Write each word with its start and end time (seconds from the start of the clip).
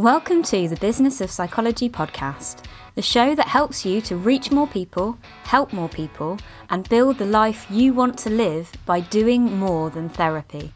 Welcome 0.00 0.42
to 0.44 0.66
the 0.66 0.76
Business 0.76 1.20
of 1.20 1.30
Psychology 1.30 1.90
podcast, 1.90 2.64
the 2.94 3.02
show 3.02 3.34
that 3.34 3.46
helps 3.46 3.84
you 3.84 4.00
to 4.00 4.16
reach 4.16 4.50
more 4.50 4.66
people, 4.66 5.18
help 5.42 5.74
more 5.74 5.90
people, 5.90 6.38
and 6.70 6.88
build 6.88 7.18
the 7.18 7.26
life 7.26 7.66
you 7.68 7.92
want 7.92 8.16
to 8.20 8.30
live 8.30 8.72
by 8.86 9.00
doing 9.00 9.58
more 9.58 9.90
than 9.90 10.08
therapy. 10.08 10.72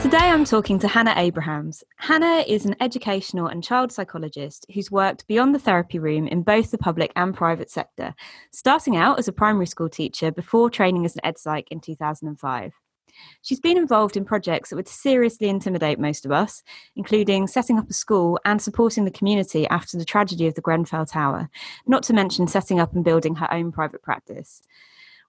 Today 0.00 0.28
I'm 0.30 0.44
talking 0.44 0.78
to 0.78 0.86
Hannah 0.86 1.14
Abrahams. 1.16 1.82
Hannah 1.96 2.44
is 2.46 2.64
an 2.64 2.76
educational 2.80 3.48
and 3.48 3.64
child 3.64 3.90
psychologist 3.90 4.66
who's 4.72 4.88
worked 4.88 5.26
beyond 5.26 5.52
the 5.52 5.58
therapy 5.58 5.98
room 5.98 6.28
in 6.28 6.44
both 6.44 6.70
the 6.70 6.78
public 6.78 7.10
and 7.16 7.34
private 7.34 7.72
sector, 7.72 8.14
starting 8.52 8.96
out 8.96 9.18
as 9.18 9.26
a 9.26 9.32
primary 9.32 9.66
school 9.66 9.88
teacher 9.88 10.30
before 10.30 10.70
training 10.70 11.04
as 11.04 11.16
an 11.16 11.22
ed 11.24 11.38
psych 11.38 11.66
in 11.72 11.80
2005. 11.80 12.72
She's 13.42 13.60
been 13.60 13.76
involved 13.76 14.16
in 14.16 14.24
projects 14.24 14.70
that 14.70 14.76
would 14.76 14.88
seriously 14.88 15.48
intimidate 15.48 15.98
most 15.98 16.24
of 16.24 16.32
us, 16.32 16.62
including 16.96 17.46
setting 17.46 17.78
up 17.78 17.90
a 17.90 17.92
school 17.92 18.38
and 18.44 18.60
supporting 18.60 19.04
the 19.04 19.10
community 19.10 19.66
after 19.68 19.96
the 19.96 20.04
tragedy 20.04 20.46
of 20.46 20.54
the 20.54 20.60
Grenfell 20.60 21.06
Tower, 21.06 21.48
not 21.86 22.02
to 22.04 22.12
mention 22.12 22.46
setting 22.46 22.80
up 22.80 22.94
and 22.94 23.04
building 23.04 23.36
her 23.36 23.52
own 23.52 23.72
private 23.72 24.02
practice. 24.02 24.62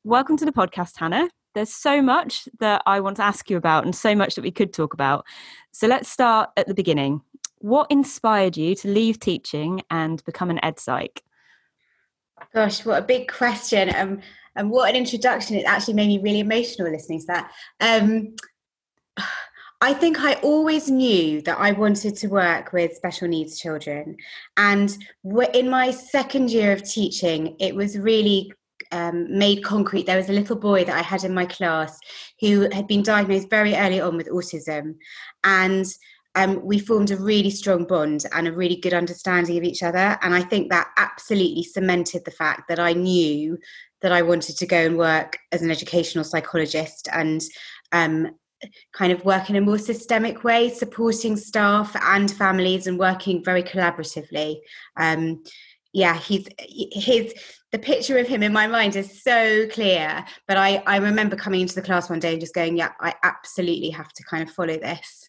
Welcome 0.04 0.38
to 0.38 0.46
the 0.46 0.52
podcast, 0.52 0.94
Hannah. 0.98 1.30
There's 1.54 1.74
so 1.74 2.02
much 2.02 2.48
that 2.60 2.82
I 2.86 3.02
want 3.02 3.18
to 3.18 3.24
ask 3.24 3.50
you 3.50 3.58
about 3.58 3.84
and 3.84 3.96
so 3.96 4.16
much 4.16 4.36
that 4.36 4.42
we 4.42 4.52
could 4.52 4.74
talk 4.74 4.94
about. 4.94 5.26
So 5.72 5.88
let's 5.88 6.10
start 6.10 6.50
at 6.56 6.68
the 6.68 6.74
beginning. 6.74 7.22
What 7.60 7.92
inspired 7.92 8.58
you 8.58 8.74
to 8.76 8.88
leave 8.88 9.20
teaching 9.20 9.84
and 9.90 10.24
become 10.26 10.50
an 10.50 10.64
ed 10.64 10.80
psych? 10.80 11.24
Gosh, 12.54 12.86
what 12.86 13.04
a 13.04 13.06
big 13.06 13.32
question. 13.32 13.94
Um, 13.96 14.22
and 14.56 14.70
what 14.70 14.90
an 14.90 14.96
introduction. 14.96 15.56
It 15.56 15.66
actually 15.66 15.96
made 15.96 16.08
me 16.08 16.20
really 16.20 16.40
emotional 16.40 16.92
listening 16.92 17.20
to 17.22 17.28
that. 17.28 17.52
Um, 17.80 18.36
I 19.84 19.94
think 19.94 20.20
I 20.20 20.36
always 20.36 20.92
knew 20.92 21.42
that 21.42 21.58
I 21.58 21.72
wanted 21.72 22.16
to 22.18 22.28
work 22.28 22.72
with 22.72 22.96
special 22.96 23.28
needs 23.28 23.60
children. 23.60 24.16
And 24.56 24.96
in 25.56 25.70
my 25.70 25.90
second 25.90 26.52
year 26.52 26.72
of 26.72 26.84
teaching, 26.84 27.56
it 27.60 27.76
was 27.76 27.98
really 27.98 28.54
um, 28.92 29.36
made 29.36 29.64
concrete. 29.64 30.06
There 30.06 30.18
was 30.18 30.30
a 30.30 30.34
little 30.34 30.56
boy 30.56 30.84
that 30.86 30.96
I 30.96 31.02
had 31.02 31.24
in 31.24 31.34
my 31.34 31.48
class 31.48 31.98
who 32.40 32.70
had 32.72 32.88
been 32.88 33.02
diagnosed 33.02 33.50
very 33.50 33.74
early 33.76 34.00
on 34.00 34.18
with 34.18 34.30
autism. 34.30 34.98
And 35.44 35.88
um, 36.36 36.64
we 36.64 36.78
formed 36.78 37.10
a 37.10 37.18
really 37.18 37.50
strong 37.50 37.86
bond 37.86 38.26
and 38.34 38.48
a 38.48 38.54
really 38.54 38.78
good 38.78 38.94
understanding 38.94 39.58
of 39.58 39.64
each 39.64 39.82
other. 39.82 40.18
And 40.22 40.36
I 40.36 40.42
think 40.42 40.70
that 40.70 40.92
absolutely 40.98 41.64
cemented 41.64 42.24
the 42.24 42.32
fact 42.32 42.68
that 42.70 42.80
I 42.80 42.94
knew 42.94 43.58
that 44.02 44.12
I 44.12 44.22
wanted 44.22 44.58
to 44.58 44.66
go 44.66 44.78
and 44.78 44.98
work 44.98 45.38
as 45.52 45.62
an 45.62 45.72
educational 45.72 46.24
psychologist 46.24 47.08
and 47.12 47.42
um, 47.92 48.36
kind 48.94 49.12
of 49.12 49.26
work 49.26 49.50
in 49.50 49.56
a 49.56 49.62
more 49.62 49.78
systemic 49.78 50.44
way, 50.44 50.70
supporting 50.70 51.38
staff 51.38 51.96
and 52.02 52.32
families 52.32 52.88
and 52.88 53.00
working 53.00 53.44
very 53.44 53.64
collaboratively. 53.64 54.58
Um, 54.98 55.44
yeah, 55.94 56.18
he's 56.18 56.48
his 56.60 57.34
the 57.72 57.80
picture 57.80 58.18
of 58.18 58.28
him 58.28 58.44
in 58.44 58.54
my 58.54 58.68
mind 58.68 58.96
is 58.96 59.24
so 59.24 59.68
clear. 59.68 60.26
But 60.48 60.58
I 60.58 60.84
I 60.88 60.98
remember 60.98 61.36
coming 61.36 61.62
into 61.62 61.76
the 61.76 61.82
class 61.82 62.10
one 62.10 62.20
day 62.20 62.34
and 62.34 62.42
just 62.42 62.54
going, 62.54 62.78
yeah, 62.78 62.92
I 63.00 63.14
absolutely 63.24 63.90
have 63.90 64.12
to 64.14 64.24
kind 64.24 64.48
of 64.48 64.54
follow 64.54 64.78
this. 64.78 65.21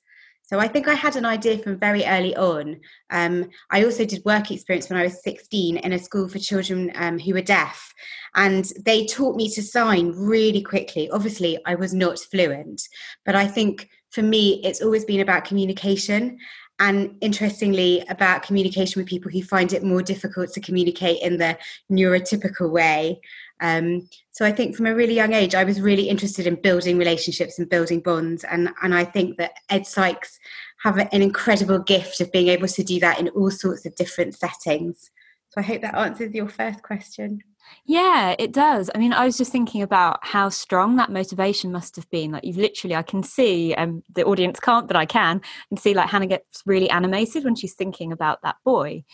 So 0.53 0.59
I 0.59 0.69
think 0.69 0.87
I 0.87 0.93
had 0.93 1.17
an 1.17 1.25
idea 1.25 1.57
from 1.57 1.79
very 1.79 2.05
early 2.05 2.37
on. 2.37 2.79
Um, 3.09 3.49
I 3.71 3.85
also 3.85 4.05
did 4.05 4.23
work 4.27 4.51
experience 4.51 4.91
when 4.91 4.99
I 4.99 5.05
was 5.05 5.23
16 5.23 5.79
in 5.79 5.93
a 5.95 5.99
school 5.99 6.29
for 6.29 6.39
children 6.39 6.93
um, 6.95 7.19
who 7.19 7.33
were 7.33 7.41
deaf, 7.41 7.91
and 8.35 8.71
they 8.85 9.07
taught 9.07 9.35
me 9.35 9.49
to 9.49 9.63
sign 9.63 10.11
really 10.11 10.61
quickly. 10.61 11.09
Obviously, 11.09 11.59
I 11.65 11.75
was 11.75 11.95
not 11.95 12.19
fluent, 12.19 12.83
but 13.25 13.35
I 13.35 13.47
think 13.47 13.89
for 14.11 14.21
me, 14.21 14.61
it's 14.63 14.83
always 14.83 15.07
been 15.07 15.21
about 15.21 15.47
communication. 15.47 16.37
And 16.79 17.17
interestingly, 17.23 18.05
about 18.11 18.43
communication 18.43 19.01
with 19.01 19.09
people 19.09 19.31
who 19.31 19.43
find 19.43 19.73
it 19.73 19.83
more 19.83 20.03
difficult 20.03 20.53
to 20.53 20.61
communicate 20.61 21.23
in 21.23 21.39
the 21.39 21.57
neurotypical 21.91 22.71
way. 22.71 23.21
Um, 23.63 24.09
so 24.33 24.45
I 24.45 24.53
think 24.53 24.77
from 24.77 24.87
a 24.87 24.95
really 24.95 25.15
young 25.15 25.33
age, 25.33 25.55
I 25.55 25.65
was 25.65 25.81
really 25.81 26.09
interested 26.09 26.47
in 26.47 26.57
building 26.57 26.99
relationships 26.99 27.59
and 27.59 27.71
building 27.71 28.01
bonds. 28.01 28.45
And, 28.45 28.71
and 28.83 28.95
I 28.95 29.05
think 29.05 29.39
that 29.39 29.53
ed 29.71 29.83
psychs 29.83 30.39
have 30.83 30.99
an 30.99 31.23
incredible 31.23 31.79
gift 31.79 32.21
of 32.21 32.33
being 32.33 32.49
able 32.49 32.69
to 32.69 32.83
do 32.83 32.99
that 33.01 33.21
in 33.21 33.29
all 33.29 33.51
sorts 33.51 33.87
of 33.87 33.95
different 33.95 34.35
settings. 34.35 35.11
So 35.51 35.61
I 35.61 35.65
hope 35.65 35.83
that 35.83 35.95
answers 35.95 36.35
your 36.35 36.49
first 36.49 36.83
question. 36.83 37.41
Yeah, 37.85 38.35
it 38.39 38.53
does. 38.53 38.91
I 38.95 38.99
mean, 38.99 39.13
I 39.13 39.25
was 39.25 39.39
just 39.39 39.53
thinking 39.53 39.83
about 39.83 40.19
how 40.23 40.49
strong 40.49 40.97
that 40.97 41.13
motivation 41.13 41.71
must 41.71 41.95
have 41.97 42.11
been. 42.11 42.33
Like, 42.33 42.45
you've 42.45 42.57
literally, 42.57 42.97
I 42.97 43.03
can 43.03 43.23
see, 43.23 43.75
um, 43.75 44.03
the 44.13 44.25
audience 44.25 44.59
can't, 44.59 44.89
but 44.89 44.97
I 44.97 45.07
can, 45.07 45.41
and 45.71 45.79
see 45.79 45.95
like 45.95 46.11
Hannah 46.11 46.27
gets 46.27 46.63
really 46.67 46.91
animated 46.91 47.45
when 47.45 47.55
she's 47.55 47.75
thinking 47.75 48.13
about 48.13 48.43
that 48.43 48.57
boy. 48.65 49.05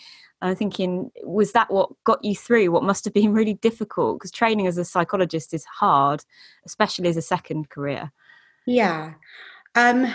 I'm 0.41 0.55
thinking, 0.55 1.11
was 1.23 1.51
that 1.51 1.71
what 1.71 1.91
got 2.05 2.23
you 2.23 2.35
through 2.35 2.71
what 2.71 2.83
must 2.83 3.05
have 3.05 3.13
been 3.13 3.33
really 3.39 3.55
difficult? 3.55 4.19
Because 4.19 4.31
training 4.31 4.67
as 4.67 4.77
a 4.77 4.85
psychologist 4.85 5.53
is 5.53 5.65
hard, 5.65 6.23
especially 6.65 7.09
as 7.09 7.17
a 7.17 7.21
second 7.21 7.69
career. 7.69 8.11
Yeah. 8.65 9.13
Um, 9.75 10.11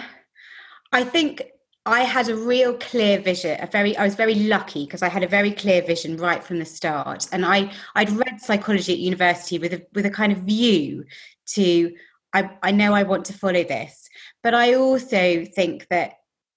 I 0.93 1.05
think 1.05 1.43
I 1.87 2.01
had 2.01 2.29
a 2.29 2.37
real 2.37 2.75
clear 2.75 3.21
vision. 3.21 3.59
A 3.61 3.67
very, 3.67 3.97
I 3.97 4.05
was 4.05 4.15
very 4.15 4.35
lucky 4.35 4.85
because 4.87 5.03
I 5.03 5.09
had 5.09 5.23
a 5.23 5.29
very 5.29 5.51
clear 5.51 5.83
vision 5.83 6.17
right 6.17 6.43
from 6.43 6.59
the 6.59 6.65
start, 6.65 7.27
and 7.33 7.45
I 7.45 7.73
I'd 7.95 8.11
read 8.11 8.41
psychology 8.41 8.95
at 8.95 8.99
university 8.99 9.59
with 9.59 9.75
a 9.75 9.87
with 9.93 10.07
a 10.07 10.11
kind 10.11 10.33
of 10.33 10.39
view 10.39 11.05
to 11.47 11.95
I 12.33 12.51
I 12.63 12.71
know 12.71 12.95
I 12.95 13.03
want 13.03 13.27
to 13.27 13.35
follow 13.35 13.65
this, 13.65 14.09
but 14.43 14.55
I 14.55 14.75
also 14.75 15.45
think 15.45 15.87
that 15.89 16.15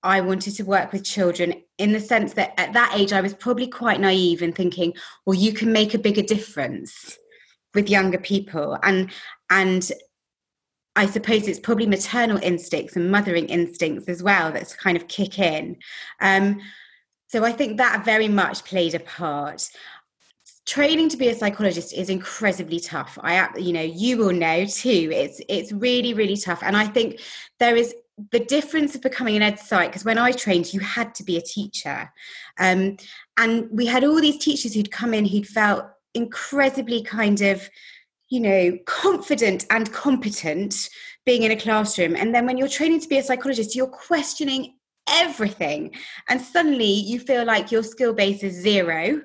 I 0.08 0.22
wanted 0.22 0.56
to 0.56 0.64
work 0.64 0.94
with 0.94 1.04
children 1.04 1.62
in 1.78 1.92
the 1.92 2.00
sense 2.00 2.34
that 2.34 2.54
at 2.58 2.72
that 2.74 2.94
age 2.96 3.12
I 3.12 3.20
was 3.20 3.34
probably 3.34 3.68
quite 3.68 4.00
naive 4.00 4.42
in 4.42 4.54
thinking, 4.54 4.94
well, 5.26 5.34
you 5.34 5.52
can 5.52 5.74
make 5.74 5.94
a 5.94 6.00
bigger 6.00 6.22
difference 6.22 7.18
with 7.74 7.90
younger 7.90 8.18
people. 8.18 8.78
And 8.84 9.12
and 9.50 9.92
I 10.96 11.08
suppose 11.08 11.48
it's 11.48 11.60
probably 11.60 11.88
maternal 11.88 12.40
instincts 12.42 12.96
and 12.96 13.12
mothering 13.12 13.48
instincts 13.48 14.08
as 14.08 14.24
well 14.24 14.52
that's 14.52 14.74
kind 14.74 14.96
of 14.96 15.10
kick 15.10 15.40
in. 15.40 15.76
Um, 16.22 16.62
so 17.28 17.44
I 17.44 17.52
think 17.52 17.78
that 17.78 18.06
very 18.06 18.30
much 18.30 18.64
played 18.64 18.96
a 18.96 19.02
part. 19.02 19.70
Training 20.66 21.10
to 21.10 21.18
be 21.18 21.28
a 21.28 21.36
psychologist 21.36 21.94
is 21.94 22.10
incredibly 22.10 22.80
tough. 22.80 23.18
I, 23.22 23.50
you 23.58 23.74
know, 23.74 23.82
you 23.82 24.18
will 24.18 24.34
know 24.34 24.66
too. 24.66 25.10
It's 25.14 25.42
it's 25.50 25.74
really 25.74 26.14
really 26.14 26.38
tough, 26.38 26.64
and 26.64 26.78
I 26.78 26.88
think 26.88 27.20
there 27.60 27.76
is 27.76 27.94
the 28.32 28.40
difference 28.40 28.96
of 28.96 29.02
becoming 29.02 29.36
an 29.36 29.42
ed 29.44 29.60
psych 29.60 29.90
because 29.90 30.06
when 30.06 30.18
I 30.18 30.32
trained, 30.32 30.74
you 30.74 30.80
had 30.80 31.14
to 31.16 31.24
be 31.24 31.38
a 31.38 31.42
teacher, 31.42 32.12
um, 32.60 32.98
and 33.38 33.70
we 33.72 33.86
had 33.86 34.04
all 34.04 34.20
these 34.20 34.44
teachers 34.44 34.74
who'd 34.74 34.92
come 34.92 35.14
in 35.14 35.26
who'd 35.26 35.48
felt 35.48 35.86
incredibly 36.14 37.04
kind 37.04 37.42
of, 37.42 37.70
you 38.30 38.40
know, 38.40 38.78
confident 38.86 39.66
and 39.70 39.92
competent 39.94 40.90
being 41.26 41.44
in 41.44 41.52
a 41.52 41.56
classroom, 41.56 42.16
and 42.16 42.34
then 42.34 42.46
when 42.46 42.58
you're 42.58 42.68
training 42.68 43.00
to 43.02 43.08
be 43.08 43.18
a 43.18 43.24
psychologist, 43.24 43.76
you're 43.76 43.88
questioning 43.88 44.76
everything, 45.10 45.94
and 46.28 46.42
suddenly 46.42 46.92
you 46.92 47.20
feel 47.20 47.46
like 47.46 47.72
your 47.72 47.84
skill 47.84 48.14
base 48.14 48.44
is 48.44 48.54
zero 48.54 49.22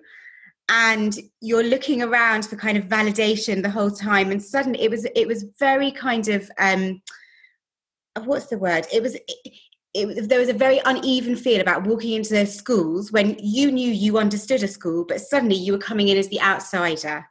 and 0.68 1.18
you're 1.40 1.64
looking 1.64 2.02
around 2.02 2.46
for 2.46 2.56
kind 2.56 2.78
of 2.78 2.84
validation 2.84 3.62
the 3.62 3.70
whole 3.70 3.90
time. 3.90 4.30
And 4.30 4.42
suddenly 4.42 4.80
it 4.80 4.90
was 4.90 5.04
it 5.16 5.26
was 5.26 5.44
very 5.58 5.90
kind 5.90 6.28
of 6.28 6.50
um 6.58 7.02
what's 8.20 8.46
the 8.46 8.58
word? 8.58 8.86
It 8.92 9.02
was. 9.02 9.14
It, 9.14 9.52
it, 9.94 10.28
there 10.28 10.38
was 10.38 10.48
a 10.48 10.54
very 10.54 10.80
uneven 10.86 11.36
feel 11.36 11.60
about 11.60 11.86
walking 11.86 12.12
into 12.12 12.32
those 12.32 12.54
schools 12.54 13.12
when 13.12 13.36
you 13.38 13.70
knew 13.70 13.90
you 13.90 14.16
understood 14.16 14.62
a 14.62 14.68
school, 14.68 15.04
but 15.06 15.20
suddenly 15.20 15.54
you 15.54 15.72
were 15.72 15.78
coming 15.78 16.08
in 16.08 16.16
as 16.16 16.28
the 16.28 16.40
outsider. 16.40 17.28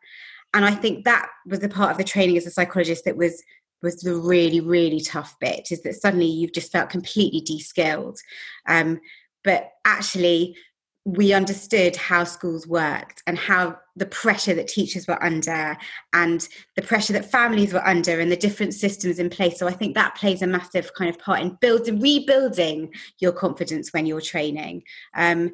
And 0.53 0.63
I 0.63 0.71
think 0.71 1.05
that 1.05 1.27
was 1.47 1.59
the 1.59 1.69
part 1.69 1.91
of 1.91 1.97
the 1.97 2.03
training 2.03 2.37
as 2.37 2.45
a 2.45 2.51
psychologist 2.51 3.05
that 3.05 3.17
was 3.17 3.41
was 3.81 4.01
the 4.01 4.15
really 4.15 4.59
really 4.59 5.01
tough 5.01 5.35
bit. 5.39 5.71
Is 5.71 5.81
that 5.81 5.95
suddenly 5.95 6.27
you've 6.27 6.53
just 6.53 6.71
felt 6.71 6.89
completely 6.91 7.41
de-skilled. 7.41 8.19
Um, 8.67 8.99
but 9.43 9.72
actually, 9.85 10.55
we 11.03 11.33
understood 11.33 11.95
how 11.95 12.23
schools 12.23 12.67
worked 12.67 13.23
and 13.25 13.37
how 13.37 13.75
the 13.95 14.05
pressure 14.05 14.53
that 14.53 14.67
teachers 14.67 15.07
were 15.07 15.21
under 15.23 15.75
and 16.13 16.47
the 16.75 16.81
pressure 16.81 17.13
that 17.13 17.31
families 17.31 17.73
were 17.73 17.85
under 17.87 18.19
and 18.19 18.31
the 18.31 18.35
different 18.35 18.73
systems 18.73 19.17
in 19.17 19.29
place. 19.29 19.57
So 19.57 19.67
i 19.67 19.71
think 19.71 19.95
that 19.95 20.15
plays 20.15 20.41
a 20.41 20.47
massive 20.47 20.93
kind 20.93 21.09
of 21.09 21.19
part 21.19 21.41
in 21.41 21.57
building 21.59 21.99
rebuilding 21.99 22.93
your 23.19 23.31
confidence 23.31 23.91
when 23.91 24.05
you're 24.05 24.21
training. 24.21 24.83
Um, 25.15 25.53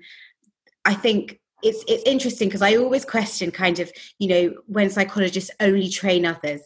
i 0.85 0.93
think 0.93 1.39
it's 1.63 1.83
it's 1.87 2.03
interesting 2.03 2.47
because 2.47 2.61
i 2.61 2.75
always 2.75 3.03
question 3.03 3.49
kind 3.51 3.79
of 3.79 3.91
you 4.19 4.27
know 4.27 4.53
when 4.67 4.89
psychologists 4.89 5.51
only 5.59 5.89
train 5.89 6.25
others 6.25 6.61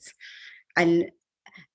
and 0.75 1.09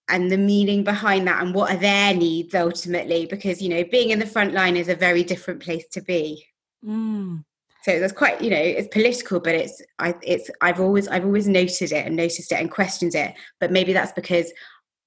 and 0.09 0.31
the 0.31 0.39
meaning 0.39 0.85
behind 0.85 1.27
that 1.27 1.43
and 1.43 1.55
what 1.55 1.73
are 1.73 1.79
their 1.79 2.15
needs 2.15 2.55
ultimately 2.55 3.27
because 3.27 3.63
you 3.63 3.69
know 3.69 3.85
being 3.91 4.11
in 4.11 4.19
the 4.19 4.27
front 4.27 4.53
line 4.53 4.77
is 4.77 4.89
a 4.89 4.95
very 4.95 5.25
different 5.25 5.61
place 5.61 5.87
to 5.89 6.03
be 6.03 6.47
Mm. 6.85 7.45
So 7.83 8.01
that's 8.01 8.13
quite, 8.13 8.41
you 8.41 8.51
know, 8.51 8.57
it's 8.57 8.89
political, 8.89 9.39
but 9.39 9.55
it's, 9.55 9.81
I, 10.01 10.15
it's, 10.23 10.51
I've 10.61 10.81
always, 10.81 11.07
I've 11.07 11.25
always 11.25 11.47
noted 11.47 11.93
it 11.93 12.05
and 12.05 12.17
noticed 12.17 12.51
it 12.51 12.61
and 12.61 12.71
questioned 12.71 13.15
it. 13.15 13.35
But 13.61 13.71
maybe 13.71 13.93
that's 13.93 14.13
because 14.13 14.53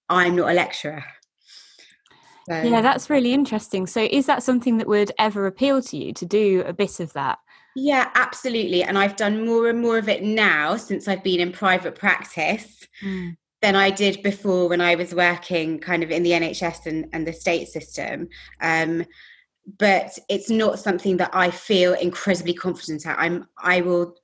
I'm 0.07 0.35
not 0.35 0.49
a 0.49 0.53
lecturer. 0.53 1.03
So, 2.47 2.61
yeah, 2.61 2.81
that's 2.81 3.09
really 3.09 3.33
interesting. 3.33 3.85
So, 3.85 4.07
is 4.09 4.25
that 4.25 4.43
something 4.43 4.77
that 4.77 4.87
would 4.87 5.11
ever 5.19 5.45
appeal 5.45 5.81
to 5.83 5.97
you 5.97 6.13
to 6.13 6.25
do 6.25 6.63
a 6.65 6.73
bit 6.73 6.99
of 6.99 7.13
that? 7.13 7.37
Yeah, 7.75 8.09
absolutely. 8.15 8.83
And 8.83 8.97
I've 8.97 9.15
done 9.15 9.45
more 9.45 9.69
and 9.69 9.79
more 9.81 9.97
of 9.97 10.09
it 10.09 10.23
now 10.23 10.75
since 10.75 11.07
I've 11.07 11.23
been 11.23 11.39
in 11.39 11.51
private 11.51 11.95
practice 11.95 12.87
mm. 13.03 13.35
than 13.61 13.75
I 13.75 13.91
did 13.91 14.23
before 14.23 14.67
when 14.67 14.81
I 14.81 14.95
was 14.95 15.13
working 15.13 15.79
kind 15.79 16.01
of 16.01 16.11
in 16.11 16.23
the 16.23 16.31
NHS 16.31 16.87
and, 16.87 17.07
and 17.13 17.27
the 17.27 17.33
state 17.33 17.67
system. 17.67 18.29
Um, 18.61 19.05
but 19.77 20.17
it's 20.29 20.49
not 20.49 20.79
something 20.79 21.17
that 21.17 21.31
I 21.33 21.51
feel 21.51 21.93
incredibly 21.93 22.53
confident 22.53 23.05
at. 23.05 23.17
I'm 23.19 23.47
I 23.57 23.81
will 23.81 24.15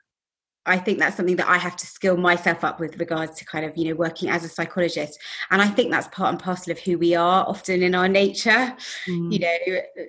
I 0.65 0.77
think 0.79 0.99
that's 0.99 1.15
something 1.15 1.35
that 1.35 1.47
I 1.47 1.57
have 1.57 1.75
to 1.75 1.85
skill 1.85 2.17
myself 2.17 2.63
up 2.63 2.79
with 2.79 2.97
regards 2.97 3.37
to 3.37 3.45
kind 3.45 3.65
of, 3.65 3.77
you 3.77 3.89
know, 3.89 3.95
working 3.95 4.29
as 4.29 4.43
a 4.43 4.49
psychologist. 4.49 5.19
And 5.51 5.61
I 5.61 5.67
think 5.67 5.91
that's 5.91 6.07
part 6.07 6.31
and 6.31 6.41
parcel 6.41 6.71
of 6.71 6.79
who 6.79 6.97
we 6.97 7.13
are 7.13 7.45
often 7.47 7.83
in 7.83 7.93
our 7.93 8.07
nature. 8.07 8.75
Mm. 9.07 9.31
You 9.31 9.39
know, 9.39 10.05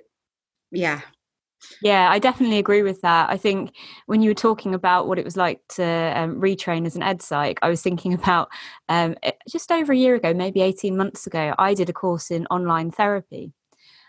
yeah. 0.71 1.01
Yeah, 1.81 2.09
I 2.09 2.17
definitely 2.19 2.57
agree 2.57 2.81
with 2.81 3.01
that. 3.01 3.29
I 3.29 3.37
think 3.37 3.71
when 4.07 4.21
you 4.21 4.29
were 4.31 4.35
talking 4.35 4.73
about 4.73 5.07
what 5.07 5.19
it 5.19 5.25
was 5.25 5.37
like 5.37 5.59
to 5.69 6.13
um, 6.15 6.39
retrain 6.39 6.85
as 6.85 6.95
an 6.95 7.03
ed 7.03 7.21
psych, 7.21 7.59
I 7.61 7.69
was 7.69 7.81
thinking 7.81 8.13
about 8.15 8.49
um, 8.89 9.15
just 9.49 9.71
over 9.71 9.93
a 9.93 9.97
year 9.97 10.15
ago, 10.15 10.33
maybe 10.33 10.61
18 10.61 10.97
months 10.97 11.27
ago, 11.27 11.53
I 11.59 11.75
did 11.75 11.89
a 11.89 11.93
course 11.93 12.31
in 12.31 12.47
online 12.47 12.89
therapy. 12.89 13.53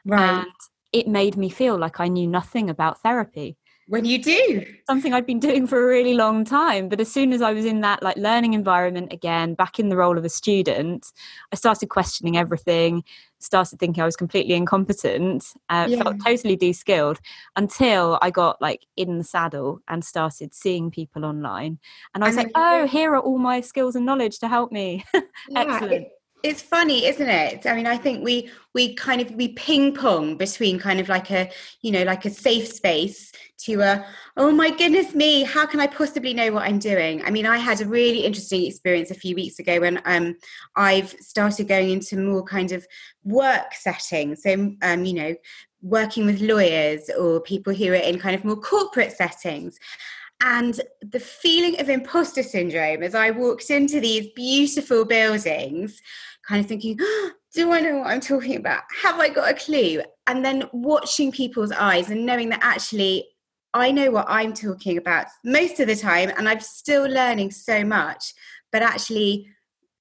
Right. 0.07 0.41
And 0.41 0.47
it 0.93 1.08
made 1.08 1.37
me 1.37 1.49
feel 1.49 1.79
like 1.79 2.00
I 2.00 2.08
knew 2.08 2.26
nothing 2.26 2.70
about 2.70 3.02
therapy. 3.02 3.56
When 3.88 4.05
you 4.05 4.23
do 4.23 4.67
something 4.87 5.14
i'd 5.14 5.26
been 5.26 5.40
doing 5.40 5.67
for 5.67 5.82
a 5.82 5.87
really 5.87 6.14
long 6.14 6.44
time 6.44 6.88
but 6.90 7.00
as 7.00 7.11
soon 7.11 7.32
as 7.32 7.40
i 7.40 7.52
was 7.52 7.64
in 7.64 7.81
that 7.81 8.02
like 8.02 8.17
learning 8.17 8.52
environment 8.52 9.12
again 9.12 9.55
back 9.55 9.79
in 9.79 9.88
the 9.88 9.96
role 9.96 10.19
of 10.19 10.25
a 10.25 10.29
student 10.29 11.12
i 11.52 11.56
started 11.56 11.88
questioning 11.88 12.37
everything 12.37 13.02
started 13.38 13.79
thinking 13.79 14.02
i 14.02 14.06
was 14.06 14.17
completely 14.17 14.55
incompetent 14.55 15.55
uh, 15.70 15.87
yeah. 15.88 16.02
felt 16.02 16.17
totally 16.25 16.56
de-skilled 16.56 17.19
until 17.56 18.19
i 18.20 18.31
got 18.31 18.61
like 18.61 18.87
in 18.96 19.19
the 19.19 19.25
saddle 19.25 19.81
and 19.88 20.05
started 20.05 20.55
seeing 20.55 20.91
people 20.91 21.25
online. 21.25 21.79
And 22.14 22.25
i 22.25 22.29
was 22.29 22.37
and 22.37 22.46
like 22.46 22.52
oh 22.56 22.87
here 22.87 23.14
are 23.14 23.20
all 23.20 23.38
my 23.38 23.61
skills 23.61 23.96
and 23.96 24.05
knowledge 24.05 24.38
to 24.41 24.49
help 24.49 24.73
me. 24.73 25.05
Yeah, 25.50 25.61
excellent. 25.61 25.93
it, 25.93 26.18
it's 26.43 26.62
funny 26.62 27.06
isn't 27.06 27.29
it? 27.29 27.67
I 27.67 27.75
mean 27.75 27.87
i 27.87 27.96
think 27.96 28.25
we 28.25 28.50
we 28.75 28.94
kind 28.94 29.20
of 29.20 29.31
we 29.32 29.49
ping 29.49 29.94
pong 29.94 30.37
between 30.37 30.79
kind 30.79 31.00
of 31.00 31.08
like 31.08 31.31
a 31.31 31.50
you 31.82 31.90
know 31.90 32.05
like 32.05 32.25
a 32.25 32.31
safe 32.31 32.69
space 32.69 33.32
to 33.64 33.81
a 33.81 34.06
oh 34.37 34.52
my 34.52 34.70
goodness 34.70 35.14
me 35.14 35.43
how 35.43 35.67
can 35.67 35.81
i 35.81 35.87
possibly 35.87 36.32
know 36.32 36.52
what 36.52 36.64
i'm 36.64 36.79
doing? 36.79 37.23
I 37.25 37.31
mean 37.31 37.46
i 37.46 37.58
had 37.58 37.81
a 37.81 37.87
really 37.87 38.25
interesting 38.25 38.64
experience 38.67 39.11
a 39.11 39.14
few 39.14 39.35
weeks 39.35 39.58
ago 39.58 39.81
when 39.81 40.00
um 40.05 40.37
i've 40.76 41.11
started 41.20 41.69
going 41.69 41.90
into 41.90 42.17
more 42.17 42.44
kind 42.44 42.73
of 42.73 42.87
work 43.25 43.75
settings. 43.75 44.43
So 44.43 44.73
um 44.82 45.05
you 45.05 45.14
know 45.14 45.34
working 45.82 46.26
with 46.26 46.41
lawyers 46.41 47.08
or 47.19 47.41
people 47.41 47.73
who 47.73 47.93
are 47.93 47.94
in 47.94 48.19
kind 48.19 48.34
of 48.34 48.44
more 48.44 48.56
corporate 48.56 49.12
settings 49.12 49.79
and 50.40 50.81
the 51.00 51.20
feeling 51.20 51.81
of 51.81 51.88
imposter 51.88 52.43
syndrome 52.43 53.02
as 53.02 53.14
I 53.14 53.31
walked 53.31 53.70
into 53.70 54.00
these 54.00 54.29
beautiful 54.35 55.05
buildings, 55.05 56.00
kind 56.46 56.61
of 56.61 56.67
thinking, 56.67 56.96
oh, 57.00 57.31
do 57.55 57.73
I 57.73 57.81
know 57.81 57.99
what 57.99 58.08
I'm 58.08 58.20
talking 58.20 58.56
about? 58.56 58.82
Have 59.02 59.19
I 59.19 59.29
got 59.29 59.50
a 59.50 59.55
clue? 59.55 60.02
And 60.26 60.44
then 60.44 60.64
watching 60.73 61.32
people's 61.32 61.73
eyes 61.73 62.11
and 62.11 62.25
knowing 62.25 62.50
that 62.50 62.61
actually 62.62 63.26
I 63.75 63.90
know 63.90 64.11
what 64.11 64.26
I'm 64.29 64.55
talking 64.55 64.96
about 64.96 65.26
most 65.44 65.79
of 65.79 65.88
the 65.88 65.96
time, 65.96 66.32
and 66.37 66.49
I'm 66.49 66.61
still 66.61 67.05
learning 67.05 67.50
so 67.50 67.84
much, 67.84 68.32
but 68.73 68.82
actually 68.82 69.49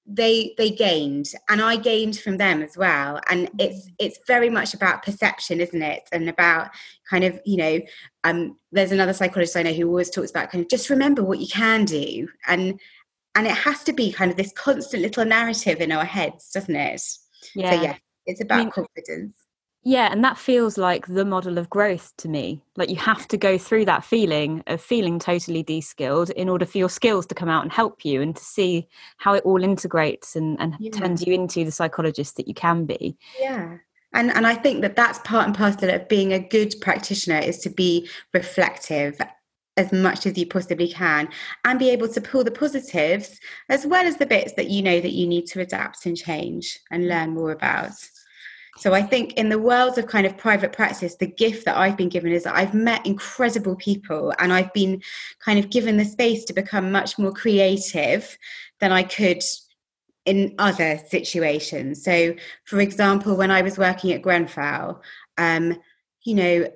they 0.07 0.54
they 0.57 0.69
gained 0.69 1.33
and 1.50 1.62
i 1.62 1.75
gained 1.75 2.18
from 2.18 2.38
them 2.38 2.62
as 2.62 2.77
well. 2.77 3.19
And 3.30 3.50
it's 3.59 3.89
it's 4.00 4.19
very 4.25 4.50
much 4.50 4.74
about 4.74 5.04
perception 5.04 5.59
isn't 5.59 5.81
it? 5.81 6.07
And 6.12 6.30
about 6.30 6.69
kind 7.09 7.24
of 7.24 7.39
you 7.45 7.57
know 7.57 7.80
um 8.24 8.57
there's 8.71 8.92
another 8.92 9.13
psychologist 9.13 9.56
i 9.56 9.63
know 9.63 9.74
who 9.74 9.88
always 9.88 10.09
talks 10.09 10.30
about 10.30 10.51
kind 10.51 10.63
of 10.63 10.69
just 10.69 10.89
remember 10.89 11.24
what 11.24 11.39
you 11.39 11.48
can 11.48 11.86
do. 11.86 12.27
And 12.48 12.80
and 13.36 13.48
it 13.48 13.56
has 13.56 13.83
to 13.83 13.94
be 13.94 14.12
kind 14.12 14.31
of 14.31 14.38
this 14.38 14.54
constant 14.54 15.04
little 15.04 15.25
narrative 15.25 15.81
in 15.81 15.92
our 15.92 16.06
heads 16.06 16.51
doesn't 16.51 16.75
it? 16.75 17.01
Yeah 17.54 17.71
so 17.71 17.81
yeah. 17.81 17.95
it's 18.25 18.42
about 18.42 18.59
I 18.59 18.63
mean, 18.63 18.71
confidence 18.71 19.47
yeah, 19.84 20.12
and 20.12 20.24
that 20.24 20.38
feels 20.38 20.78
like 20.78 21.08
the 21.08 21.24
model 21.24 21.58
of 21.58 21.70
growth 21.70 22.14
to 22.18 22.28
me. 22.28 22.62
Like 22.76 22.90
you 22.90 22.98
have 22.98 23.28
to 23.30 23.38
go 23.38 23.58
through 23.58 23.86
that 23.86 24.04
feeling 24.04 24.64
of 24.68 24.82
feeling 24.82 25.18
totally 25.18 25.64
de 25.64 25.82
skilled 25.82 26.30
in 26.32 26.50
order 26.50 26.66
for 26.66 26.78
your 26.78 26.90
skills 26.90 27.26
to 27.28 27.36
come 27.36 27.48
out 27.48 27.64
and 27.64 27.72
help 27.72 28.04
you 28.04 28.22
and 28.22 28.36
to 28.36 28.44
see 28.44 28.88
how 29.18 29.34
it 29.34 29.46
all 29.46 29.64
integrates 29.64 30.36
and, 30.36 30.60
and 30.60 30.76
yeah. 30.80 30.92
turns 30.92 31.26
you 31.26 31.34
into 31.34 31.64
the 31.64 31.72
psychologist 31.72 32.36
that 32.36 32.48
you 32.48 32.54
can 32.54 32.86
be. 32.86 33.18
Yeah. 33.40 33.78
And, 34.14 34.32
and 34.32 34.48
I 34.48 34.56
think 34.56 34.82
that 34.82 34.96
that's 34.96 35.20
part 35.20 35.46
and 35.46 35.56
parcel 35.56 35.90
of 35.90 36.08
being 36.10 36.34
a 36.34 36.40
good 36.40 36.74
practitioner 36.82 37.40
is 37.40 37.60
to 37.60 37.70
be 37.70 38.10
reflective 38.34 39.20
as 39.78 39.94
much 39.94 40.26
as 40.26 40.38
you 40.38 40.48
possibly 40.48 40.92
can 40.92 41.30
and 41.64 41.80
be 41.80 41.90
able 41.92 42.10
to 42.10 42.20
pull 42.20 42.44
the 42.44 42.52
positives 42.52 43.40
as 43.70 43.86
well 43.86 44.06
as 44.06 44.18
the 44.18 44.26
bits 44.26 44.54
that 44.54 44.70
you 44.70 44.82
know 44.82 45.00
that 45.00 45.14
you 45.14 45.28
need 45.28 45.46
to 45.46 45.62
adapt 45.62 46.06
and 46.06 46.18
change 46.18 46.80
and 46.92 47.04
mm. 47.04 47.10
learn 47.10 47.30
more 47.30 47.52
about. 47.52 47.92
So 48.78 48.94
I 48.94 49.02
think 49.02 49.34
in 49.34 49.50
the 49.50 49.60
world 49.60 49.98
of 49.98 50.06
kind 50.06 50.28
of 50.28 50.38
private 50.38 50.72
practice, 50.72 51.16
the 51.16 51.28
gift 51.28 51.66
that 51.66 51.78
I've 51.78 51.98
been 51.98 52.10
given 52.10 52.32
is 52.32 52.44
that 52.44 52.56
I've 52.56 52.76
met 52.76 53.06
incredible 53.06 53.76
people 53.76 54.34
and 54.38 54.54
I've 54.54 54.72
been 54.74 55.02
kind 55.40 55.58
of 55.58 55.72
given 55.72 55.98
the 55.98 56.06
space 56.06 56.46
to 56.46 56.54
become 56.54 56.92
much 56.92 57.18
more 57.18 57.34
creative 57.34 58.38
than 58.80 58.92
I 58.92 59.04
could 59.04 59.42
in 60.26 60.54
other 60.60 61.00
situations. 61.08 62.04
So, 62.04 62.36
for 62.66 62.80
example, 62.80 63.36
when 63.36 63.50
I 63.50 63.64
was 63.64 63.78
working 63.78 64.12
at 64.12 64.22
Grenfell, 64.22 65.02
um, 65.38 65.82
you 66.24 66.36
know, 66.36 66.68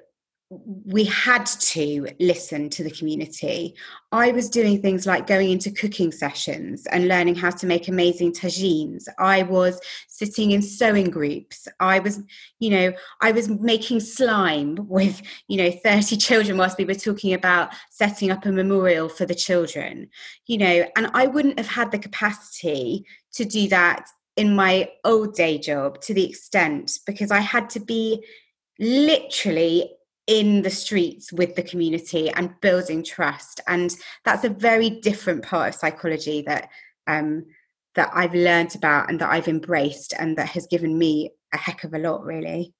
we 0.51 1.05
had 1.05 1.45
to 1.45 2.07
listen 2.19 2.69
to 2.69 2.83
the 2.83 2.91
community. 2.91 3.73
I 4.11 4.31
was 4.31 4.49
doing 4.49 4.81
things 4.81 5.07
like 5.07 5.25
going 5.25 5.49
into 5.49 5.71
cooking 5.71 6.11
sessions 6.11 6.85
and 6.87 7.07
learning 7.07 7.35
how 7.35 7.51
to 7.51 7.65
make 7.65 7.87
amazing 7.87 8.33
tagines. 8.33 9.05
I 9.17 9.43
was 9.43 9.79
sitting 10.09 10.51
in 10.51 10.61
sewing 10.61 11.09
groups. 11.09 11.69
I 11.79 11.99
was, 11.99 12.19
you 12.59 12.69
know, 12.69 12.93
I 13.21 13.31
was 13.31 13.47
making 13.47 14.01
slime 14.01 14.75
with, 14.89 15.21
you 15.47 15.55
know, 15.55 15.71
30 15.71 16.17
children 16.17 16.57
whilst 16.57 16.77
we 16.77 16.85
were 16.85 16.95
talking 16.95 17.33
about 17.33 17.73
setting 17.89 18.29
up 18.29 18.45
a 18.45 18.51
memorial 18.51 19.07
for 19.07 19.25
the 19.25 19.35
children, 19.35 20.09
you 20.47 20.57
know, 20.57 20.85
and 20.97 21.09
I 21.13 21.27
wouldn't 21.27 21.59
have 21.59 21.69
had 21.69 21.91
the 21.91 21.99
capacity 21.99 23.05
to 23.35 23.45
do 23.45 23.69
that 23.69 24.05
in 24.35 24.53
my 24.53 24.89
old 25.05 25.33
day 25.33 25.57
job 25.57 26.01
to 26.01 26.13
the 26.13 26.29
extent 26.29 26.99
because 27.05 27.31
I 27.31 27.39
had 27.39 27.69
to 27.71 27.79
be 27.79 28.25
literally 28.79 29.91
in 30.31 30.61
the 30.61 30.69
streets 30.69 31.33
with 31.33 31.55
the 31.55 31.61
community 31.61 32.29
and 32.29 32.57
building 32.61 33.03
trust. 33.03 33.59
And 33.67 33.93
that's 34.23 34.45
a 34.45 34.49
very 34.49 34.89
different 34.89 35.43
part 35.43 35.67
of 35.67 35.75
psychology 35.75 36.41
that 36.43 36.69
um, 37.05 37.45
that 37.95 38.09
I've 38.13 38.33
learned 38.33 38.73
about 38.73 39.09
and 39.09 39.19
that 39.19 39.29
I've 39.29 39.49
embraced 39.49 40.13
and 40.17 40.37
that 40.37 40.47
has 40.47 40.65
given 40.67 40.97
me 40.97 41.31
a 41.53 41.57
heck 41.57 41.83
of 41.83 41.93
a 41.93 41.99
lot 41.99 42.23
really. 42.23 42.73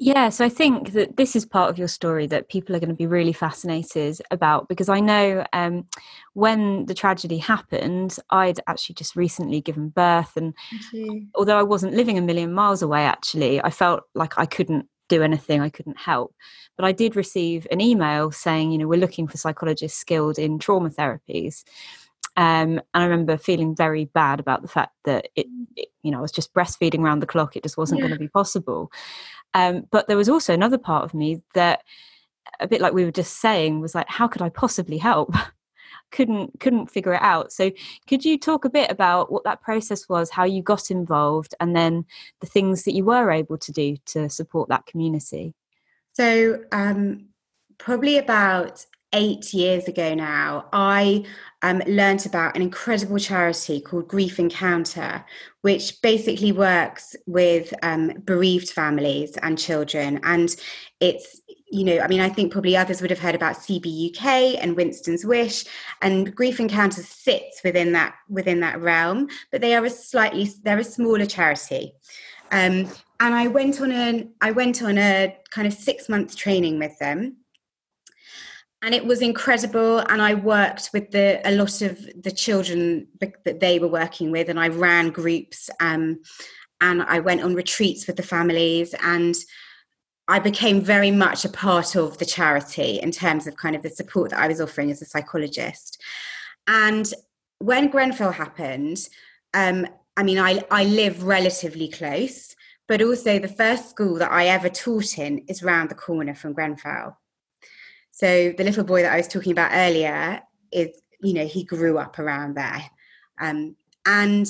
Yeah, 0.00 0.30
so 0.30 0.44
I 0.44 0.48
think 0.48 0.92
that 0.92 1.16
this 1.16 1.36
is 1.36 1.46
part 1.46 1.70
of 1.70 1.78
your 1.78 1.86
story 1.86 2.26
that 2.26 2.48
people 2.48 2.74
are 2.74 2.80
going 2.80 2.88
to 2.88 2.94
be 2.94 3.06
really 3.06 3.34
fascinated 3.34 4.20
about 4.32 4.68
because 4.68 4.88
I 4.88 4.98
know 4.98 5.44
um, 5.52 5.86
when 6.32 6.86
the 6.86 6.94
tragedy 6.94 7.38
happened, 7.38 8.16
I'd 8.30 8.58
actually 8.66 8.94
just 8.94 9.14
recently 9.14 9.60
given 9.60 9.90
birth, 9.90 10.36
and 10.36 10.54
although 11.34 11.58
I 11.58 11.62
wasn't 11.62 11.94
living 11.94 12.18
a 12.18 12.22
million 12.22 12.52
miles 12.52 12.82
away, 12.82 13.04
actually, 13.04 13.62
I 13.62 13.70
felt 13.70 14.04
like 14.14 14.38
I 14.38 14.46
couldn't 14.46 14.86
do 15.10 15.22
anything, 15.22 15.60
I 15.60 15.68
couldn't 15.68 15.98
help. 15.98 16.34
But 16.76 16.86
I 16.86 16.92
did 16.92 17.16
receive 17.16 17.66
an 17.70 17.80
email 17.80 18.30
saying, 18.30 18.72
you 18.72 18.78
know, 18.78 18.88
we're 18.88 18.98
looking 18.98 19.28
for 19.28 19.36
psychologists 19.36 19.98
skilled 19.98 20.38
in 20.38 20.58
trauma 20.58 20.90
therapies. 20.90 21.64
Um, 22.36 22.80
and 22.94 23.02
I 23.02 23.04
remember 23.04 23.36
feeling 23.36 23.76
very 23.76 24.06
bad 24.06 24.40
about 24.40 24.62
the 24.62 24.68
fact 24.68 24.94
that 25.04 25.28
it, 25.36 25.46
it 25.76 25.88
you 26.02 26.10
know, 26.10 26.18
I 26.18 26.22
was 26.22 26.32
just 26.32 26.54
breastfeeding 26.54 27.00
around 27.00 27.20
the 27.20 27.26
clock. 27.26 27.56
It 27.56 27.62
just 27.62 27.76
wasn't 27.76 28.00
yeah. 28.00 28.06
going 28.06 28.18
to 28.18 28.24
be 28.24 28.28
possible. 28.28 28.90
Um, 29.52 29.86
but 29.90 30.08
there 30.08 30.16
was 30.16 30.28
also 30.28 30.54
another 30.54 30.78
part 30.78 31.04
of 31.04 31.12
me 31.12 31.42
that, 31.54 31.82
a 32.58 32.66
bit 32.66 32.80
like 32.80 32.92
we 32.92 33.04
were 33.04 33.12
just 33.12 33.40
saying, 33.40 33.80
was 33.80 33.94
like, 33.94 34.08
how 34.08 34.26
could 34.26 34.42
I 34.42 34.48
possibly 34.48 34.98
help? 34.98 35.34
couldn't 36.10 36.58
couldn't 36.60 36.90
figure 36.90 37.14
it 37.14 37.22
out. 37.22 37.52
So 37.52 37.70
could 38.06 38.24
you 38.24 38.38
talk 38.38 38.64
a 38.64 38.70
bit 38.70 38.90
about 38.90 39.30
what 39.30 39.44
that 39.44 39.62
process 39.62 40.08
was 40.08 40.30
how 40.30 40.44
you 40.44 40.62
got 40.62 40.90
involved 40.90 41.54
and 41.60 41.74
then 41.74 42.04
the 42.40 42.46
things 42.46 42.84
that 42.84 42.94
you 42.94 43.04
were 43.04 43.30
able 43.30 43.58
to 43.58 43.72
do 43.72 43.96
to 44.06 44.28
support 44.28 44.68
that 44.68 44.86
community? 44.86 45.54
So 46.12 46.64
um, 46.72 47.26
probably 47.78 48.18
about 48.18 48.84
eight 49.12 49.52
years 49.52 49.88
ago 49.88 50.14
now, 50.14 50.66
I 50.72 51.24
um, 51.62 51.82
learned 51.86 52.26
about 52.26 52.56
an 52.56 52.62
incredible 52.62 53.18
charity 53.18 53.80
called 53.80 54.08
Grief 54.08 54.38
Encounter, 54.38 55.24
which 55.62 56.00
basically 56.00 56.52
works 56.52 57.16
with 57.26 57.74
um, 57.82 58.12
bereaved 58.24 58.70
families 58.70 59.36
and 59.38 59.58
children. 59.58 60.20
And 60.22 60.54
it's, 61.00 61.40
you 61.70 61.84
know, 61.84 61.98
I 62.00 62.08
mean, 62.08 62.20
I 62.20 62.28
think 62.28 62.52
probably 62.52 62.76
others 62.76 63.00
would 63.00 63.10
have 63.10 63.20
heard 63.20 63.34
about 63.34 63.56
CBUK 63.56 64.58
and 64.60 64.76
Winston's 64.76 65.24
Wish, 65.24 65.64
and 66.02 66.34
Grief 66.34 66.58
Encounter 66.60 67.02
sits 67.02 67.62
within 67.62 67.92
that 67.92 68.14
within 68.28 68.60
that 68.60 68.80
realm, 68.80 69.28
but 69.52 69.60
they 69.60 69.74
are 69.74 69.84
a 69.84 69.90
slightly 69.90 70.50
they're 70.62 70.78
a 70.78 70.84
smaller 70.84 71.26
charity. 71.26 71.92
Um, 72.52 72.88
and 73.20 73.34
I 73.34 73.46
went 73.46 73.80
on 73.80 73.92
a 73.92 74.28
I 74.40 74.50
went 74.50 74.82
on 74.82 74.98
a 74.98 75.36
kind 75.50 75.68
of 75.68 75.74
six 75.74 76.08
month 76.08 76.34
training 76.36 76.78
with 76.78 76.98
them, 76.98 77.36
and 78.82 78.94
it 78.94 79.04
was 79.04 79.20
incredible. 79.20 79.98
And 79.98 80.22
I 80.22 80.34
worked 80.34 80.90
with 80.92 81.10
the 81.10 81.40
a 81.44 81.52
lot 81.52 81.82
of 81.82 81.98
the 82.22 82.30
children 82.30 83.08
that 83.20 83.60
they 83.60 83.78
were 83.78 83.88
working 83.88 84.30
with, 84.30 84.48
and 84.48 84.58
I 84.58 84.68
ran 84.68 85.10
groups, 85.10 85.70
um, 85.80 86.20
and 86.80 87.02
I 87.02 87.20
went 87.20 87.42
on 87.42 87.54
retreats 87.54 88.06
with 88.06 88.16
the 88.16 88.22
families, 88.22 88.94
and 89.02 89.34
I 90.28 90.38
became 90.38 90.80
very 90.80 91.10
much 91.10 91.44
a 91.44 91.48
part 91.48 91.96
of 91.96 92.18
the 92.18 92.24
charity 92.24 93.00
in 93.00 93.10
terms 93.10 93.46
of 93.46 93.56
kind 93.56 93.74
of 93.74 93.82
the 93.82 93.90
support 93.90 94.30
that 94.30 94.38
I 94.38 94.48
was 94.48 94.60
offering 94.60 94.90
as 94.90 95.02
a 95.02 95.06
psychologist. 95.06 96.00
And 96.66 97.12
when 97.58 97.88
Grenfell 97.88 98.32
happened, 98.32 99.08
um, 99.54 99.86
I 100.16 100.22
mean, 100.22 100.38
I, 100.38 100.62
I 100.70 100.84
live 100.84 101.24
relatively 101.24 101.88
close, 101.88 102.54
but 102.86 103.02
also 103.02 103.38
the 103.38 103.48
first 103.48 103.90
school 103.90 104.14
that 104.16 104.30
I 104.30 104.46
ever 104.46 104.68
taught 104.68 105.18
in 105.18 105.38
is 105.48 105.62
round 105.62 105.90
the 105.90 105.94
corner 105.94 106.34
from 106.34 106.52
Grenfell. 106.52 107.19
So 108.10 108.52
the 108.56 108.64
little 108.64 108.84
boy 108.84 109.02
that 109.02 109.12
I 109.12 109.16
was 109.16 109.28
talking 109.28 109.52
about 109.52 109.72
earlier 109.72 110.40
is, 110.72 110.88
you 111.20 111.34
know, 111.34 111.46
he 111.46 111.64
grew 111.64 111.98
up 111.98 112.18
around 112.18 112.56
there. 112.56 112.82
Um, 113.40 113.76
and 114.06 114.46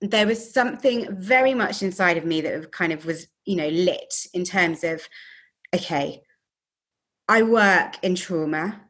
there 0.00 0.26
was 0.26 0.52
something 0.52 1.06
very 1.16 1.54
much 1.54 1.82
inside 1.82 2.16
of 2.16 2.24
me 2.24 2.40
that 2.40 2.72
kind 2.72 2.92
of 2.92 3.04
was, 3.04 3.26
you 3.44 3.56
know, 3.56 3.68
lit 3.68 4.26
in 4.34 4.44
terms 4.44 4.82
of, 4.84 5.06
okay, 5.74 6.22
I 7.28 7.42
work 7.42 7.98
in 8.02 8.14
trauma. 8.14 8.80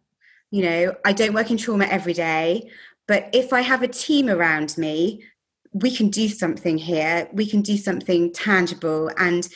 You 0.50 0.62
know, 0.62 0.94
I 1.04 1.12
don't 1.12 1.34
work 1.34 1.50
in 1.50 1.56
trauma 1.56 1.84
every 1.86 2.12
day, 2.12 2.70
but 3.08 3.28
if 3.32 3.52
I 3.52 3.62
have 3.62 3.82
a 3.82 3.88
team 3.88 4.28
around 4.28 4.76
me 4.78 5.24
we 5.72 5.94
can 5.94 6.08
do 6.10 6.28
something 6.28 6.78
here 6.78 7.28
we 7.32 7.46
can 7.46 7.62
do 7.62 7.76
something 7.76 8.32
tangible 8.32 9.10
and 9.18 9.48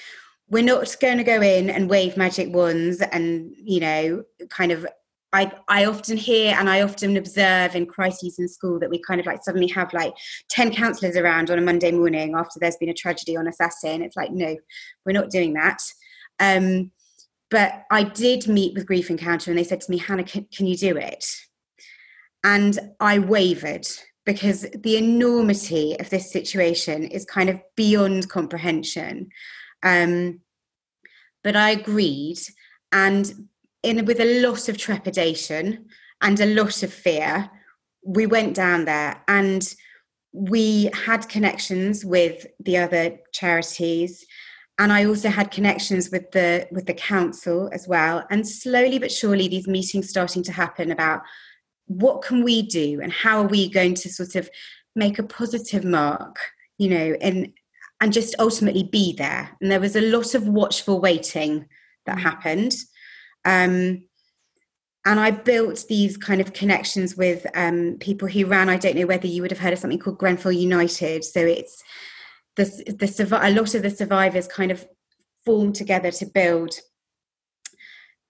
we're 0.48 0.62
not 0.62 0.96
going 1.00 1.18
to 1.18 1.24
go 1.24 1.42
in 1.42 1.70
and 1.70 1.90
wave 1.90 2.16
magic 2.16 2.52
wands 2.54 3.00
and 3.00 3.52
you 3.58 3.80
know 3.80 4.22
kind 4.48 4.72
of 4.72 4.86
I, 5.32 5.52
I 5.68 5.84
often 5.84 6.16
hear 6.16 6.54
and 6.58 6.70
I 6.70 6.80
often 6.80 7.16
observe 7.16 7.74
in 7.74 7.86
crises 7.86 8.38
in 8.38 8.48
school 8.48 8.78
that 8.78 8.88
we 8.88 8.98
kind 9.02 9.20
of 9.20 9.26
like 9.26 9.42
suddenly 9.42 9.66
have 9.68 9.92
like 9.92 10.14
10 10.48 10.72
counsellors 10.72 11.16
around 11.16 11.50
on 11.50 11.58
a 11.58 11.62
Monday 11.62 11.90
morning 11.90 12.34
after 12.34 12.58
there's 12.58 12.76
been 12.76 12.88
a 12.88 12.94
tragedy 12.94 13.36
on 13.36 13.46
a 13.46 13.52
Saturday. 13.52 13.94
And 13.94 14.02
it's 14.02 14.16
like, 14.16 14.30
no, 14.30 14.56
we're 15.04 15.12
not 15.12 15.28
doing 15.28 15.52
that. 15.54 15.78
Um, 16.40 16.90
but 17.50 17.84
I 17.90 18.04
did 18.04 18.48
meet 18.48 18.74
with 18.74 18.86
Grief 18.86 19.10
Encounter 19.10 19.50
and 19.50 19.58
they 19.58 19.64
said 19.64 19.80
to 19.82 19.90
me, 19.90 19.98
Hannah, 19.98 20.24
can, 20.24 20.46
can 20.54 20.66
you 20.66 20.76
do 20.76 20.96
it? 20.96 21.26
And 22.42 22.78
I 23.00 23.18
wavered 23.18 23.86
because 24.24 24.66
the 24.74 24.96
enormity 24.96 25.96
of 26.00 26.08
this 26.08 26.32
situation 26.32 27.04
is 27.04 27.24
kind 27.24 27.50
of 27.50 27.60
beyond 27.76 28.28
comprehension. 28.28 29.28
Um, 29.83 30.40
but 31.45 31.56
I 31.56 31.71
agreed, 31.71 32.38
and 32.92 33.49
in 33.83 34.04
with 34.04 34.21
a 34.21 34.40
lot 34.40 34.68
of 34.68 34.78
trepidation 34.78 35.87
and 36.21 36.40
a 36.40 36.54
lot 36.54 36.83
of 36.83 36.92
fear, 36.92 37.50
we 38.04 38.26
went 38.26 38.54
down 38.54 38.85
there 38.85 39.23
and 39.28 39.75
we 40.33 40.90
had 40.92 41.28
connections 41.28 42.04
with 42.04 42.47
the 42.61 42.76
other 42.76 43.16
charities 43.33 44.26
and 44.78 44.92
i 44.92 45.04
also 45.04 45.30
had 45.30 45.50
connections 45.50 46.11
with 46.11 46.30
the 46.33 46.68
with 46.71 46.85
the 46.87 46.92
council 46.92 47.71
as 47.73 47.88
well 47.88 48.23
and 48.30 48.47
slowly 48.47 48.99
but 48.99 49.11
surely 49.11 49.49
these 49.49 49.66
meetings 49.66 50.11
starting 50.11 50.42
to 50.42 50.52
happen 50.52 50.90
about 50.90 51.23
what 51.87 52.23
can 52.23 52.45
we 52.45 52.61
do 52.61 53.00
and 53.00 53.12
how 53.12 53.40
are 53.40 53.49
we 53.49 53.68
going 53.68 53.95
to 53.95 54.11
sort 54.11 54.35
of 54.35 54.50
make 54.95 55.18
a 55.18 55.23
positive 55.23 55.85
mark 55.85 56.37
you 56.76 56.90
know 56.90 57.16
and 57.23 57.52
and 58.00 58.12
just 58.12 58.34
ultimately 58.38 58.82
be 58.82 59.14
there 59.14 59.56
and 59.60 59.70
there 59.70 59.80
was 59.80 59.96
a 59.96 60.10
lot 60.10 60.34
of 60.34 60.48
watchful 60.48 61.00
waiting 61.00 61.66
that 62.04 62.18
mm. 62.18 62.22
happened 62.22 62.74
um, 63.44 64.02
and 65.06 65.20
I 65.20 65.30
built 65.30 65.84
these 65.88 66.16
kind 66.16 66.40
of 66.40 66.52
connections 66.52 67.16
with 67.16 67.46
um, 67.54 67.96
people 68.00 68.26
who 68.26 68.44
ran. 68.44 68.68
I 68.68 68.76
don't 68.76 68.96
know 68.96 69.06
whether 69.06 69.28
you 69.28 69.40
would 69.40 69.52
have 69.52 69.60
heard 69.60 69.72
of 69.72 69.78
something 69.78 70.00
called 70.00 70.18
Grenfell 70.18 70.50
United. 70.50 71.24
So 71.24 71.38
it's 71.38 71.80
the 72.56 72.64
the 72.64 73.38
a 73.40 73.50
lot 73.52 73.74
of 73.76 73.82
the 73.82 73.90
survivors 73.90 74.48
kind 74.48 74.72
of 74.72 74.84
formed 75.44 75.76
together 75.76 76.10
to 76.10 76.26
build 76.26 76.74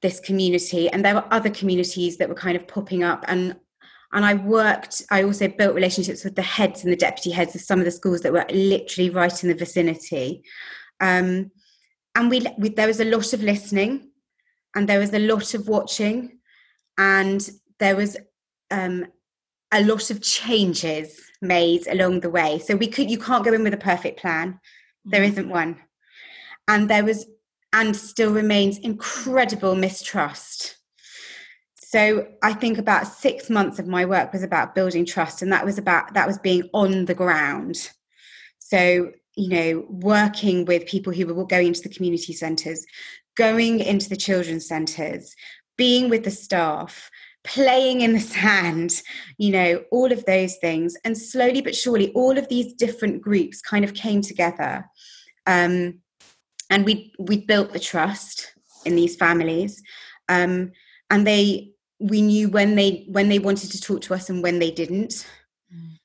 this 0.02 0.20
community 0.20 0.90
and 0.90 1.04
there 1.04 1.14
were 1.14 1.24
other 1.30 1.48
communities 1.48 2.18
that 2.18 2.28
were 2.28 2.34
kind 2.34 2.56
of 2.56 2.68
popping 2.68 3.02
up 3.02 3.24
and 3.28 3.56
and 4.16 4.24
I 4.24 4.34
worked 4.34 5.02
I 5.10 5.22
also 5.22 5.46
built 5.46 5.74
relationships 5.74 6.24
with 6.24 6.34
the 6.34 6.42
heads 6.42 6.82
and 6.82 6.92
the 6.92 6.96
deputy 6.96 7.30
heads 7.30 7.54
of 7.54 7.60
some 7.60 7.78
of 7.78 7.84
the 7.84 7.92
schools 7.92 8.22
that 8.22 8.32
were 8.32 8.46
literally 8.50 9.10
right 9.10 9.42
in 9.42 9.48
the 9.48 9.54
vicinity 9.54 10.42
um, 11.00 11.52
and 12.16 12.30
we, 12.30 12.44
we 12.58 12.70
there 12.70 12.88
was 12.88 13.00
a 13.00 13.04
lot 13.04 13.32
of 13.32 13.42
listening 13.42 14.10
and 14.74 14.88
there 14.88 14.98
was 14.98 15.14
a 15.14 15.18
lot 15.20 15.54
of 15.54 15.68
watching 15.68 16.38
and 16.98 17.48
there 17.78 17.94
was 17.94 18.16
um, 18.70 19.06
a 19.70 19.84
lot 19.84 20.10
of 20.10 20.22
changes 20.22 21.20
made 21.40 21.86
along 21.86 22.20
the 22.20 22.30
way 22.30 22.58
so 22.58 22.74
we 22.74 22.88
could 22.88 23.10
you 23.10 23.18
can't 23.18 23.44
go 23.44 23.52
in 23.52 23.62
with 23.62 23.74
a 23.74 23.78
perfect 23.78 24.18
plan 24.18 24.58
there 25.04 25.20
mm-hmm. 25.20 25.32
isn't 25.32 25.48
one 25.48 25.78
and 26.66 26.90
there 26.90 27.04
was 27.04 27.26
and 27.76 27.94
still 27.94 28.32
remains 28.32 28.78
incredible 28.78 29.74
mistrust. 29.74 30.75
So 31.88 32.26
I 32.42 32.52
think 32.52 32.78
about 32.78 33.06
six 33.06 33.48
months 33.48 33.78
of 33.78 33.86
my 33.86 34.04
work 34.04 34.32
was 34.32 34.42
about 34.42 34.74
building 34.74 35.06
trust, 35.06 35.40
and 35.40 35.52
that 35.52 35.64
was 35.64 35.78
about 35.78 36.14
that 36.14 36.26
was 36.26 36.36
being 36.36 36.68
on 36.72 37.04
the 37.04 37.14
ground. 37.14 37.90
So 38.58 39.12
you 39.36 39.48
know, 39.48 39.86
working 39.88 40.64
with 40.64 40.84
people 40.86 41.12
who 41.12 41.32
were 41.32 41.46
going 41.46 41.68
into 41.68 41.82
the 41.82 41.94
community 41.94 42.32
centres, 42.32 42.84
going 43.36 43.78
into 43.78 44.08
the 44.08 44.16
children's 44.16 44.66
centres, 44.66 45.36
being 45.76 46.08
with 46.08 46.24
the 46.24 46.30
staff, 46.32 47.08
playing 47.44 48.00
in 48.00 48.14
the 48.14 48.20
sand, 48.20 49.00
you 49.38 49.52
know, 49.52 49.84
all 49.92 50.10
of 50.10 50.24
those 50.24 50.56
things. 50.56 50.96
And 51.04 51.16
slowly 51.16 51.60
but 51.60 51.76
surely, 51.76 52.10
all 52.14 52.36
of 52.36 52.48
these 52.48 52.74
different 52.74 53.22
groups 53.22 53.62
kind 53.62 53.84
of 53.84 53.94
came 53.94 54.22
together. 54.22 54.86
Um, 55.46 56.00
and 56.68 56.84
we 56.84 57.12
we 57.20 57.46
built 57.46 57.72
the 57.72 57.78
trust 57.78 58.52
in 58.84 58.96
these 58.96 59.14
families 59.14 59.80
um, 60.28 60.72
and 61.10 61.24
they 61.24 61.72
we 61.98 62.20
knew 62.22 62.48
when 62.48 62.74
they 62.74 63.06
when 63.08 63.28
they 63.28 63.38
wanted 63.38 63.70
to 63.72 63.80
talk 63.80 64.02
to 64.02 64.14
us 64.14 64.28
and 64.28 64.42
when 64.42 64.58
they 64.58 64.70
didn't. 64.70 65.26
Mm. 65.74 65.98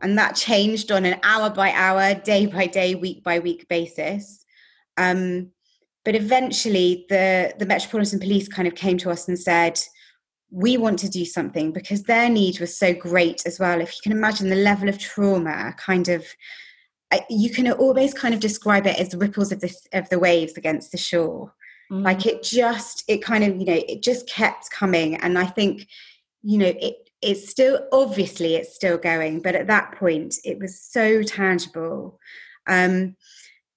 and 0.00 0.18
that 0.18 0.36
changed 0.36 0.92
on 0.92 1.04
an 1.04 1.18
hour 1.22 1.50
by 1.50 1.72
hour 1.72 2.14
day 2.14 2.46
by 2.46 2.66
day 2.66 2.94
week 2.94 3.22
by 3.24 3.38
week 3.38 3.66
basis. 3.68 4.44
Um, 4.96 5.50
but 6.04 6.14
eventually 6.14 7.06
the 7.08 7.54
the 7.58 7.66
metropolitan 7.66 8.20
police 8.20 8.48
kind 8.48 8.68
of 8.68 8.74
came 8.74 8.98
to 8.98 9.10
us 9.10 9.28
and 9.28 9.38
said 9.38 9.80
we 10.50 10.78
want 10.78 10.98
to 10.98 11.10
do 11.10 11.26
something 11.26 11.72
because 11.72 12.04
their 12.04 12.30
need 12.30 12.58
was 12.58 12.76
so 12.76 12.94
great 12.94 13.44
as 13.44 13.58
well. 13.58 13.80
If 13.80 13.94
you 13.94 14.00
can 14.02 14.12
imagine 14.12 14.48
the 14.48 14.56
level 14.56 14.88
of 14.88 14.98
trauma 14.98 15.74
kind 15.78 16.08
of 16.08 16.24
you 17.30 17.50
can 17.50 17.70
always 17.72 18.12
kind 18.12 18.34
of 18.34 18.40
describe 18.40 18.86
it 18.86 18.98
as 18.98 19.08
the 19.08 19.18
ripples 19.18 19.50
of 19.52 19.60
this 19.60 19.86
of 19.92 20.08
the 20.10 20.18
waves 20.18 20.54
against 20.56 20.92
the 20.92 20.98
shore 20.98 21.54
mm. 21.90 22.02
like 22.02 22.26
it 22.26 22.42
just 22.42 23.04
it 23.08 23.18
kind 23.18 23.44
of 23.44 23.56
you 23.56 23.64
know 23.64 23.82
it 23.88 24.02
just 24.02 24.28
kept 24.28 24.70
coming 24.70 25.16
and 25.16 25.38
i 25.38 25.44
think 25.46 25.86
you 26.42 26.58
know 26.58 26.72
it 26.80 27.08
it's 27.20 27.48
still 27.48 27.86
obviously 27.92 28.54
it's 28.54 28.74
still 28.74 28.96
going 28.96 29.40
but 29.40 29.54
at 29.54 29.66
that 29.66 29.92
point 29.92 30.36
it 30.44 30.58
was 30.58 30.80
so 30.80 31.22
tangible. 31.22 32.18
Um, 32.66 33.16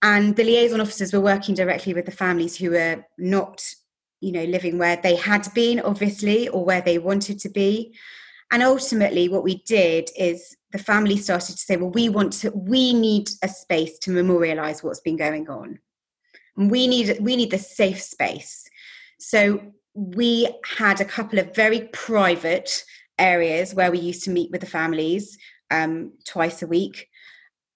and 0.03 0.35
the 0.35 0.43
liaison 0.43 0.81
officers 0.81 1.13
were 1.13 1.21
working 1.21 1.55
directly 1.55 1.93
with 1.93 2.05
the 2.05 2.11
families 2.11 2.57
who 2.57 2.71
were 2.71 3.05
not 3.17 3.63
you 4.19 4.31
know 4.31 4.43
living 4.43 4.77
where 4.77 4.97
they 4.97 5.15
had 5.15 5.47
been 5.55 5.79
obviously 5.79 6.49
or 6.49 6.63
where 6.63 6.81
they 6.81 6.97
wanted 6.97 7.39
to 7.39 7.49
be. 7.49 7.95
And 8.51 8.61
ultimately 8.61 9.29
what 9.29 9.43
we 9.43 9.63
did 9.63 10.09
is 10.17 10.55
the 10.71 10.77
family 10.77 11.17
started 11.17 11.53
to 11.53 11.61
say 11.61 11.77
well 11.77 11.89
we 11.89 12.09
want 12.09 12.33
to 12.33 12.51
we 12.51 12.93
need 12.93 13.29
a 13.41 13.47
space 13.47 13.97
to 13.99 14.11
memorialize 14.11 14.83
what's 14.83 14.99
been 14.99 15.17
going 15.17 15.49
on 15.49 15.79
we 16.69 16.87
need 16.87 17.17
we 17.19 17.35
need 17.35 17.51
the 17.51 17.57
safe 17.57 18.01
space. 18.01 18.67
So 19.19 19.61
we 19.93 20.49
had 20.65 21.01
a 21.01 21.05
couple 21.05 21.39
of 21.39 21.55
very 21.55 21.89
private 21.93 22.83
areas 23.17 23.73
where 23.73 23.91
we 23.91 23.99
used 23.99 24.23
to 24.23 24.31
meet 24.31 24.51
with 24.51 24.61
the 24.61 24.67
families 24.67 25.37
um, 25.69 26.13
twice 26.25 26.61
a 26.61 26.67
week. 26.67 27.07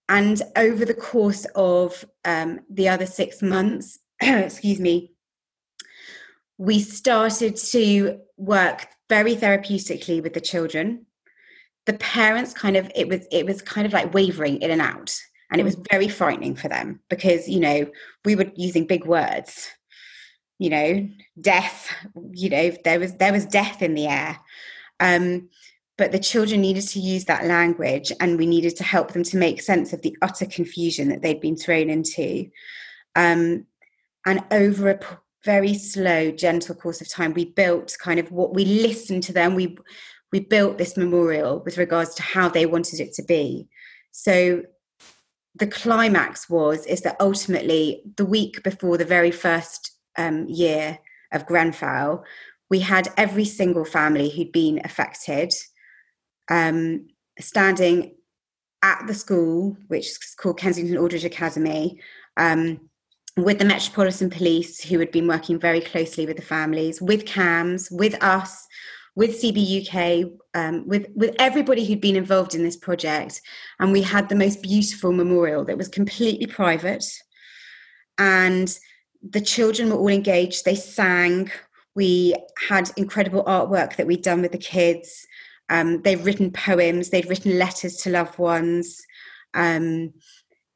And 0.08 0.42
over 0.56 0.86
the 0.86 0.94
course 0.94 1.46
of 1.56 2.06
um, 2.24 2.60
the 2.70 2.89
other 2.89 3.06
six 3.06 3.42
months 3.42 4.00
excuse 4.22 4.80
me 4.80 5.15
we 6.58 6.80
started 6.80 7.56
to 7.58 8.20
work 8.38 8.88
very 9.10 9.36
therapeutically 9.36 10.22
with 10.22 10.34
the 10.34 10.42
children. 10.42 11.06
The 11.86 11.94
parents 11.94 12.54
kind 12.54 12.77
of 12.77 12.92
it 12.96 13.08
was 13.08 13.27
it 13.32 13.46
was 13.46 13.62
kind 13.62 13.86
of 13.86 13.94
like 13.94 14.13
wavering 14.13 14.62
in 14.62 14.72
and 14.72 14.82
out 14.82 15.15
and 15.52 15.62
it 15.62 15.64
was 15.64 15.75
mm. 15.75 15.86
very 15.92 16.08
frightening 16.08 16.56
for 16.56 16.68
them 16.68 17.00
because 17.10 17.48
you 17.48 17.60
know 17.60 17.88
we 18.24 18.36
were 18.36 18.52
using 18.56 18.86
big 18.88 19.06
words 19.06 19.70
you 20.58 20.70
know 20.70 21.08
death 21.40 21.94
you 22.32 22.50
know 22.50 22.72
there 22.84 23.00
was 23.00 23.14
there 23.16 23.34
was 23.34 23.46
death 23.46 23.82
in 23.82 23.94
the 23.94 24.08
air. 24.08 24.40
Um 25.00 25.50
but 25.98 26.12
the 26.12 26.20
children 26.20 26.62
needed 26.62 26.86
to 26.90 27.00
use 27.00 27.25
that 27.25 27.46
language 27.46 28.12
and 28.20 28.38
we 28.38 28.46
needed 28.46 28.75
to 28.78 28.84
help 28.84 29.14
them 29.14 29.24
to 29.24 29.38
make 29.38 29.62
sense 29.62 29.94
of 29.94 30.02
the 30.02 30.16
utter 30.22 30.46
confusion 30.46 31.10
that 31.10 31.22
they'd 31.22 31.40
been 31.40 31.56
thrown 31.56 31.90
into. 31.90 32.50
Um, 33.16 33.66
and 34.25 34.44
over 34.52 34.90
a 34.90 35.00
very 35.46 35.74
slow 35.74 36.32
gentle 36.32 36.75
course 36.75 37.00
of 37.00 37.10
time 37.10 37.34
we 37.34 37.46
built 37.46 37.96
kind 38.00 38.20
of 38.20 38.32
what 38.32 38.54
we 38.54 38.66
listened 38.66 39.24
to 39.24 39.34
them. 39.34 39.56
We 39.56 39.78
we 40.32 40.40
built 40.42 40.78
this 40.78 40.98
memorial 40.98 41.62
with 41.64 41.78
regards 41.78 42.14
to 42.16 42.24
how 42.24 42.50
they 42.50 42.66
wanted 42.66 43.00
it 43.00 43.14
to 43.14 43.24
be. 43.24 43.70
So 44.12 44.64
the 45.55 45.67
climax 45.67 46.50
was 46.50 46.85
is 46.85 47.01
that 47.01 47.15
ultimately 47.19 48.01
the 48.17 48.25
week 48.25 48.62
before 48.63 48.97
the 48.97 49.05
very 49.05 49.31
first 49.31 49.91
um, 50.17 50.47
year 50.47 51.00
of 51.31 51.45
Grenfell, 51.45 52.24
we 52.69 52.79
had 52.79 53.07
every 53.17 53.45
single 53.45 53.85
family 53.85 54.29
who'd 54.29 54.51
been 54.51 54.81
affected 54.83 55.53
um, 56.50 57.07
standing 57.39 58.15
at 58.83 59.07
the 59.07 59.13
school, 59.13 59.77
which 59.88 60.07
is 60.07 60.35
called 60.38 60.59
Kensington 60.59 60.97
Aldridge 60.97 61.25
Academy, 61.25 62.00
um, 62.38 62.79
with 63.38 63.59
the 63.59 63.65
Metropolitan 63.65 64.29
Police, 64.29 64.81
who 64.81 65.00
had 65.00 65.12
been 65.12 65.27
working 65.27 65.59
very 65.59 65.81
closely 65.81 66.25
with 66.25 66.38
the 66.38 66.41
families, 66.41 67.01
with 67.01 67.25
CAMHS, 67.25 67.91
with 67.91 68.21
us, 68.24 68.67
with 69.15 69.41
CBUK, 69.41 70.38
um, 70.53 70.88
with 70.88 71.07
with 71.15 71.36
everybody 71.39 71.86
who'd 71.86 72.01
been 72.01 72.15
involved 72.15 72.53
in 72.53 72.63
this 72.63 72.75
project, 72.75 73.41
and 73.79 73.91
we 73.91 74.01
had 74.01 74.29
the 74.29 74.36
most 74.36 74.62
beautiful 74.62 75.12
memorial 75.12 75.63
that 75.65 75.77
was 75.77 75.88
completely 75.88 76.48
private, 76.48 77.05
and 78.17 78.77
the 79.22 79.41
children 79.41 79.89
were 79.89 79.98
all 79.98 80.07
engaged. 80.07 80.65
They 80.65 80.75
sang. 80.75 81.51
We 81.95 82.36
had 82.67 82.91
incredible 82.98 83.43
artwork 83.45 83.95
that 83.95 84.07
we'd 84.07 84.22
done 84.22 84.41
with 84.41 84.51
the 84.51 84.57
kids. 84.57 85.25
Um, 85.69 86.01
they've 86.01 86.24
written 86.24 86.51
poems, 86.51 87.10
they'd 87.10 87.29
written 87.29 87.57
letters 87.57 87.98
to 87.98 88.10
loved 88.10 88.38
ones. 88.38 89.01
Um, 89.53 90.13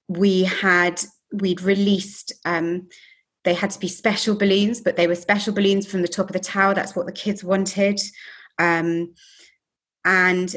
we 0.07 0.43
had 0.43 1.01
we'd 1.31 1.61
released 1.61 2.33
um, 2.45 2.87
they 3.43 3.53
had 3.53 3.71
to 3.71 3.79
be 3.79 3.87
special 3.87 4.35
balloons, 4.35 4.81
but 4.81 4.95
they 4.95 5.07
were 5.07 5.15
special 5.15 5.53
balloons 5.53 5.87
from 5.87 6.01
the 6.01 6.07
top 6.07 6.27
of 6.27 6.33
the 6.33 6.39
tower. 6.39 6.73
That's 6.73 6.95
what 6.95 7.05
the 7.05 7.11
kids 7.11 7.43
wanted. 7.43 7.99
Um, 8.57 9.13
and 10.05 10.53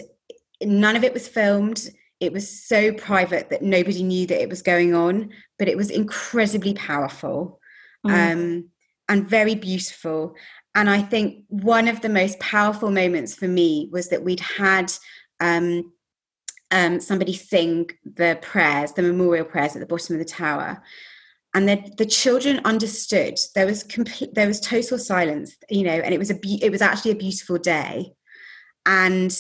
none 0.63 0.97
of 0.97 1.05
it 1.05 1.15
was 1.15 1.29
filmed. 1.29 1.89
It 2.21 2.33
was 2.33 2.49
so 2.49 2.93
private 2.93 3.51
that 3.51 3.63
nobody 3.63 4.03
knew 4.03 4.27
that 4.27 4.43
it 4.43 4.49
was 4.49 4.63
going 4.63 4.95
on, 4.95 5.31
but 5.59 5.69
it 5.69 5.77
was 5.77 5.91
incredibly 5.91 6.75
powerful 6.75 7.61
mm. 8.07 8.11
um, 8.11 8.69
and 9.09 9.29
very 9.29 9.55
beautiful. 9.55 10.35
And 10.75 10.89
I 10.89 11.03
think 11.03 11.45
one 11.49 11.89
of 11.89 12.01
the 12.01 12.09
most 12.09 12.39
powerful 12.41 12.91
moments 12.91 13.35
for 13.35 13.49
me 13.49 13.89
was 13.93 14.09
that 14.09 14.25
we'd 14.25 14.41
had 14.41 14.93
um, 15.41 15.93
um, 16.71 17.01
somebody 17.01 17.35
sing 17.35 17.91
the 18.05 18.39
prayers, 18.41 18.93
the 18.93 19.03
memorial 19.03 19.45
prayers 19.45 19.77
at 19.77 19.81
the 19.81 19.87
bottom 19.87 20.17
of 20.17 20.19
the 20.19 20.25
tower. 20.25 20.83
And 21.55 21.69
the, 21.69 21.93
the 21.99 22.07
children 22.07 22.61
understood. 22.65 23.39
There 23.55 23.67
was 23.67 23.83
complete, 23.83 24.35
there 24.35 24.47
was 24.47 24.61
total 24.61 24.99
silence, 24.99 25.55
you 25.69 25.85
know, 25.85 25.91
and 25.91 26.15
it 26.15 26.19
was 26.19 26.31
a 26.31 26.35
be- 26.35 26.63
it 26.63 26.71
was 26.71 26.81
actually 26.81 27.11
a 27.11 27.17
beautiful 27.17 27.59
day. 27.59 28.13
And 28.87 29.37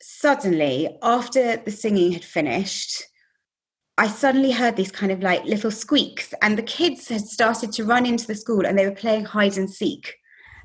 suddenly, 0.00 0.96
after 1.02 1.56
the 1.56 1.70
singing 1.70 2.12
had 2.12 2.24
finished, 2.24 3.04
I 3.96 4.08
suddenly 4.08 4.52
heard 4.52 4.76
these 4.76 4.90
kind 4.92 5.12
of 5.12 5.22
like 5.22 5.44
little 5.44 5.70
squeaks, 5.70 6.32
and 6.42 6.56
the 6.56 6.62
kids 6.62 7.08
had 7.08 7.22
started 7.22 7.72
to 7.72 7.84
run 7.84 8.06
into 8.06 8.26
the 8.26 8.34
school 8.34 8.66
and 8.66 8.78
they 8.78 8.86
were 8.86 8.94
playing 8.94 9.24
hide 9.24 9.56
and 9.56 9.70
seek. 9.70 10.16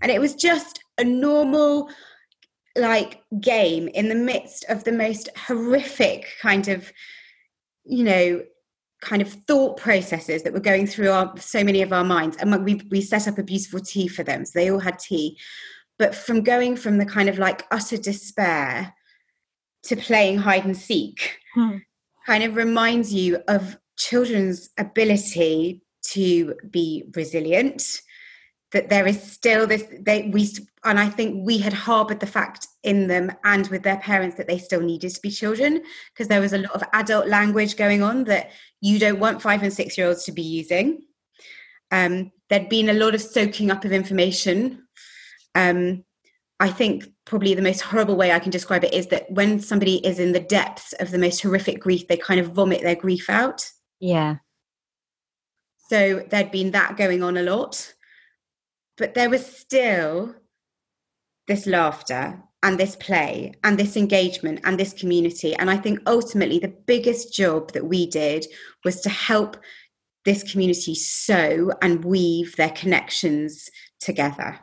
And 0.02 0.12
it 0.12 0.22
was 0.22 0.34
just 0.36 0.80
a 0.98 1.04
normal, 1.04 1.90
like, 2.76 3.22
game 3.40 3.88
in 3.90 4.10
the 4.10 4.16
midst 4.16 4.66
of 4.70 4.84
the 4.84 4.92
most 4.92 5.30
horrific 5.38 6.28
kind 6.42 6.68
of, 6.70 6.92
you 7.84 8.04
know, 8.04 8.42
kind 9.02 9.22
of 9.22 9.32
thought 9.48 9.78
processes 9.78 10.44
that 10.44 10.54
were 10.54 10.60
going 10.60 10.86
through 10.86 11.10
our 11.10 11.34
so 11.38 11.64
many 11.64 11.82
of 11.82 11.94
our 11.94 12.04
minds. 12.04 12.38
And 12.38 12.66
we, 12.66 12.82
we 12.90 13.02
set 13.02 13.28
up 13.28 13.38
a 13.38 13.44
beautiful 13.44 13.80
tea 13.80 14.08
for 14.08 14.24
them. 14.24 14.46
So 14.46 14.60
they 14.60 14.70
all 14.70 14.80
had 14.80 15.00
tea. 15.00 15.38
But 15.98 16.16
from 16.16 16.42
going 16.42 16.76
from 16.76 16.98
the 16.98 17.06
kind 17.06 17.30
of 17.30 17.38
like 17.38 17.66
utter 17.72 17.98
despair 17.98 18.94
to 19.84 19.96
playing 19.96 20.40
hide 20.40 20.66
and 20.66 20.78
seek, 20.78 21.38
hmm 21.54 21.78
kind 22.30 22.44
of 22.44 22.56
reminds 22.56 23.12
you 23.12 23.40
of 23.48 23.76
children's 23.98 24.70
ability 24.78 25.82
to 26.04 26.54
be 26.70 27.04
resilient 27.16 28.02
that 28.72 28.90
there 28.90 29.08
is 29.08 29.22
still 29.22 29.66
this 29.66 29.84
they 30.00 30.30
we 30.34 30.48
and 30.86 31.00
i 31.00 31.10
think 31.10 31.46
we 31.46 31.58
had 31.58 31.74
harbored 31.74 32.20
the 32.20 32.28
fact 32.28 32.68
in 32.84 33.08
them 33.08 33.32
and 33.44 33.68
with 33.68 33.84
their 33.84 33.98
parents 33.98 34.38
that 34.38 34.48
they 34.48 34.58
still 34.58 34.82
needed 34.82 35.10
to 35.10 35.22
be 35.22 35.32
children 35.32 35.82
because 36.14 36.28
there 36.28 36.42
was 36.42 36.54
a 36.54 36.60
lot 36.60 36.72
of 36.72 36.84
adult 36.94 37.28
language 37.28 37.76
going 37.76 38.04
on 38.04 38.24
that 38.24 38.52
you 38.82 39.00
don't 39.00 39.20
want 39.20 39.42
five 39.42 39.64
and 39.64 39.74
six 39.74 39.98
year 39.98 40.08
olds 40.08 40.24
to 40.24 40.32
be 40.32 40.42
using 40.42 41.02
um, 41.92 42.32
there'd 42.50 42.70
been 42.70 42.90
a 42.90 42.94
lot 42.94 43.16
of 43.16 43.22
soaking 43.22 43.72
up 43.72 43.84
of 43.84 43.92
information 43.92 44.86
um, 45.56 46.04
I 46.60 46.70
think 46.70 47.06
probably 47.26 47.54
the 47.54 47.62
most 47.62 47.82
horrible 47.82 48.18
way 48.18 48.32
I 48.32 48.40
can 48.40 48.52
describe 48.52 48.84
it 48.84 48.94
is 48.94 49.08
that 49.08 49.32
when 49.32 49.60
somebody 49.60 50.06
is 50.06 50.20
in 50.20 50.34
the 50.34 50.42
depths 50.42 50.94
of 50.94 51.12
the 51.12 51.18
most 51.18 51.42
horrific 51.42 51.80
grief, 51.80 52.08
they 52.08 52.18
kind 52.18 52.40
of 52.40 52.52
vomit 52.52 52.82
their 52.82 52.96
grief 52.96 53.30
out. 53.30 53.70
Yeah. 54.00 54.38
So 55.90 56.26
there'd 56.30 56.52
been 56.52 56.72
that 56.72 56.98
going 56.98 57.24
on 57.24 57.38
a 57.38 57.44
lot. 57.44 57.94
But 59.00 59.16
there 59.16 59.30
was 59.30 59.46
still 59.46 60.36
this 61.48 61.66
laughter 61.66 62.44
and 62.62 62.78
this 62.78 62.96
play 62.98 63.54
and 63.64 63.80
this 63.80 63.96
engagement 63.98 64.60
and 64.66 64.78
this 64.78 64.94
community. 64.94 65.56
And 65.56 65.72
I 65.72 65.78
think 65.78 66.00
ultimately 66.06 66.60
the 66.60 66.76
biggest 66.86 67.34
job 67.34 67.72
that 67.72 67.88
we 67.88 68.06
did 68.06 68.46
was 68.86 69.02
to 69.02 69.10
help 69.10 69.58
this 70.26 70.44
community 70.52 70.94
sew 70.94 71.72
and 71.82 72.06
weave 72.06 72.56
their 72.58 72.70
connections 72.72 73.70
together. 74.00 74.60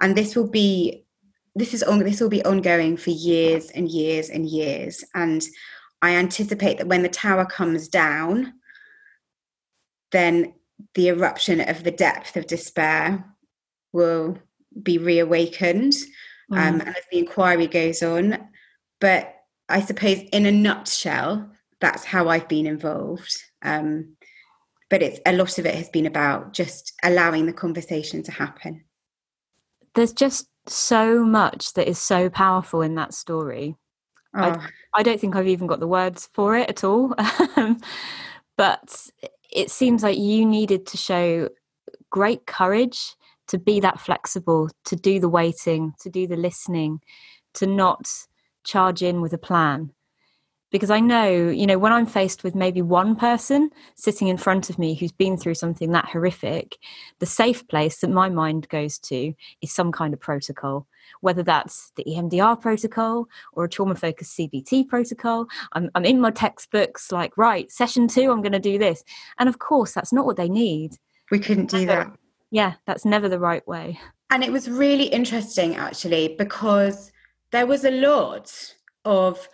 And 0.00 0.16
this 0.16 0.36
will 0.36 0.50
be 0.50 1.06
this 1.54 1.74
is 1.74 1.82
on 1.82 1.98
this 2.00 2.20
will 2.20 2.28
be 2.28 2.44
ongoing 2.44 2.96
for 2.96 3.10
years 3.10 3.70
and 3.70 3.88
years 3.88 4.30
and 4.30 4.46
years 4.46 5.04
and 5.14 5.44
i 6.02 6.10
anticipate 6.10 6.78
that 6.78 6.86
when 6.86 7.02
the 7.02 7.08
tower 7.08 7.44
comes 7.44 7.88
down 7.88 8.52
then 10.12 10.54
the 10.94 11.08
eruption 11.08 11.60
of 11.60 11.82
the 11.82 11.90
depth 11.90 12.36
of 12.36 12.46
despair 12.46 13.24
will 13.92 14.38
be 14.82 14.98
reawakened 14.98 15.94
mm. 16.50 16.58
um, 16.58 16.80
as 16.80 16.96
the 17.10 17.18
inquiry 17.18 17.66
goes 17.66 18.02
on 18.02 18.38
but 19.00 19.34
i 19.68 19.80
suppose 19.80 20.18
in 20.32 20.46
a 20.46 20.52
nutshell 20.52 21.50
that's 21.80 22.04
how 22.04 22.28
i've 22.28 22.48
been 22.48 22.66
involved 22.66 23.36
um, 23.62 24.14
but 24.90 25.02
it's 25.02 25.20
a 25.26 25.32
lot 25.32 25.58
of 25.58 25.66
it 25.66 25.74
has 25.74 25.88
been 25.88 26.06
about 26.06 26.52
just 26.52 26.92
allowing 27.02 27.46
the 27.46 27.52
conversation 27.52 28.22
to 28.22 28.32
happen 28.32 28.84
there's 29.94 30.12
just 30.12 30.48
so 30.70 31.24
much 31.24 31.72
that 31.74 31.88
is 31.88 31.98
so 31.98 32.28
powerful 32.30 32.82
in 32.82 32.94
that 32.96 33.14
story. 33.14 33.76
Oh. 34.34 34.42
I, 34.42 34.68
I, 34.94 35.02
don't 35.02 35.20
think 35.20 35.34
I've 35.34 35.48
even 35.48 35.66
got 35.66 35.80
the 35.80 35.88
words 35.88 36.28
for 36.34 36.56
it 36.56 36.68
at 36.68 36.84
all. 36.84 37.14
but 38.56 39.10
it 39.50 39.70
seems 39.70 40.02
like 40.02 40.18
you 40.18 40.44
needed 40.44 40.86
to 40.86 40.96
show 40.96 41.48
great 42.10 42.46
courage 42.46 43.14
to 43.48 43.58
be 43.58 43.80
that 43.80 44.00
flexible, 44.00 44.70
to 44.84 44.96
do 44.96 45.20
the 45.20 45.28
waiting, 45.28 45.94
to 46.00 46.10
do 46.10 46.26
the 46.26 46.36
listening, 46.36 47.00
to 47.54 47.66
not 47.66 48.08
charge 48.64 49.02
in 49.02 49.20
with 49.20 49.32
a 49.32 49.38
plan 49.38 49.92
because 50.70 50.90
I 50.90 51.00
know, 51.00 51.48
you 51.48 51.66
know, 51.66 51.78
when 51.78 51.92
I'm 51.92 52.06
faced 52.06 52.44
with 52.44 52.54
maybe 52.54 52.82
one 52.82 53.16
person 53.16 53.70
sitting 53.94 54.28
in 54.28 54.36
front 54.36 54.68
of 54.68 54.78
me 54.78 54.94
who's 54.94 55.12
been 55.12 55.36
through 55.36 55.54
something 55.54 55.92
that 55.92 56.06
horrific, 56.06 56.76
the 57.20 57.26
safe 57.26 57.66
place 57.68 58.00
that 58.00 58.10
my 58.10 58.28
mind 58.28 58.68
goes 58.68 58.98
to 59.00 59.32
is 59.62 59.72
some 59.72 59.92
kind 59.92 60.12
of 60.12 60.20
protocol, 60.20 60.86
whether 61.20 61.42
that's 61.42 61.92
the 61.96 62.04
EMDR 62.04 62.60
protocol 62.60 63.28
or 63.54 63.64
a 63.64 63.68
trauma 63.68 63.94
focused 63.94 64.36
CBT 64.36 64.88
protocol. 64.88 65.46
I'm, 65.72 65.90
I'm 65.94 66.04
in 66.04 66.20
my 66.20 66.30
textbooks, 66.30 67.10
like, 67.10 67.36
right, 67.38 67.70
session 67.70 68.06
two, 68.06 68.30
I'm 68.30 68.42
going 68.42 68.52
to 68.52 68.58
do 68.58 68.78
this. 68.78 69.02
And 69.38 69.48
of 69.48 69.58
course, 69.58 69.92
that's 69.92 70.12
not 70.12 70.26
what 70.26 70.36
they 70.36 70.48
need. 70.48 70.96
We 71.30 71.38
couldn't 71.38 71.70
do 71.70 71.86
that. 71.86 72.12
Yeah, 72.50 72.74
that's 72.86 73.04
never 73.04 73.28
the 73.28 73.38
right 73.38 73.66
way. 73.66 73.98
And 74.30 74.42
it 74.42 74.52
was 74.52 74.68
really 74.68 75.06
interesting, 75.06 75.76
actually, 75.76 76.34
because 76.38 77.12
there 77.50 77.66
was 77.66 77.84
a 77.84 77.90
lot 77.90 78.74
of 79.04 79.48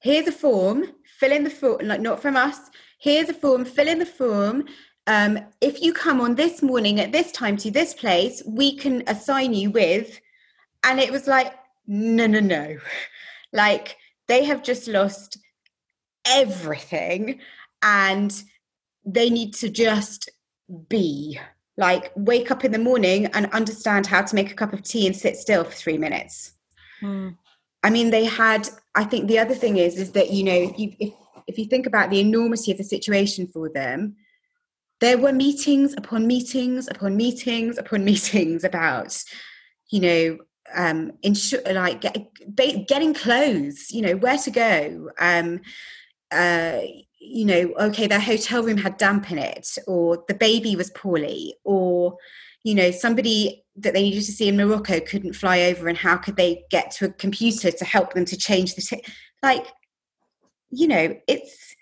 here's 0.00 0.26
a 0.26 0.32
form, 0.32 0.86
fill 1.04 1.32
in 1.32 1.44
the 1.44 1.50
form, 1.50 1.80
like 1.82 2.00
not 2.00 2.20
from 2.22 2.36
us. 2.36 2.58
Here's 2.98 3.28
a 3.28 3.34
form, 3.34 3.64
fill 3.64 3.88
in 3.88 3.98
the 3.98 4.06
form. 4.06 4.66
Um, 5.06 5.38
if 5.60 5.82
you 5.82 5.92
come 5.92 6.20
on 6.20 6.34
this 6.34 6.62
morning 6.62 7.00
at 7.00 7.12
this 7.12 7.32
time 7.32 7.56
to 7.58 7.70
this 7.70 7.94
place, 7.94 8.42
we 8.46 8.76
can 8.76 9.02
assign 9.06 9.54
you 9.54 9.70
with. 9.70 10.20
And 10.84 11.00
it 11.00 11.10
was 11.10 11.26
like, 11.26 11.54
no, 11.86 12.26
no, 12.26 12.40
no. 12.40 12.78
Like 13.52 13.96
they 14.28 14.44
have 14.44 14.62
just 14.62 14.86
lost 14.86 15.36
everything 16.24 17.40
and 17.82 18.44
they 19.04 19.28
need 19.28 19.54
to 19.54 19.68
just 19.68 20.30
be 20.88 21.36
like 21.76 22.12
wake 22.16 22.50
up 22.50 22.64
in 22.64 22.72
the 22.72 22.78
morning 22.78 23.26
and 23.26 23.46
understand 23.52 24.06
how 24.06 24.22
to 24.22 24.34
make 24.34 24.50
a 24.50 24.54
cup 24.54 24.72
of 24.72 24.82
tea 24.82 25.06
and 25.06 25.16
sit 25.16 25.36
still 25.36 25.64
for 25.64 25.72
three 25.72 25.98
minutes 25.98 26.52
Mm. 27.02 27.36
I 27.82 27.90
mean, 27.90 28.10
they 28.10 28.24
had. 28.24 28.68
I 28.94 29.04
think 29.04 29.28
the 29.28 29.38
other 29.38 29.54
thing 29.54 29.76
is, 29.76 29.98
is 29.98 30.12
that 30.12 30.30
you 30.30 30.44
know, 30.44 30.52
if 30.52 30.78
you 30.78 30.94
if 30.98 31.12
if 31.46 31.58
you 31.58 31.66
think 31.66 31.86
about 31.86 32.10
the 32.10 32.20
enormity 32.20 32.72
of 32.72 32.78
the 32.78 32.84
situation 32.84 33.46
for 33.46 33.68
them, 33.68 34.16
there 35.00 35.18
were 35.18 35.32
meetings 35.32 35.94
upon 35.96 36.26
meetings 36.26 36.88
upon 36.88 37.16
meetings 37.16 37.78
upon 37.78 38.04
meetings 38.10 38.64
about, 38.64 39.16
you 39.90 40.00
know, 40.00 40.38
um, 40.74 41.12
insure 41.22 41.60
like 41.72 42.02
get, 42.02 42.86
getting 42.86 43.14
clothes, 43.14 43.90
you 43.90 44.02
know, 44.02 44.16
where 44.16 44.38
to 44.38 44.50
go. 44.50 45.10
Um, 45.18 45.60
uh, 46.30 46.80
you 47.20 47.44
know, 47.44 47.74
okay, 47.78 48.06
their 48.06 48.18
hotel 48.18 48.62
room 48.62 48.78
had 48.78 48.96
damp 48.96 49.30
in 49.30 49.38
it, 49.38 49.76
or 49.86 50.24
the 50.26 50.34
baby 50.34 50.74
was 50.74 50.90
poorly, 50.90 51.54
or 51.64 52.16
you 52.64 52.74
know, 52.74 52.90
somebody 52.90 53.64
that 53.76 53.94
they 53.94 54.02
needed 54.02 54.24
to 54.24 54.32
see 54.32 54.48
in 54.48 54.56
Morocco 54.56 55.00
couldn't 55.00 55.34
fly 55.34 55.62
over, 55.62 55.86
and 55.86 55.98
how 55.98 56.16
could 56.16 56.36
they 56.36 56.64
get 56.70 56.90
to 56.92 57.06
a 57.06 57.12
computer 57.12 57.70
to 57.70 57.84
help 57.84 58.14
them 58.14 58.24
to 58.24 58.36
change 58.36 58.74
the 58.74 58.82
t- 58.82 59.04
like, 59.42 59.66
you 60.70 60.88
know, 60.88 61.14
it's 61.28 61.76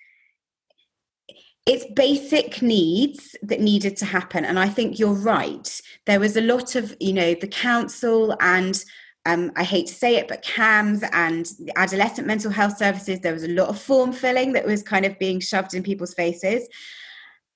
it's 1.66 1.85
basic 1.94 2.62
needs 2.62 3.37
that 3.42 3.61
needed 3.61 3.96
to 3.98 4.07
happen, 4.07 4.44
and 4.44 4.59
I 4.59 4.68
think 4.68 4.98
you're 4.98 5.12
right. 5.12 5.81
There 6.07 6.20
was 6.20 6.37
a 6.37 6.40
lot 6.40 6.74
of 6.74 6.96
you 6.98 7.12
know 7.12 7.35
the 7.35 7.48
council 7.48 8.37
and 8.40 8.83
um, 9.29 9.53
I 9.57 9.62
hate 9.62 9.87
to 9.88 9.95
say 9.95 10.17
it, 10.17 10.27
but 10.27 10.43
CAMHS 10.43 11.07
and 11.12 11.45
the 11.61 11.73
adolescent 11.77 12.27
mental 12.27 12.51
health 12.51 12.79
services, 12.79 13.21
there 13.21 13.35
was 13.35 13.45
a 13.45 13.49
lot 13.49 13.69
of 13.69 13.79
form 13.79 14.11
filling 14.11 14.55
that 14.55 14.67
was 14.67 14.83
kind 14.83 15.05
of 15.05 15.19
being 15.19 15.38
shoved 15.38 15.75
in 15.75 15.83
people's 15.83 16.14
faces. 16.14 16.67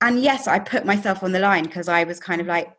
And 0.03 0.23
yes, 0.23 0.47
I 0.47 0.59
put 0.59 0.85
myself 0.85 1.23
on 1.23 1.33
the 1.33 1.39
line 1.39 1.65
because 1.65 1.89
I 1.89 2.05
was 2.05 2.21
kind 2.21 2.43
of 2.43 2.47
like, 2.47 2.71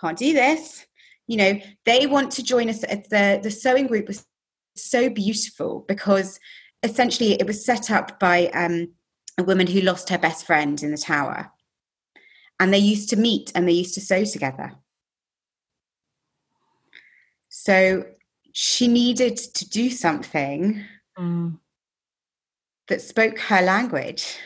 can't 0.00 0.18
do 0.18 0.32
this. 0.32 0.84
You 1.28 1.36
know, 1.36 1.60
they 1.84 2.08
want 2.08 2.32
to 2.32 2.42
join 2.42 2.68
us. 2.68 2.80
The, 2.80 3.38
the 3.40 3.52
sewing 3.52 3.86
group 3.86 4.08
was 4.08 4.26
so 4.74 5.08
beautiful 5.08 5.84
because 5.86 6.40
essentially 6.82 7.34
it 7.34 7.46
was 7.46 7.64
set 7.64 7.88
up 7.88 8.18
by 8.18 8.48
um, 8.48 8.88
a 9.38 9.44
woman 9.44 9.68
who 9.68 9.80
lost 9.80 10.08
her 10.08 10.18
best 10.18 10.44
friend 10.44 10.82
in 10.82 10.90
the 10.90 10.98
tower. 10.98 11.52
And 12.58 12.74
they 12.74 12.78
used 12.78 13.10
to 13.10 13.16
meet 13.16 13.52
and 13.54 13.68
they 13.68 13.72
used 13.72 13.94
to 13.94 14.00
sew 14.00 14.24
together. 14.24 14.72
So 17.48 18.06
she 18.52 18.88
needed 18.88 19.36
to 19.36 19.68
do 19.68 19.90
something 19.90 20.84
mm. 21.18 21.58
that 22.88 23.00
spoke 23.00 23.38
her 23.38 23.62
language. 23.62 24.36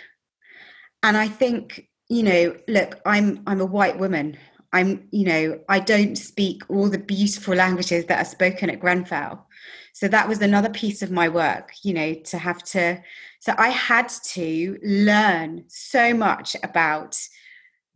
And 1.03 1.17
i 1.17 1.29
think 1.29 1.89
you 2.09 2.23
know 2.23 2.57
look 2.69 3.01
i'm 3.05 3.43
i'm 3.47 3.61
a 3.61 3.67
white 3.67 3.99
woman. 3.99 4.37
I'm 4.73 5.07
you 5.13 5.27
know 5.27 5.61
i 5.69 5.79
don't 5.79 6.17
speak 6.17 6.63
all 6.69 6.89
the 6.89 6.99
beautiful 6.99 7.55
languages 7.55 8.07
that 8.07 8.21
are 8.21 8.29
spoken 8.29 8.71
at 8.71 8.81
grenfell. 8.81 9.47
So 9.93 10.09
that 10.09 10.29
was 10.29 10.43
another 10.43 10.71
piece 10.71 11.03
of 11.03 11.11
my 11.11 11.29
work 11.29 11.73
you 11.83 11.95
know 11.95 12.15
to 12.15 12.39
have 12.39 12.63
to 12.65 13.03
so 13.41 13.55
i 13.59 13.69
had 13.69 14.09
to 14.09 14.79
learn 14.83 15.65
so 15.69 16.15
much 16.15 16.57
about 16.63 17.17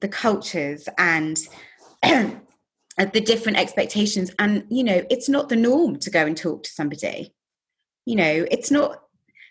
the 0.01 0.09
cultures 0.09 0.88
and 0.97 1.38
the 3.06 3.20
different 3.20 3.58
expectations. 3.58 4.30
And 4.38 4.64
you 4.70 4.84
know 4.84 5.02
it's 5.11 5.28
not 5.28 5.48
the 5.48 5.56
norm 5.56 5.98
to 6.00 6.11
go 6.11 6.24
and 6.24 6.37
talk 6.37 6.64
to 6.64 6.70
somebody. 6.70 7.34
You 8.06 8.16
know 8.16 8.46
it's 8.50 8.70
not 8.70 9.02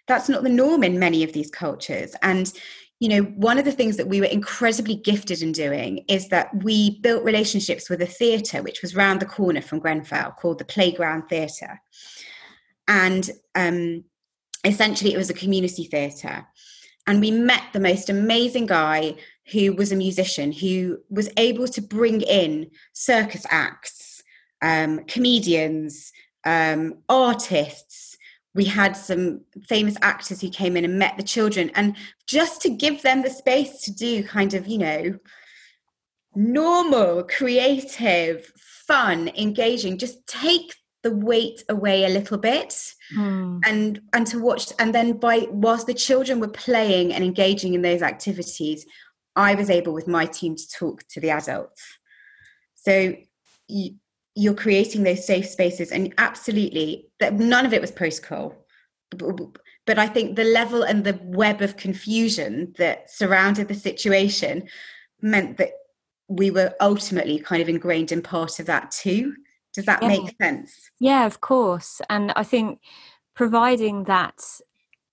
that's 0.07 0.29
not 0.29 0.43
the 0.43 0.49
norm 0.49 0.83
in 0.83 0.99
many 0.99 1.23
of 1.23 1.33
these 1.33 1.49
cultures. 1.49 2.15
And 2.21 2.51
you 2.99 3.09
know 3.09 3.21
one 3.23 3.57
of 3.57 3.65
the 3.65 3.71
things 3.71 3.97
that 3.97 4.07
we 4.07 4.19
were 4.19 4.27
incredibly 4.27 4.95
gifted 4.95 5.41
in 5.41 5.51
doing 5.51 6.05
is 6.07 6.29
that 6.29 6.63
we 6.63 6.99
built 6.99 7.23
relationships 7.23 7.89
with 7.89 8.01
a 8.01 8.07
theatre 8.07 8.61
which 8.61 8.81
was 8.81 8.95
round 8.95 9.19
the 9.21 9.25
corner 9.25 9.61
from 9.61 9.79
grenfell 9.79 10.31
called 10.31 10.59
the 10.59 10.65
playground 10.65 11.23
theatre. 11.29 11.81
And 12.87 13.29
um, 13.55 14.05
essentially 14.63 15.13
it 15.13 15.17
was 15.17 15.29
a 15.29 15.35
community 15.35 15.85
theatre. 15.85 16.47
And 17.05 17.21
we 17.21 17.31
met 17.31 17.63
the 17.71 17.79
most 17.79 18.09
amazing 18.09 18.65
guy 18.65 19.15
who 19.51 19.73
was 19.73 19.91
a 19.91 19.95
musician 19.95 20.51
who 20.51 20.99
was 21.09 21.29
able 21.37 21.67
to 21.67 21.81
bring 21.81 22.21
in 22.21 22.69
circus 22.93 23.45
acts, 23.49 24.23
um, 24.61 25.03
comedians, 25.05 26.11
um, 26.45 26.95
artists. 27.07 28.17
We 28.53 28.65
had 28.65 28.97
some 28.97 29.41
famous 29.67 29.95
actors 30.01 30.41
who 30.41 30.49
came 30.49 30.75
in 30.75 30.85
and 30.85 30.99
met 30.99 31.15
the 31.17 31.23
children, 31.23 31.71
and 31.75 31.95
just 32.25 32.61
to 32.61 32.69
give 32.69 33.01
them 33.03 33.21
the 33.21 33.29
space 33.29 33.81
to 33.83 33.91
do 33.93 34.23
kind 34.23 34.53
of, 34.53 34.67
you 34.67 34.79
know, 34.79 35.19
normal, 36.35 37.23
creative, 37.23 38.51
fun, 38.57 39.29
engaging, 39.37 39.97
just 39.97 40.25
take 40.27 40.73
the 41.03 41.15
weight 41.15 41.63
away 41.69 42.05
a 42.05 42.09
little 42.09 42.37
bit 42.37 42.69
mm. 43.15 43.61
and 43.65 44.01
and 44.13 44.25
to 44.27 44.39
watch 44.39 44.73
and 44.79 44.93
then 44.95 45.13
by 45.13 45.47
whilst 45.51 45.87
the 45.87 45.93
children 45.93 46.39
were 46.39 46.47
playing 46.47 47.13
and 47.13 47.23
engaging 47.23 47.75
in 47.75 47.81
those 47.81 48.01
activities 48.01 48.85
I 49.37 49.55
was 49.55 49.69
able 49.69 49.93
with 49.93 50.07
my 50.07 50.25
team 50.25 50.55
to 50.55 50.69
talk 50.69 51.07
to 51.09 51.21
the 51.21 51.29
adults. 51.29 51.83
So 52.73 53.15
you, 53.69 53.95
you're 54.35 54.53
creating 54.53 55.03
those 55.03 55.25
safe 55.25 55.47
spaces, 55.47 55.91
and 55.91 56.13
absolutely, 56.17 57.07
none 57.31 57.65
of 57.65 57.73
it 57.73 57.81
was 57.81 57.91
protocol. 57.91 58.65
But 59.85 59.97
I 59.97 60.07
think 60.07 60.35
the 60.35 60.43
level 60.43 60.83
and 60.83 61.05
the 61.05 61.17
web 61.23 61.61
of 61.61 61.77
confusion 61.77 62.73
that 62.77 63.09
surrounded 63.09 63.69
the 63.69 63.73
situation 63.73 64.67
meant 65.21 65.57
that 65.57 65.69
we 66.27 66.51
were 66.51 66.73
ultimately 66.81 67.39
kind 67.39 67.61
of 67.61 67.69
ingrained 67.69 68.11
in 68.11 68.21
part 68.21 68.59
of 68.59 68.65
that 68.65 68.91
too. 68.91 69.33
Does 69.73 69.85
that 69.85 70.01
yeah. 70.01 70.09
make 70.09 70.35
sense? 70.41 70.91
Yeah, 70.99 71.25
of 71.25 71.39
course. 71.39 72.01
And 72.09 72.33
I 72.35 72.43
think 72.43 72.81
providing 73.33 74.05
that 74.05 74.43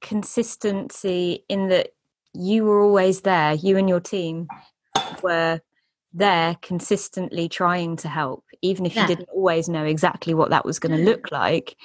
consistency 0.01 1.45
in 1.49 1.69
that 1.69 1.91
you 2.35 2.65
were 2.65 2.81
always 2.81 3.23
there, 3.23 3.55
you 3.55 3.77
and 3.77 3.89
your 3.89 4.01
team 4.01 4.49
were 5.23 5.61
there 6.13 6.57
consistently 6.63 7.49
trying 7.49 7.97
to 7.97 8.09
help, 8.09 8.45
even 8.63 8.87
if 8.87 8.95
yeah. 8.95 9.03
you 9.03 9.09
didn't 9.09 9.29
always 9.31 9.69
know 9.69 9.85
exactly 9.85 10.35
what 10.35 10.51
that 10.51 10.65
was 10.65 10.79
going 10.79 10.97
to 10.97 11.03
mm. 11.03 11.07
look 11.07 11.31
like. 11.33 11.77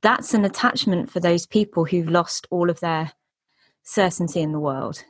That's 0.00 0.32
an 0.34 0.44
attachment 0.44 1.10
for 1.10 1.20
those 1.20 1.46
people 1.46 1.84
who've 1.84 2.08
lost 2.08 2.46
all 2.50 2.70
of 2.70 2.80
their 2.80 3.12
certainty 3.82 4.40
in 4.40 4.52
the 4.52 4.60
world. 4.60 5.04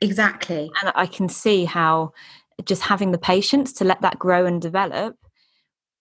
Exactly. 0.00 0.70
And 0.82 0.92
I 0.94 1.06
can 1.06 1.28
see 1.28 1.64
how 1.64 2.12
just 2.64 2.82
having 2.82 3.10
the 3.10 3.18
patience 3.18 3.72
to 3.74 3.84
let 3.84 4.00
that 4.02 4.18
grow 4.18 4.46
and 4.46 4.60
develop 4.60 5.16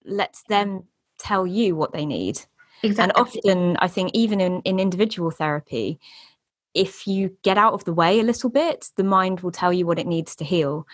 lets 0.06 0.44
them 0.50 0.84
tell 1.20 1.48
you 1.48 1.76
what 1.76 1.94
they 1.94 2.06
need. 2.06 2.42
Exactly. 2.84 3.04
And 3.04 3.12
often, 3.16 3.78
I 3.78 3.88
think, 3.88 4.12
even 4.14 4.40
in, 4.40 4.62
in 4.62 4.80
individual 4.80 5.32
therapy, 5.32 6.00
if 6.74 7.08
you 7.08 7.36
get 7.44 7.58
out 7.58 7.74
of 7.74 7.84
the 7.86 7.94
way 7.94 8.20
a 8.20 8.24
little 8.24 8.50
bit, 8.50 8.90
the 8.96 9.04
mind 9.04 9.42
will 9.42 9.52
tell 9.52 9.74
you 9.74 9.86
what 9.86 10.00
it 10.00 10.08
needs 10.08 10.36
to 10.38 10.46
heal. 10.46 10.86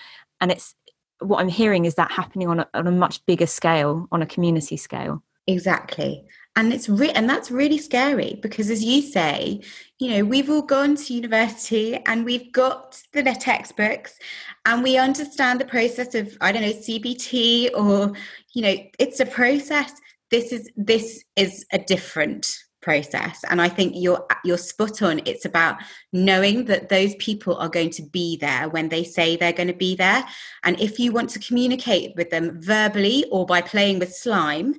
And 0.41 0.51
it's 0.51 0.75
what 1.19 1.39
I'm 1.39 1.49
hearing 1.49 1.85
is 1.85 1.95
that 1.95 2.11
happening 2.11 2.47
on 2.47 2.61
a, 2.61 2.67
on 2.73 2.87
a 2.87 2.91
much 2.91 3.25
bigger 3.25 3.47
scale, 3.47 4.07
on 4.11 4.21
a 4.21 4.25
community 4.25 4.77
scale. 4.77 5.23
Exactly. 5.47 6.25
And 6.55 6.71
it's 6.71 6.87
re- 6.87 7.11
and 7.11 7.29
that's 7.29 7.51
really 7.51 7.77
scary 7.77 8.39
because 8.41 8.69
as 8.69 8.83
you 8.83 9.01
say, 9.01 9.61
you 9.99 10.11
know, 10.11 10.23
we've 10.23 10.49
all 10.49 10.61
gone 10.61 10.95
to 10.95 11.13
university 11.13 11.95
and 12.05 12.23
we've 12.23 12.51
got 12.53 13.01
the 13.11 13.23
textbooks 13.23 14.17
and 14.65 14.81
we 14.81 14.97
understand 14.97 15.59
the 15.59 15.65
process 15.65 16.15
of, 16.15 16.35
I 16.39 16.51
don't 16.51 16.61
know, 16.61 16.71
CBT 16.71 17.71
or, 17.75 18.13
you 18.53 18.61
know, 18.61 18.75
it's 18.97 19.19
a 19.19 19.25
process. 19.25 19.91
This 20.31 20.51
is 20.51 20.69
this 20.75 21.23
is 21.35 21.65
a 21.71 21.77
different 21.77 22.57
process. 22.85 23.43
And 23.49 23.61
i 23.61 23.67
think 23.67 23.93
you're 23.95 24.25
you're 24.45 24.57
spot 24.71 25.01
on. 25.01 25.19
It's 25.25 25.45
about 25.45 25.75
knowing 26.13 26.65
that 26.65 26.89
those 26.89 27.15
people 27.15 27.57
are 27.57 27.73
going 27.77 27.89
to 27.97 28.03
be 28.03 28.37
there 28.37 28.69
when 28.69 28.89
they 28.89 29.03
say 29.03 29.35
they're 29.35 29.59
going 29.61 29.73
to 29.75 29.83
be 29.87 29.95
there. 29.95 30.23
And 30.63 30.79
if 30.79 30.99
you 30.99 31.11
want 31.11 31.31
to 31.31 31.39
communicate 31.39 32.15
with 32.15 32.29
them 32.29 32.61
verbally 32.61 33.25
or 33.31 33.45
by 33.45 33.61
playing 33.61 33.99
with 33.99 34.13
slime 34.13 34.75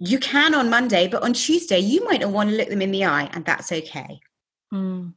you 0.00 0.18
can 0.20 0.54
on 0.54 0.70
monday 0.70 1.08
but 1.08 1.24
on 1.24 1.32
tuesday 1.32 1.80
you 1.80 2.04
might 2.04 2.20
not 2.20 2.30
want 2.30 2.48
to 2.48 2.54
look 2.56 2.68
them 2.68 2.80
in 2.80 2.92
the 2.92 3.04
eye 3.04 3.28
and 3.32 3.44
that's 3.44 3.72
okay. 3.72 4.20
Mm. 4.72 5.12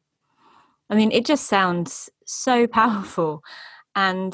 i 0.89 0.95
mean 0.95 1.12
it 1.12 1.23
just 1.23 1.45
sounds 1.45 2.10
so 2.25 2.65
powerful. 2.81 3.43
And 3.93 4.34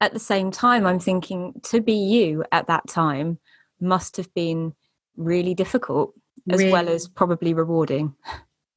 at 0.00 0.12
the 0.12 0.26
same 0.32 0.50
time 0.50 0.86
i'm 0.86 0.98
thinking 0.98 1.40
to 1.70 1.80
be 1.80 1.98
you 2.14 2.42
at 2.50 2.66
that 2.66 2.88
time 2.88 3.38
must 3.80 4.16
have 4.16 4.32
been 4.34 4.74
really 5.16 5.54
difficult 5.54 6.14
as 6.50 6.58
really, 6.58 6.72
well 6.72 6.88
as 6.88 7.08
probably 7.08 7.54
rewarding. 7.54 8.14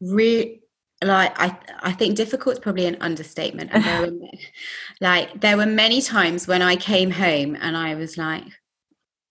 Really 0.02 0.62
like 1.02 1.32
i 1.39 1.58
i 1.82 1.93
think 1.93 2.17
difficult 2.17 2.54
is 2.54 2.60
probably 2.60 2.86
an 2.86 2.97
understatement. 3.02 3.69
And 3.73 3.84
there 3.84 4.02
were, 4.02 4.17
like 5.02 5.39
there 5.39 5.58
were 5.58 5.65
many 5.65 6.02
times 6.02 6.47
when 6.47 6.62
i 6.62 6.75
came 6.75 7.12
home 7.12 7.56
and 7.60 7.78
i 7.78 7.95
was 7.95 8.17
like 8.17 8.43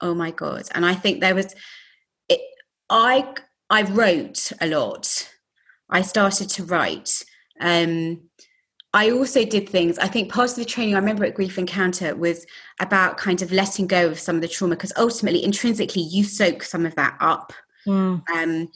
oh 0.01 0.15
my 0.15 0.31
god. 0.31 0.69
And 0.75 0.87
i 0.87 0.95
think 0.95 1.21
there 1.21 1.35
was 1.35 1.55
it 2.29 2.41
i 2.89 3.35
i 3.71 3.83
wrote 3.83 4.53
a 4.61 4.67
lot. 4.67 5.31
I 5.91 6.03
started 6.03 6.49
to 6.51 6.65
write 6.65 7.23
um 7.61 8.28
I 8.95 9.11
also 9.11 9.45
did 9.45 9.69
things. 9.69 9.99
I 9.99 10.07
think 10.07 10.33
part 10.33 10.51
of 10.51 10.57
the 10.57 10.65
training 10.65 10.95
I 10.95 10.99
remember 10.99 11.25
at 11.25 11.35
Grief 11.35 11.59
Encounter 11.59 12.17
was 12.17 12.47
about 12.81 13.19
kind 13.19 13.43
of 13.43 13.53
letting 13.53 13.87
go 13.87 14.07
of 14.09 14.19
some 14.19 14.37
of 14.37 14.43
the 14.43 14.49
trauma 14.49 14.77
because 14.77 14.93
ultimately, 14.97 15.45
intrinsically, 15.45 16.03
you 16.03 16.25
soak 16.25 16.63
some 16.63 16.87
of 16.87 16.95
that 16.95 17.17
up. 17.21 17.53
Mm. 17.87 18.23
Um, 18.31 18.69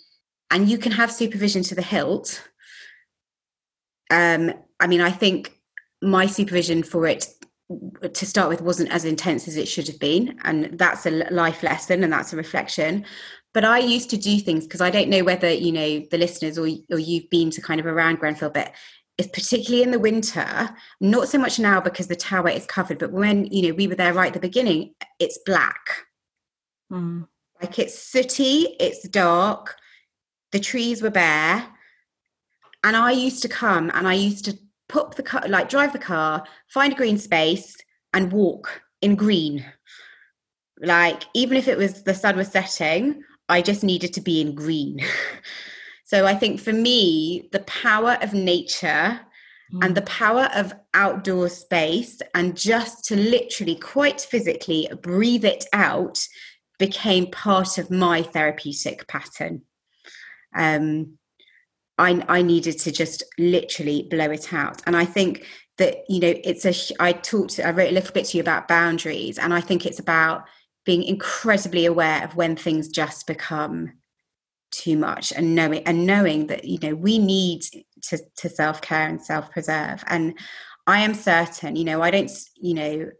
and 0.51 0.69
you 0.69 0.77
can 0.77 0.93
have 0.93 1.11
supervision 1.11 1.63
to 1.65 1.75
the 1.75 1.83
hilt. 1.83 2.47
Um, 4.11 4.53
I 4.79 4.87
mean, 4.87 5.01
I 5.01 5.11
think 5.11 5.59
my 6.03 6.27
supervision 6.27 6.83
for 6.83 7.07
it 7.07 7.29
to 8.13 8.27
start 8.27 8.51
with 8.51 8.61
wasn't 8.61 8.91
as 8.91 9.07
intense 9.07 9.49
as 9.49 9.57
it 9.57 9.67
should 9.67 9.87
have 9.87 9.99
been. 9.99 10.39
And 10.45 10.79
that's 10.79 11.07
a 11.07 11.11
life 11.31 11.63
lesson 11.63 12.05
and 12.05 12.13
that's 12.13 12.35
a 12.35 12.37
reflection. 12.37 13.07
But 13.55 13.65
I 13.65 13.79
used 13.79 14.11
to 14.11 14.17
do 14.19 14.39
things 14.39 14.67
because 14.67 14.81
I 14.83 14.91
don't 14.91 15.09
know 15.09 15.25
whether, 15.25 15.51
you 15.51 15.73
know, 15.73 16.01
the 16.11 16.19
listeners 16.19 16.59
or, 16.59 16.69
or 16.91 16.99
you've 16.99 17.31
been 17.31 17.51
to 17.51 17.63
kind 17.63 17.81
of 17.81 17.87
around 17.87 18.19
Grenfell, 18.19 18.51
but 18.51 18.73
is 19.19 19.27
particularly 19.29 19.83
in 19.83 19.91
the 19.91 19.99
winter, 19.99 20.71
not 21.01 21.29
so 21.29 21.39
much 21.39 21.59
now 21.59 21.81
because 21.81 22.07
the 22.07 22.17
tower 22.17 22.49
is 22.49 22.67
covered, 22.67 22.99
but 22.99 23.13
when 23.13 23.47
you 23.47 23.69
know 23.69 23.75
we 23.75 23.87
were 23.87 23.95
there 23.95 24.15
right 24.15 24.29
at 24.29 24.35
the 24.35 24.41
beginning, 24.41 24.95
it's 25.19 25.39
black. 25.45 25.81
Mm. 26.91 27.27
Like 27.61 27.79
it's 27.79 27.99
sooty, 27.99 28.77
it's 28.81 29.07
dark, 29.09 29.77
the 30.51 30.61
trees 30.61 31.03
were 31.03 31.11
bare. 31.11 31.67
And 32.85 32.97
I 32.97 33.13
used 33.13 33.43
to 33.43 33.49
come 33.49 33.91
and 33.95 34.09
I 34.09 34.15
used 34.15 34.45
to 34.47 34.59
put 34.89 35.13
the 35.13 35.23
car 35.23 35.43
like 35.49 35.69
drive 35.69 35.93
the 35.93 35.99
car, 35.99 36.45
find 36.69 36.93
a 36.93 36.97
green 36.97 37.19
space, 37.19 37.77
and 38.13 38.33
walk 38.33 38.83
in 39.01 39.15
green. 39.15 39.65
Like 40.81 41.25
even 41.35 41.57
if 41.57 41.69
it 41.69 41.79
was 41.79 42.03
the 42.03 42.15
sun 42.15 42.37
was 42.37 42.49
setting, 42.49 43.23
I 43.49 43.63
just 43.63 43.85
needed 43.85 44.15
to 44.15 44.21
be 44.21 44.41
in 44.41 44.55
green. 44.55 45.01
So 46.13 46.27
I 46.27 46.35
think 46.35 46.61
for 46.61 46.75
me, 46.75 47.49
the 47.53 47.61
power 47.61 48.19
of 48.21 48.35
nature 48.35 49.19
mm. 49.73 49.83
and 49.83 49.95
the 49.95 50.03
power 50.03 50.51
of 50.55 50.75
outdoor 50.93 51.49
space 51.49 52.21
and 52.35 52.55
just 52.55 53.07
to 53.07 53.17
literally 53.17 53.77
quite 53.77 54.21
physically 54.21 54.91
breathe 55.01 55.47
it 55.47 55.65
out 55.73 56.23
became 56.79 57.31
part 57.31 57.79
of 57.79 57.91
my 57.91 58.21
therapeutic 58.21 59.09
pattern. 59.09 59.63
Um, 60.55 61.17
I, 61.97 62.23
I 62.29 62.43
needed 62.43 62.79
to 62.81 62.93
just 62.93 63.25
literally 63.39 64.07
blow 64.11 64.31
it 64.33 64.53
out. 64.53 64.83
And 64.87 64.95
I 64.95 65.07
think 65.07 65.47
that, 65.79 66.05
you 66.11 66.21
know, 66.21 66.35
it's 66.45 66.67
a, 66.67 66.75
I 67.01 67.13
talked, 67.13 67.59
I 67.59 67.71
wrote 67.71 67.91
a 67.91 67.95
little 67.95 68.13
bit 68.13 68.27
to 68.27 68.37
you 68.37 68.43
about 68.43 68.69
boundaries, 68.69 69.39
and 69.39 69.55
I 69.55 69.63
think 69.63 69.87
it's 69.87 69.99
about 69.99 70.45
being 70.85 71.05
incredibly 71.05 71.87
aware 71.87 72.23
of 72.23 72.37
when 72.37 72.55
things 72.55 72.89
just 72.89 73.27
become 73.27 73.93
too 74.73 74.97
much 74.97 75.33
and 75.33 75.55
knowing 75.55 75.83
and 75.85 76.07
knowing 76.07 76.49
that 76.49 76.65
you 76.65 76.79
know 76.83 76.95
we 76.95 77.19
need 77.19 77.63
to 78.01 78.19
to 78.37 78.49
self-care 78.49 79.09
and 79.09 79.23
self-preserve. 79.23 80.03
And 80.09 80.37
i 80.87 80.99
am 81.01 81.15
certain 81.15 81.77
you 81.77 81.85
know 81.85 82.03
i 82.03 82.11
don't 82.11 82.31
you 82.57 82.75
know 82.75 83.11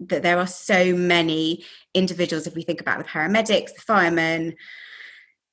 that 0.00 0.22
there 0.22 0.38
are 0.38 0.46
so 0.46 0.94
many 0.94 1.64
individuals 1.92 2.46
if 2.46 2.54
we 2.54 2.62
think 2.62 2.80
about 2.80 2.98
the 2.98 3.04
paramedics 3.04 3.74
the 3.74 3.82
firemen 3.86 4.54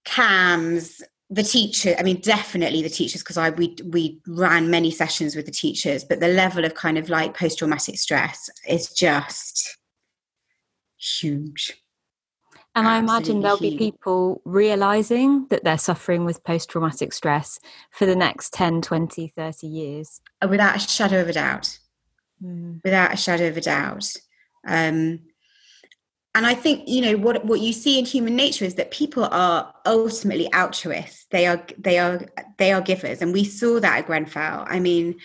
CAMHS 0.05 1.01
the 1.29 1.43
teacher 1.43 1.93
i 1.99 2.03
mean 2.03 2.21
definitely 2.21 2.81
the 2.81 2.89
teachers 2.89 3.21
because 3.21 3.37
i 3.37 3.49
we 3.49 3.75
we 3.91 4.21
ran 4.27 4.69
many 4.69 4.89
sessions 4.89 5.35
with 5.35 5.45
the 5.45 5.51
teachers 5.51 6.05
but 6.05 6.21
the 6.21 6.29
level 6.29 6.63
of 6.63 6.73
kind 6.73 6.97
of 6.97 7.09
like 7.09 7.37
post-traumatic 7.37 7.97
stress 7.97 8.49
is 8.69 8.93
just 8.93 9.77
huge 10.97 11.73
and 12.77 12.87
I 12.87 12.99
imagine 12.99 13.41
there'll 13.41 13.57
be 13.57 13.75
people 13.75 14.39
realizing 14.45 15.47
that 15.49 15.63
they're 15.63 15.79
suffering 15.79 16.25
with 16.25 16.43
post 16.43 16.69
traumatic 16.69 17.11
stress 17.11 17.59
for 17.89 18.05
the 18.05 18.15
next 18.15 18.53
10, 18.53 18.83
20, 18.83 19.33
30 19.35 19.67
years. 19.67 20.21
Uh, 20.43 20.47
without 20.47 20.75
a 20.75 20.79
shadow 20.79 21.21
of 21.21 21.27
a 21.27 21.33
doubt. 21.33 21.79
Mm. 22.43 22.79
Without 22.83 23.11
a 23.11 23.17
shadow 23.17 23.47
of 23.47 23.57
a 23.57 23.61
doubt. 23.61 24.13
Um, 24.67 25.21
and 26.35 26.45
I 26.45 26.53
think 26.53 26.87
you 26.87 27.01
know 27.01 27.17
what 27.17 27.43
what 27.45 27.61
you 27.61 27.73
see 27.73 27.97
in 27.97 28.05
human 28.05 28.35
nature 28.35 28.63
is 28.63 28.75
that 28.75 28.91
people 28.91 29.25
are 29.25 29.73
ultimately 29.87 30.47
altruists. 30.53 31.25
They 31.31 31.47
are 31.47 31.65
they 31.79 31.97
are 31.97 32.21
they 32.59 32.71
are 32.73 32.81
givers, 32.81 33.23
and 33.23 33.33
we 33.33 33.43
saw 33.43 33.79
that 33.79 33.97
at 33.97 34.05
Grenfell. 34.05 34.65
I 34.67 34.79
mean, 34.79 35.15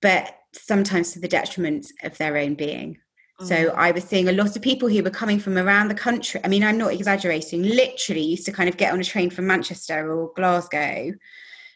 but 0.00 0.36
sometimes 0.52 1.12
to 1.12 1.20
the 1.20 1.28
detriment 1.28 1.86
of 2.02 2.18
their 2.18 2.36
own 2.36 2.54
being. 2.54 2.98
So 3.46 3.54
mm. 3.54 3.74
I 3.74 3.90
was 3.90 4.04
seeing 4.04 4.28
a 4.28 4.32
lot 4.32 4.54
of 4.56 4.62
people 4.62 4.88
who 4.88 5.02
were 5.02 5.10
coming 5.10 5.38
from 5.38 5.58
around 5.58 5.88
the 5.88 5.94
country. 5.94 6.40
I 6.44 6.48
mean, 6.48 6.62
I'm 6.62 6.78
not 6.78 6.92
exaggerating, 6.92 7.62
literally 7.62 8.22
used 8.22 8.46
to 8.46 8.52
kind 8.52 8.68
of 8.68 8.76
get 8.76 8.92
on 8.92 9.00
a 9.00 9.04
train 9.04 9.30
from 9.30 9.46
Manchester 9.46 10.12
or 10.12 10.32
Glasgow 10.34 11.12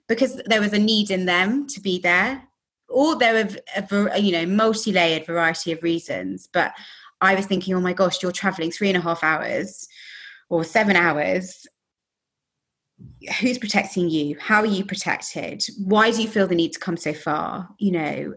because 0.08 0.40
there 0.46 0.60
was 0.60 0.72
a 0.72 0.78
need 0.78 1.10
in 1.10 1.26
them 1.26 1.66
to 1.68 1.80
be 1.80 1.98
there. 1.98 2.42
Or 2.88 3.16
there 3.16 3.48
were, 3.90 4.06
a, 4.08 4.20
you 4.20 4.32
know, 4.32 4.46
multi 4.46 4.92
layered 4.92 5.26
variety 5.26 5.72
of 5.72 5.82
reasons. 5.82 6.48
But 6.52 6.72
I 7.20 7.34
was 7.34 7.46
thinking, 7.46 7.74
oh 7.74 7.80
my 7.80 7.92
gosh, 7.92 8.22
you're 8.22 8.32
traveling 8.32 8.70
three 8.70 8.88
and 8.88 8.96
a 8.96 9.00
half 9.00 9.24
hours 9.24 9.88
or 10.48 10.62
seven 10.62 10.94
hours. 10.94 11.66
Who's 13.40 13.58
protecting 13.58 14.08
you? 14.08 14.36
How 14.38 14.60
are 14.60 14.66
you 14.66 14.84
protected? 14.84 15.64
Why 15.78 16.12
do 16.12 16.22
you 16.22 16.28
feel 16.28 16.46
the 16.46 16.54
need 16.54 16.72
to 16.74 16.78
come 16.78 16.96
so 16.96 17.12
far? 17.12 17.68
You 17.78 17.92
know, 17.92 18.34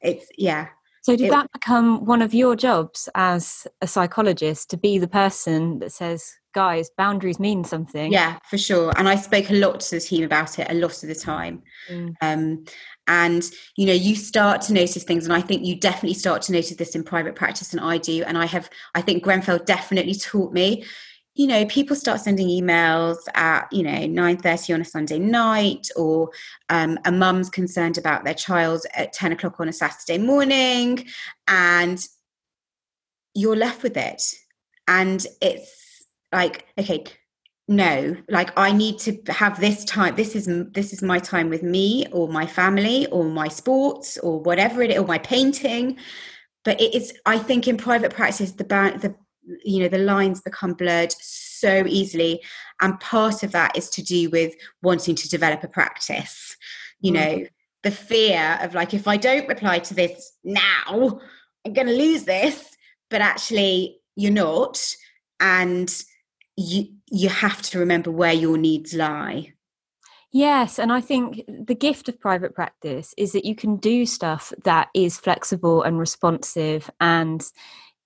it's, 0.00 0.26
yeah, 0.36 0.68
so, 1.08 1.16
did 1.16 1.26
it, 1.26 1.30
that 1.30 1.52
become 1.52 2.04
one 2.04 2.22
of 2.22 2.34
your 2.34 2.56
jobs 2.56 3.08
as 3.14 3.66
a 3.80 3.86
psychologist 3.86 4.70
to 4.70 4.76
be 4.76 4.98
the 4.98 5.08
person 5.08 5.78
that 5.80 5.92
says, 5.92 6.34
guys, 6.54 6.90
boundaries 6.96 7.38
mean 7.38 7.64
something? 7.64 8.12
Yeah, 8.12 8.38
for 8.48 8.58
sure. 8.58 8.92
And 8.96 9.08
I 9.08 9.16
spoke 9.16 9.50
a 9.50 9.54
lot 9.54 9.80
to 9.80 9.96
the 9.96 10.00
team 10.00 10.24
about 10.24 10.58
it 10.58 10.70
a 10.70 10.74
lot 10.74 11.02
of 11.02 11.08
the 11.08 11.14
time. 11.14 11.62
Mm. 11.90 12.14
Um, 12.20 12.64
and 13.08 13.50
you 13.76 13.86
know 13.86 13.92
you 13.92 14.14
start 14.14 14.60
to 14.60 14.72
notice 14.72 15.02
things 15.02 15.24
and 15.24 15.32
i 15.32 15.40
think 15.40 15.64
you 15.64 15.74
definitely 15.74 16.12
start 16.12 16.42
to 16.42 16.52
notice 16.52 16.76
this 16.76 16.94
in 16.94 17.02
private 17.02 17.34
practice 17.34 17.72
and 17.72 17.80
i 17.80 17.96
do 17.96 18.22
and 18.24 18.36
i 18.36 18.44
have 18.44 18.68
i 18.94 19.00
think 19.00 19.22
grenfell 19.22 19.58
definitely 19.58 20.14
taught 20.14 20.52
me 20.52 20.84
you 21.38 21.46
know 21.46 21.64
people 21.66 21.96
start 21.96 22.20
sending 22.20 22.48
emails 22.48 23.16
at 23.34 23.66
you 23.72 23.82
know 23.82 23.90
9.30 23.90 24.74
on 24.74 24.80
a 24.82 24.84
sunday 24.84 25.18
night 25.18 25.88
or 25.96 26.30
um, 26.68 26.98
a 27.06 27.12
mum's 27.12 27.48
concerned 27.48 27.96
about 27.96 28.24
their 28.24 28.34
child 28.34 28.82
at 28.94 29.14
10 29.14 29.32
o'clock 29.32 29.58
on 29.58 29.68
a 29.68 29.72
saturday 29.72 30.18
morning 30.18 31.06
and 31.46 32.06
you're 33.38 33.56
left 33.56 33.82
with 33.82 33.96
it. 33.96 34.22
And 34.86 35.24
it's 35.40 36.06
like 36.32 36.66
okay 36.78 37.04
no 37.70 38.14
like 38.28 38.50
i 38.58 38.70
need 38.70 38.98
to 38.98 39.18
have 39.28 39.58
this 39.60 39.82
time 39.86 40.14
this 40.14 40.34
is 40.34 40.46
this 40.72 40.92
is 40.92 41.02
my 41.02 41.18
time 41.18 41.48
with 41.48 41.62
me 41.62 42.06
or 42.12 42.28
my 42.28 42.46
family 42.46 43.06
or 43.06 43.24
my 43.24 43.48
sports 43.48 44.18
or 44.18 44.38
whatever 44.40 44.82
it 44.82 44.96
or 44.98 45.06
my 45.06 45.18
painting. 45.18 45.96
But 46.64 46.80
it 46.80 46.94
is 46.94 47.14
i 47.26 47.38
think 47.38 47.68
in 47.68 47.76
private 47.76 48.12
practice 48.12 48.52
the 48.52 48.64
the 48.64 49.14
you 49.64 49.80
know 49.80 49.88
the 49.88 49.98
lines 49.98 50.40
become 50.40 50.74
blurred 50.74 51.12
so 51.12 51.84
easily. 51.86 52.42
And 52.80 52.98
part 53.00 53.42
of 53.42 53.52
that 53.52 53.76
is 53.76 53.90
to 53.90 54.02
do 54.02 54.30
with 54.30 54.54
wanting 54.82 55.16
to 55.16 55.28
develop 55.28 55.64
a 55.64 55.68
practice 55.68 56.56
you 57.00 57.12
know. 57.12 57.20
Mm. 57.20 57.48
the 57.84 57.90
fear 57.92 58.58
of 58.60 58.74
like 58.74 58.92
if 58.92 59.06
i 59.06 59.16
don't 59.16 59.46
reply 59.46 59.78
to 59.78 59.94
this 59.94 60.32
now 60.42 61.20
i'm 61.64 61.72
going 61.72 61.86
to 61.86 61.92
lose 61.92 62.24
this. 62.24 62.76
But 63.10 63.22
actually 63.22 63.98
you're 64.18 64.32
not. 64.32 64.82
And 65.40 65.94
you 66.56 66.88
you 67.10 67.28
have 67.28 67.62
to 67.62 67.78
remember 67.78 68.10
where 68.10 68.32
your 68.32 68.58
needs 68.58 68.92
lie. 68.92 69.54
Yes, 70.30 70.78
and 70.78 70.92
I 70.92 71.00
think 71.00 71.42
the 71.48 71.74
gift 71.74 72.08
of 72.08 72.20
private 72.20 72.54
practice 72.54 73.14
is 73.16 73.32
that 73.32 73.46
you 73.46 73.54
can 73.54 73.76
do 73.76 74.04
stuff 74.04 74.52
that 74.64 74.88
is 74.92 75.18
flexible 75.18 75.82
and 75.82 75.98
responsive 75.98 76.90
and 77.00 77.42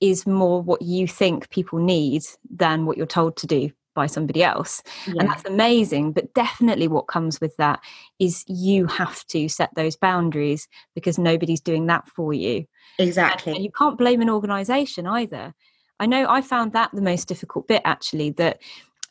is 0.03 0.27
more 0.27 0.61
what 0.61 0.83
you 0.83 1.07
think 1.07 1.49
people 1.51 1.79
need 1.79 2.23
than 2.51 2.85
what 2.85 2.99
you're 2.99 3.07
told 3.07 3.37
to 3.39 3.47
do 3.47 3.71
by 3.95 4.07
somebody 4.07 4.43
else. 4.43 4.83
Yeah. 5.07 5.21
And 5.21 5.29
that's 5.29 5.45
amazing. 5.45 6.13
But 6.13 6.35
definitely 6.35 6.89
what 6.89 7.07
comes 7.07 7.41
with 7.41 7.57
that 7.57 7.81
is 8.19 8.45
you 8.49 8.87
have 8.87 9.25
to 9.29 9.49
set 9.49 9.71
those 9.77 9.97
boundaries 9.97 10.67
because 10.95 11.19
nobody's 11.19 11.61
doing 11.61 11.87
that 11.87 12.09
for 12.09 12.33
you. 12.35 12.67
Exactly. 12.99 13.55
And 13.55 13.63
you 13.63 13.71
can't 13.71 13.97
blame 13.97 14.21
an 14.21 14.31
organization 14.31 15.07
either. 15.07 15.55
I 16.01 16.07
know 16.07 16.27
I 16.29 16.41
found 16.41 16.73
that 16.73 16.91
the 16.93 17.03
most 17.03 17.29
difficult 17.29 17.69
bit 17.69 17.83
actually, 17.85 18.31
that 18.31 18.61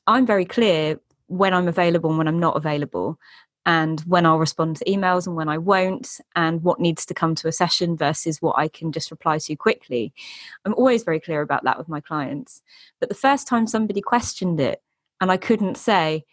I'm 0.07 0.25
very 0.25 0.45
clear 0.45 0.99
when 1.27 1.53
I'm 1.53 1.69
available 1.69 2.09
and 2.09 2.17
when 2.17 2.27
I'm 2.27 2.39
not 2.39 2.57
available 2.57 3.17
and 3.65 3.99
when 4.01 4.25
I'll 4.25 4.39
respond 4.39 4.77
to 4.77 4.85
emails 4.85 5.27
and 5.27 5.35
when 5.35 5.49
I 5.49 5.57
won't, 5.57 6.19
and 6.35 6.63
what 6.63 6.79
needs 6.79 7.05
to 7.05 7.13
come 7.13 7.35
to 7.35 7.47
a 7.47 7.51
session 7.51 7.95
versus 7.95 8.41
what 8.41 8.57
I 8.57 8.67
can 8.67 8.91
just 8.91 9.11
reply 9.11 9.37
to 9.37 9.55
quickly. 9.55 10.13
I'm 10.65 10.73
always 10.73 11.03
very 11.03 11.19
clear 11.19 11.41
about 11.41 11.63
that 11.65 11.77
with 11.77 11.87
my 11.87 12.01
clients. 12.01 12.61
But 12.99 13.09
the 13.09 13.15
first 13.15 13.47
time 13.47 13.67
somebody 13.67 14.01
questioned 14.01 14.59
it 14.59 14.81
and 15.19 15.31
I 15.31 15.37
couldn't 15.37 15.77
say, 15.77 16.25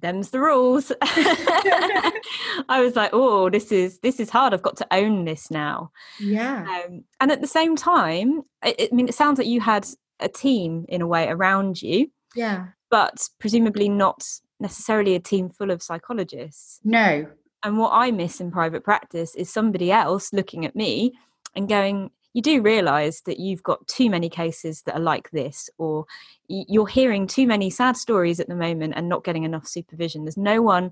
them's 0.00 0.30
the 0.30 0.40
rules. 0.40 0.92
I 1.02 2.82
was 2.82 2.94
like 2.94 3.10
oh 3.14 3.48
this 3.48 3.72
is 3.72 3.98
this 4.00 4.20
is 4.20 4.28
hard. 4.28 4.52
I've 4.52 4.62
got 4.62 4.76
to 4.78 4.86
own 4.90 5.24
this 5.24 5.50
now. 5.50 5.90
Yeah. 6.20 6.84
Um, 6.86 7.04
and 7.20 7.32
at 7.32 7.40
the 7.40 7.46
same 7.46 7.76
time 7.76 8.42
I, 8.62 8.74
I 8.78 8.94
mean 8.94 9.08
it 9.08 9.14
sounds 9.14 9.38
like 9.38 9.48
you 9.48 9.60
had 9.60 9.88
a 10.20 10.28
team 10.28 10.84
in 10.88 11.00
a 11.00 11.06
way 11.06 11.28
around 11.28 11.80
you. 11.80 12.10
Yeah. 12.34 12.66
But 12.90 13.28
presumably 13.38 13.88
not 13.88 14.22
necessarily 14.60 15.14
a 15.14 15.20
team 15.20 15.50
full 15.50 15.70
of 15.70 15.82
psychologists. 15.82 16.80
No. 16.84 17.26
And 17.62 17.78
what 17.78 17.90
I 17.92 18.10
miss 18.10 18.40
in 18.40 18.50
private 18.50 18.84
practice 18.84 19.34
is 19.34 19.50
somebody 19.50 19.90
else 19.90 20.32
looking 20.32 20.64
at 20.64 20.76
me 20.76 21.12
and 21.54 21.68
going, 21.68 22.10
you 22.32 22.42
do 22.42 22.60
realize 22.60 23.22
that 23.22 23.40
you've 23.40 23.62
got 23.62 23.88
too 23.88 24.10
many 24.10 24.28
cases 24.28 24.82
that 24.82 24.94
are 24.94 25.00
like 25.00 25.30
this, 25.30 25.70
or 25.78 26.04
you're 26.48 26.86
hearing 26.86 27.26
too 27.26 27.46
many 27.46 27.70
sad 27.70 27.96
stories 27.96 28.38
at 28.38 28.48
the 28.48 28.54
moment 28.54 28.92
and 28.94 29.08
not 29.08 29.24
getting 29.24 29.44
enough 29.44 29.66
supervision. 29.66 30.24
There's 30.24 30.36
no 30.36 30.60
one 30.60 30.90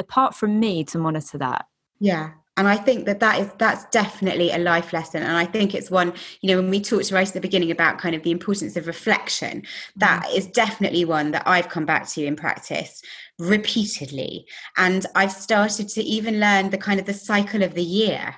apart 0.00 0.34
from 0.34 0.58
me 0.58 0.84
to 0.84 0.98
monitor 0.98 1.38
that. 1.38 1.66
Yeah, 2.00 2.32
and 2.56 2.68
i 2.68 2.76
think 2.76 3.06
that 3.06 3.20
that 3.20 3.40
is 3.40 3.50
that's 3.58 3.84
definitely 3.86 4.50
a 4.50 4.58
life 4.58 4.92
lesson 4.92 5.22
and 5.22 5.36
i 5.36 5.44
think 5.44 5.74
it's 5.74 5.90
one 5.90 6.12
you 6.40 6.48
know 6.48 6.60
when 6.60 6.70
we 6.70 6.80
talked 6.80 7.10
right 7.10 7.28
at 7.28 7.34
the 7.34 7.40
beginning 7.40 7.70
about 7.70 7.98
kind 7.98 8.14
of 8.14 8.22
the 8.22 8.30
importance 8.30 8.76
of 8.76 8.86
reflection 8.86 9.62
that 9.96 10.24
mm. 10.24 10.36
is 10.36 10.46
definitely 10.46 11.04
one 11.04 11.30
that 11.30 11.46
i've 11.46 11.68
come 11.68 11.86
back 11.86 12.08
to 12.08 12.24
in 12.24 12.36
practice 12.36 13.02
repeatedly 13.38 14.46
and 14.76 15.06
i've 15.14 15.32
started 15.32 15.88
to 15.88 16.02
even 16.02 16.40
learn 16.40 16.70
the 16.70 16.78
kind 16.78 17.00
of 17.00 17.06
the 17.06 17.14
cycle 17.14 17.62
of 17.62 17.74
the 17.74 17.82
year 17.82 18.34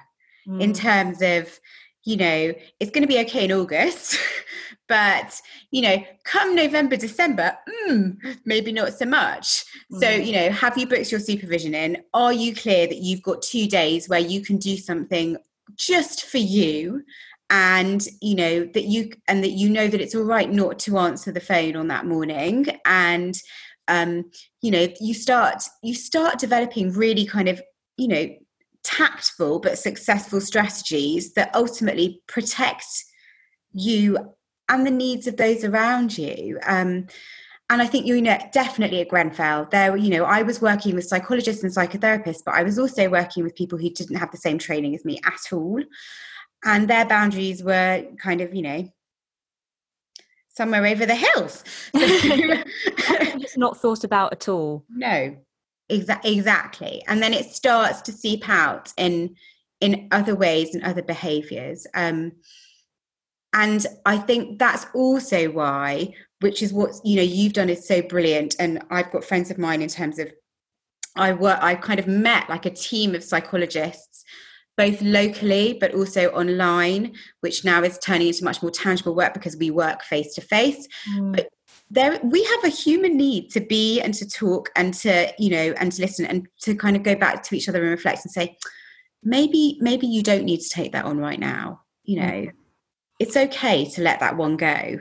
mm. 0.47 0.61
in 0.61 0.73
terms 0.73 1.21
of 1.21 1.59
you 2.05 2.17
know 2.17 2.55
it's 2.81 2.91
going 2.91 3.03
to 3.03 3.09
be 3.09 3.21
okay 3.21 3.45
in 3.45 3.53
august 3.53 4.17
but 4.89 5.41
you 5.71 5.81
know 5.81 5.97
come 6.25 6.55
november 6.55 6.97
december 6.97 7.57
mm, 7.89 8.17
maybe 8.45 8.73
not 8.73 8.93
so 8.93 9.07
much. 9.07 9.65
Mm. 9.93 10.01
so 10.01 10.11
you 10.11 10.33
know 10.33 10.51
have 10.51 10.77
you 10.77 10.87
booked 10.87 11.11
your 11.11 11.21
supervision 11.21 11.75
in? 11.75 12.03
Are 12.13 12.33
you 12.33 12.55
clear 12.55 12.87
that 12.87 12.99
you've 12.99 13.23
got 13.23 13.43
two 13.43 13.67
days 13.67 14.09
where 14.09 14.21
you 14.21 14.41
can 14.41 14.59
do 14.59 14.77
something 14.77 15.37
just 15.77 16.27
for 16.27 16.39
you 16.39 17.03
and 17.51 18.07
you 18.21 18.35
know 18.35 18.65
that 18.75 18.85
you 18.85 19.13
and 19.29 19.43
that 19.45 19.51
you 19.51 19.69
know 19.69 19.89
that 19.89 20.01
it's 20.01 20.15
all 20.15 20.25
right 20.25 20.51
not 20.51 20.79
to 20.81 20.99
answer 20.99 21.33
the 21.33 21.41
phone 21.41 21.77
on 21.77 21.89
that 21.89 22.07
morning? 22.07 22.67
And 22.85 23.37
um 23.89 24.31
you 24.63 24.71
know 24.71 24.89
you 25.01 25.13
start 25.15 25.63
you 25.83 25.95
start 25.95 26.39
developing 26.39 26.93
really 26.93 27.27
kind 27.27 27.49
of 27.49 27.61
you 27.97 28.09
know 28.09 28.29
tactful 28.83 29.61
but 29.61 29.79
successful 29.79 30.41
strategies 30.41 31.33
that 31.35 31.55
ultimately 31.55 32.23
protect 32.27 32.85
you 33.73 34.17
and 34.69 34.87
the 34.87 34.91
needs 34.91 35.27
of 35.27 35.37
those 35.37 35.65
around 35.65 36.17
you. 36.17 36.59
Um, 36.67 37.07
and 37.71 37.81
I 37.81 37.87
think 37.87 38.07
you 38.07 38.21
know 38.21 38.39
definitely 38.53 39.01
at 39.01 39.09
Grenfell, 39.09 39.69
there 39.71 39.97
you 39.97 40.11
know 40.11 40.25
I 40.25 40.43
was 40.43 40.61
working 40.61 40.95
with 40.95 41.07
psychologists 41.07 41.63
and 41.63 41.73
psychotherapists, 41.73 42.43
but 42.45 42.55
I 42.55 42.63
was 42.63 42.79
also 42.79 43.09
working 43.09 43.43
with 43.43 43.55
people 43.55 43.79
who 43.79 43.91
didn't 43.91 44.17
have 44.17 44.31
the 44.31 44.37
same 44.37 44.59
training 44.59 44.95
as 44.95 45.05
me 45.05 45.19
at 45.25 45.53
all, 45.53 45.83
and 46.65 46.89
their 46.89 47.07
boundaries 47.07 47.63
were 47.63 48.05
kind 48.23 48.43
of 48.43 48.55
you 48.55 48.63
know 48.63 48.89
somewhere 50.51 50.87
over 50.87 51.07
the 51.07 51.15
hills. 51.15 51.65
it's 51.95 53.57
not 53.57 53.79
thought 53.79 54.05
about 54.05 54.33
at 54.33 54.49
all. 54.49 54.85
No, 54.91 55.37
exa- 55.91 56.25
exactly. 56.25 57.03
And 57.09 57.23
then 57.23 57.33
it 57.33 57.47
starts 57.47 58.03
to 58.03 58.13
seep 58.13 58.49
out 58.49 58.93
in 58.97 59.37
in 59.81 60.09
other 60.13 60.35
ways 60.35 60.75
and 60.75 60.85
other 60.85 61.03
behaviours. 61.03 61.87
Um, 61.95 62.33
and 63.55 63.87
i 64.05 64.19
think 64.19 64.59
that's 64.59 64.87
also 64.95 65.51
why 65.51 66.13
which 66.41 66.63
is 66.63 66.75
what 66.75 66.91
you 67.05 67.17
know 67.17 67.23
you've 67.23 67.55
done 67.55 67.71
is 67.71 67.89
so 67.89 68.03
brilliant. 68.03 68.55
And 68.59 68.83
i've 68.91 69.11
got 69.11 69.25
friends 69.25 69.51
of 69.51 69.57
mine 69.57 69.81
in 69.81 69.89
terms 69.89 70.19
of 70.19 70.31
i 71.17 71.33
work 71.33 71.59
I've 71.63 71.81
kind 71.81 71.99
of 71.99 72.07
met 72.07 72.51
like 72.51 72.67
a 72.67 72.71
team 72.71 73.15
of 73.15 73.25
psychologists 73.25 74.25
both 74.77 75.01
locally 75.01 75.79
but 75.81 75.95
also 75.95 76.29
online 76.31 77.15
which 77.41 77.65
now 77.65 77.83
is 77.83 77.99
turning 77.99 78.29
into 78.29 78.45
much 78.45 78.61
more 78.61 78.73
tangible 78.73 79.15
work 79.15 79.33
because 79.33 79.57
we 79.57 79.71
work 79.71 80.03
face 80.03 80.35
to 80.35 80.41
face 80.41 80.87
but 81.33 81.49
there 81.91 82.19
we 82.25 82.43
have 82.45 82.65
a 82.65 82.69
human 82.69 83.17
need 83.17 83.51
to 83.51 83.61
be 83.61 84.01
and 84.01 84.15
to 84.15 84.29
talk 84.29 84.71
and 84.75 84.93
to 84.95 85.33
you 85.39 85.51
know 85.51 85.73
and 85.79 85.93
to 85.93 86.03
listen 86.03 86.27
and 86.27 86.49
to 86.61 86.75
kind 86.75 86.97
of 86.97 87.05
go 87.05 87.15
back 87.15 87.43
to 87.45 87.55
each 87.55 87.69
other 87.69 87.81
and 87.81 87.91
reflect 87.91 88.25
and 88.25 88.33
say 88.33 88.57
maybe 89.23 89.79
maybe 89.81 90.07
you 90.07 90.23
don't 90.23 90.45
need 90.45 90.61
to 90.61 90.69
take 90.69 90.93
that 90.93 91.05
on 91.05 91.19
right 91.19 91.39
now 91.39 91.81
you 92.03 92.21
know? 92.21 92.33
Mm 92.33 92.53
it's 93.19 93.37
okay 93.37 93.89
to 93.91 94.03
let 94.03 94.21
that 94.21 94.37
one 94.37 94.57
go. 94.57 94.99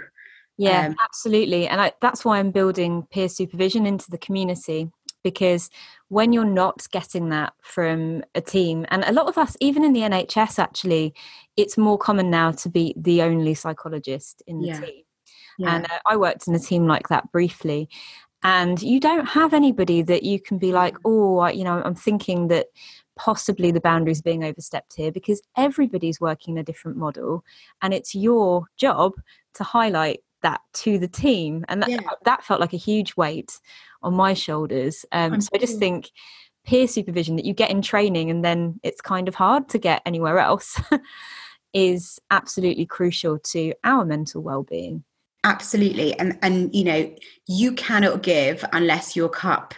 Yeah, 0.57 0.87
um, 0.87 0.95
absolutely. 1.03 1.67
And 1.67 1.81
I, 1.81 1.93
that's 2.01 2.23
why 2.23 2.39
I'm 2.39 2.51
building 2.51 3.07
peer 3.11 3.27
supervision 3.27 3.85
into 3.85 4.09
the 4.11 4.19
community 4.19 4.91
because 5.23 5.69
when 6.09 6.33
you're 6.33 6.45
not 6.45 6.85
getting 6.91 7.29
that 7.29 7.53
from 7.61 8.23
a 8.35 8.41
team, 8.41 8.85
and 8.89 9.03
a 9.05 9.13
lot 9.13 9.27
of 9.27 9.37
us, 9.37 9.55
even 9.61 9.83
in 9.83 9.93
the 9.93 10.01
NHS, 10.01 10.59
actually, 10.59 11.13
it's 11.57 11.77
more 11.77 11.97
common 11.97 12.29
now 12.29 12.51
to 12.51 12.69
be 12.69 12.93
the 12.97 13.21
only 13.21 13.53
psychologist 13.53 14.43
in 14.45 14.59
the 14.59 14.67
yeah. 14.67 14.79
team. 14.79 15.03
Yeah. 15.57 15.75
And 15.75 15.85
uh, 15.85 15.99
I 16.05 16.17
worked 16.17 16.47
in 16.47 16.55
a 16.55 16.59
team 16.59 16.87
like 16.87 17.07
that 17.07 17.31
briefly. 17.31 17.89
And 18.43 18.81
you 18.81 18.99
don't 18.99 19.25
have 19.25 19.53
anybody 19.53 20.01
that 20.01 20.23
you 20.23 20.39
can 20.39 20.57
be 20.57 20.73
like, 20.73 20.97
oh, 21.05 21.47
you 21.47 21.63
know, 21.63 21.81
I'm 21.83 21.95
thinking 21.95 22.49
that 22.49 22.67
possibly 23.15 23.71
the 23.71 23.81
boundaries 23.81 24.21
being 24.21 24.43
overstepped 24.43 24.93
here 24.95 25.11
because 25.11 25.41
everybody's 25.57 26.19
working 26.19 26.57
a 26.57 26.63
different 26.63 26.97
model 26.97 27.43
and 27.81 27.93
it's 27.93 28.15
your 28.15 28.65
job 28.77 29.13
to 29.53 29.63
highlight 29.63 30.21
that 30.41 30.61
to 30.73 30.97
the 30.97 31.07
team. 31.07 31.65
And 31.69 31.81
that, 31.81 31.89
yeah. 31.89 31.99
that 32.25 32.43
felt 32.43 32.59
like 32.59 32.73
a 32.73 32.77
huge 32.77 33.15
weight 33.15 33.59
on 34.01 34.13
my 34.13 34.33
shoulders. 34.33 35.05
Um, 35.11 35.39
so 35.41 35.49
i 35.53 35.57
just 35.57 35.79
think 35.79 36.11
peer 36.65 36.87
supervision 36.87 37.35
that 37.35 37.45
you 37.45 37.53
get 37.53 37.71
in 37.71 37.81
training 37.81 38.29
and 38.29 38.43
then 38.43 38.79
it's 38.83 39.01
kind 39.01 39.27
of 39.27 39.35
hard 39.35 39.67
to 39.69 39.77
get 39.77 40.01
anywhere 40.05 40.39
else 40.39 40.79
is 41.73 42.19
absolutely 42.31 42.85
crucial 42.85 43.39
to 43.39 43.73
our 43.83 44.05
mental 44.05 44.41
well-being. 44.41 45.03
Absolutely. 45.43 46.17
And 46.19 46.39
and 46.41 46.73
you 46.73 46.85
know 46.85 47.15
you 47.47 47.73
cannot 47.73 48.23
give 48.23 48.63
unless 48.71 49.15
your 49.15 49.27
cup 49.27 49.73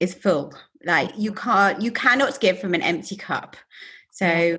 is 0.00 0.12
full 0.12 0.52
like 0.84 1.12
you 1.16 1.32
can't 1.32 1.80
you 1.80 1.90
cannot 1.90 2.38
give 2.40 2.60
from 2.60 2.74
an 2.74 2.82
empty 2.82 3.16
cup 3.16 3.56
so 4.10 4.58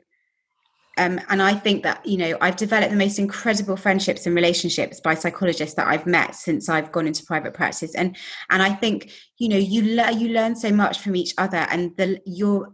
um, 1.00 1.22
and 1.30 1.42
I 1.42 1.54
think 1.54 1.84
that 1.84 2.06
you 2.06 2.18
know 2.18 2.38
I've 2.42 2.58
developed 2.58 2.92
the 2.92 2.98
most 2.98 3.20
incredible 3.20 3.78
friendships 3.78 4.26
and 4.26 4.36
relationships 4.36 5.00
by 5.00 5.16
psychologists 5.16 5.76
that 5.76 5.88
I've 5.88 6.06
met 6.06 6.36
since 6.36 6.68
I've 6.68 6.92
gone 6.92 7.08
into 7.08 7.26
private 7.26 7.54
practice, 7.54 7.96
and 7.96 8.18
and 8.50 8.62
I 8.62 8.74
think 8.74 9.12
you 9.38 9.48
know 9.48 9.58
you 9.58 9.96
learn 9.96 10.20
you 10.20 10.30
learn 10.30 10.58
so 10.58 10.72
much 10.72 11.00
from 11.00 11.16
each 11.16 11.34
other, 11.38 11.66
and 11.70 11.96
the 11.96 12.20
your 12.26 12.74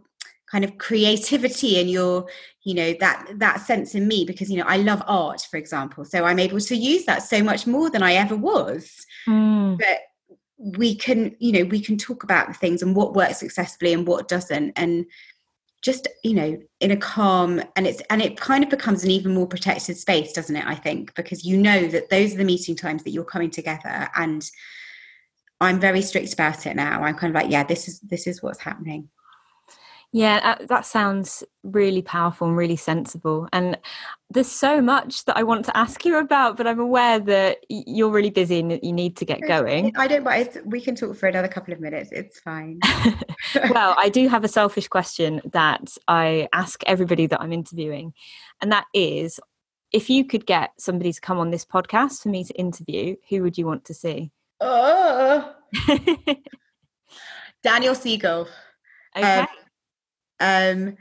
kind 0.50 0.64
of 0.64 0.76
creativity 0.78 1.80
and 1.80 1.88
your 1.88 2.26
you 2.64 2.74
know 2.74 2.94
that 2.98 3.28
that 3.36 3.60
sense 3.60 3.94
in 3.94 4.08
me 4.08 4.24
because 4.24 4.50
you 4.50 4.58
know 4.58 4.66
I 4.66 4.78
love 4.78 5.04
art, 5.06 5.46
for 5.48 5.56
example, 5.56 6.04
so 6.04 6.24
I'm 6.24 6.40
able 6.40 6.58
to 6.58 6.74
use 6.74 7.04
that 7.04 7.22
so 7.22 7.44
much 7.44 7.64
more 7.64 7.90
than 7.90 8.02
I 8.02 8.14
ever 8.14 8.36
was. 8.36 9.06
Mm. 9.28 9.78
But 9.78 9.98
we 10.58 10.94
can 10.94 11.34
you 11.38 11.52
know 11.52 11.64
we 11.64 11.80
can 11.80 11.96
talk 11.96 12.22
about 12.22 12.48
the 12.48 12.54
things 12.54 12.82
and 12.82 12.96
what 12.96 13.14
works 13.14 13.38
successfully 13.38 13.92
and 13.92 14.06
what 14.06 14.26
doesn't 14.28 14.72
and 14.76 15.04
just 15.82 16.08
you 16.24 16.34
know 16.34 16.58
in 16.80 16.90
a 16.90 16.96
calm 16.96 17.62
and 17.76 17.86
it's 17.86 18.02
and 18.08 18.22
it 18.22 18.40
kind 18.40 18.64
of 18.64 18.70
becomes 18.70 19.04
an 19.04 19.10
even 19.10 19.34
more 19.34 19.46
protected 19.46 19.96
space 19.96 20.32
doesn't 20.32 20.56
it 20.56 20.64
i 20.66 20.74
think? 20.74 21.14
Because 21.14 21.44
you 21.44 21.56
know 21.56 21.86
that 21.88 22.08
those 22.10 22.34
are 22.34 22.38
the 22.38 22.44
meeting 22.44 22.74
times 22.74 23.02
that 23.04 23.10
you're 23.10 23.24
coming 23.24 23.50
together 23.50 24.08
and 24.16 24.50
i'm 25.60 25.78
very 25.78 26.02
strict 26.02 26.32
about 26.32 26.66
it 26.66 26.74
now. 26.74 27.02
I'm 27.02 27.14
kind 27.14 27.34
of 27.34 27.40
like 27.40 27.52
yeah 27.52 27.64
this 27.64 27.86
is 27.86 28.00
this 28.00 28.26
is 28.26 28.42
what's 28.42 28.60
happening 28.60 29.08
yeah, 30.12 30.56
uh, 30.60 30.66
that 30.66 30.86
sounds 30.86 31.44
really 31.62 32.02
powerful 32.02 32.48
and 32.48 32.56
really 32.56 32.76
sensible. 32.76 33.48
And 33.52 33.78
there's 34.30 34.50
so 34.50 34.80
much 34.80 35.24
that 35.26 35.36
I 35.36 35.42
want 35.42 35.64
to 35.66 35.76
ask 35.76 36.04
you 36.04 36.16
about, 36.18 36.56
but 36.56 36.66
I'm 36.66 36.80
aware 36.80 37.18
that 37.20 37.58
you're 37.68 38.10
really 38.10 38.30
busy 38.30 38.60
and 38.60 38.80
you 38.82 38.92
need 38.92 39.16
to 39.18 39.24
get 39.24 39.40
going. 39.46 39.92
I 39.96 40.06
don't, 40.08 40.24
but 40.24 40.56
we 40.64 40.80
can 40.80 40.94
talk 40.94 41.16
for 41.16 41.28
another 41.28 41.48
couple 41.48 41.74
of 41.74 41.80
minutes. 41.80 42.10
It's 42.12 42.40
fine. 42.40 42.80
well, 43.70 43.94
I 43.98 44.08
do 44.08 44.28
have 44.28 44.44
a 44.44 44.48
selfish 44.48 44.88
question 44.88 45.42
that 45.52 45.96
I 46.08 46.48
ask 46.52 46.82
everybody 46.86 47.26
that 47.26 47.40
I'm 47.40 47.52
interviewing, 47.52 48.14
and 48.62 48.72
that 48.72 48.86
is 48.94 49.38
if 49.92 50.10
you 50.10 50.24
could 50.24 50.46
get 50.46 50.70
somebody 50.78 51.12
to 51.12 51.20
come 51.20 51.38
on 51.38 51.50
this 51.50 51.64
podcast 51.64 52.22
for 52.22 52.28
me 52.28 52.44
to 52.44 52.54
interview, 52.54 53.16
who 53.28 53.42
would 53.42 53.56
you 53.56 53.66
want 53.66 53.84
to 53.84 53.94
see? 53.94 54.30
Oh, 54.60 55.54
Daniel 57.62 57.94
Siegel. 57.94 58.48
Okay. 59.16 59.40
Um, 59.40 59.46
um, 60.40 60.96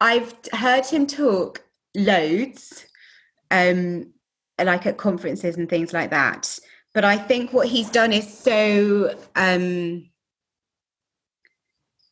I've 0.00 0.34
heard 0.52 0.86
him 0.86 1.06
talk 1.06 1.62
loads, 1.94 2.86
um, 3.50 4.12
like 4.62 4.86
at 4.86 4.96
conferences 4.96 5.56
and 5.56 5.68
things 5.68 5.92
like 5.92 6.10
that. 6.10 6.58
But 6.94 7.04
I 7.04 7.16
think 7.16 7.52
what 7.52 7.68
he's 7.68 7.90
done 7.90 8.12
is 8.12 8.38
so 8.38 9.16
um, 9.36 10.08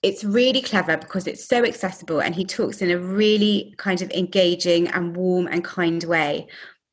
it's 0.02 0.22
really 0.22 0.62
clever 0.62 0.96
because 0.96 1.26
it's 1.26 1.46
so 1.46 1.64
accessible 1.64 2.20
and 2.20 2.34
he 2.34 2.44
talks 2.44 2.82
in 2.82 2.90
a 2.90 2.98
really 2.98 3.74
kind 3.78 4.02
of 4.02 4.10
engaging 4.10 4.88
and 4.88 5.16
warm 5.16 5.46
and 5.48 5.64
kind 5.64 6.02
way. 6.04 6.46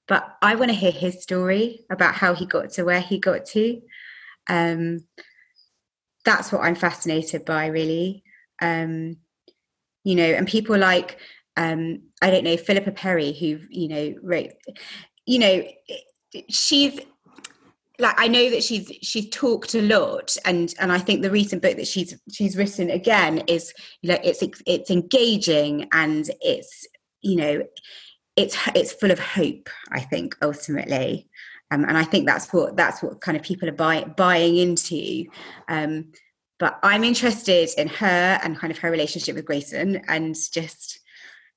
But 0.07 0.35
I 0.41 0.55
want 0.55 0.71
to 0.71 0.77
hear 0.77 0.91
his 0.91 1.21
story 1.21 1.81
about 1.89 2.15
how 2.15 2.33
he 2.33 2.45
got 2.45 2.71
to 2.71 2.83
where 2.83 3.01
he 3.01 3.19
got 3.19 3.45
to. 3.47 3.81
Um, 4.49 5.05
that's 6.25 6.51
what 6.51 6.61
I'm 6.61 6.75
fascinated 6.75 7.45
by, 7.45 7.67
really. 7.67 8.23
Um, 8.61 9.17
you 10.03 10.15
know, 10.15 10.23
and 10.23 10.47
people 10.47 10.77
like 10.77 11.17
um, 11.57 12.01
I 12.21 12.31
don't 12.31 12.43
know 12.43 12.57
Philippa 12.57 12.91
Perry, 12.91 13.33
who 13.33 13.59
you 13.69 13.87
know 13.87 14.15
wrote, 14.21 14.51
you 15.25 15.39
know, 15.39 15.63
she's 16.49 16.99
like 17.99 18.15
I 18.17 18.27
know 18.27 18.49
that 18.49 18.63
she's 18.63 18.91
she's 19.01 19.29
talked 19.29 19.75
a 19.75 19.81
lot, 19.81 20.35
and 20.45 20.73
and 20.79 20.91
I 20.91 20.99
think 20.99 21.21
the 21.21 21.31
recent 21.31 21.61
book 21.61 21.77
that 21.77 21.87
she's 21.87 22.15
she's 22.31 22.57
written 22.57 22.89
again 22.89 23.43
is 23.47 23.73
you 24.01 24.09
know 24.09 24.19
it's 24.23 24.43
it's 24.65 24.89
engaging 24.89 25.87
and 25.91 26.29
it's 26.41 26.87
you 27.21 27.35
know 27.35 27.63
it's 28.35 28.57
it's 28.73 28.93
full 28.93 29.11
of 29.11 29.19
hope. 29.19 29.69
I 29.91 29.99
think 29.99 30.35
ultimately, 30.41 31.27
um, 31.71 31.85
and 31.85 31.97
I 31.97 32.03
think 32.03 32.25
that's 32.25 32.51
what 32.51 32.75
that's 32.75 33.03
what 33.03 33.21
kind 33.21 33.37
of 33.37 33.43
people 33.43 33.69
are 33.69 33.73
buy, 33.73 34.03
buying 34.03 34.57
into. 34.57 35.25
Um, 35.67 36.11
but 36.59 36.79
I'm 36.83 37.03
interested 37.03 37.69
in 37.77 37.87
her 37.87 38.39
and 38.43 38.57
kind 38.57 38.71
of 38.71 38.77
her 38.79 38.91
relationship 38.91 39.35
with 39.35 39.45
Grayson 39.45 40.01
and 40.07 40.35
just 40.51 40.99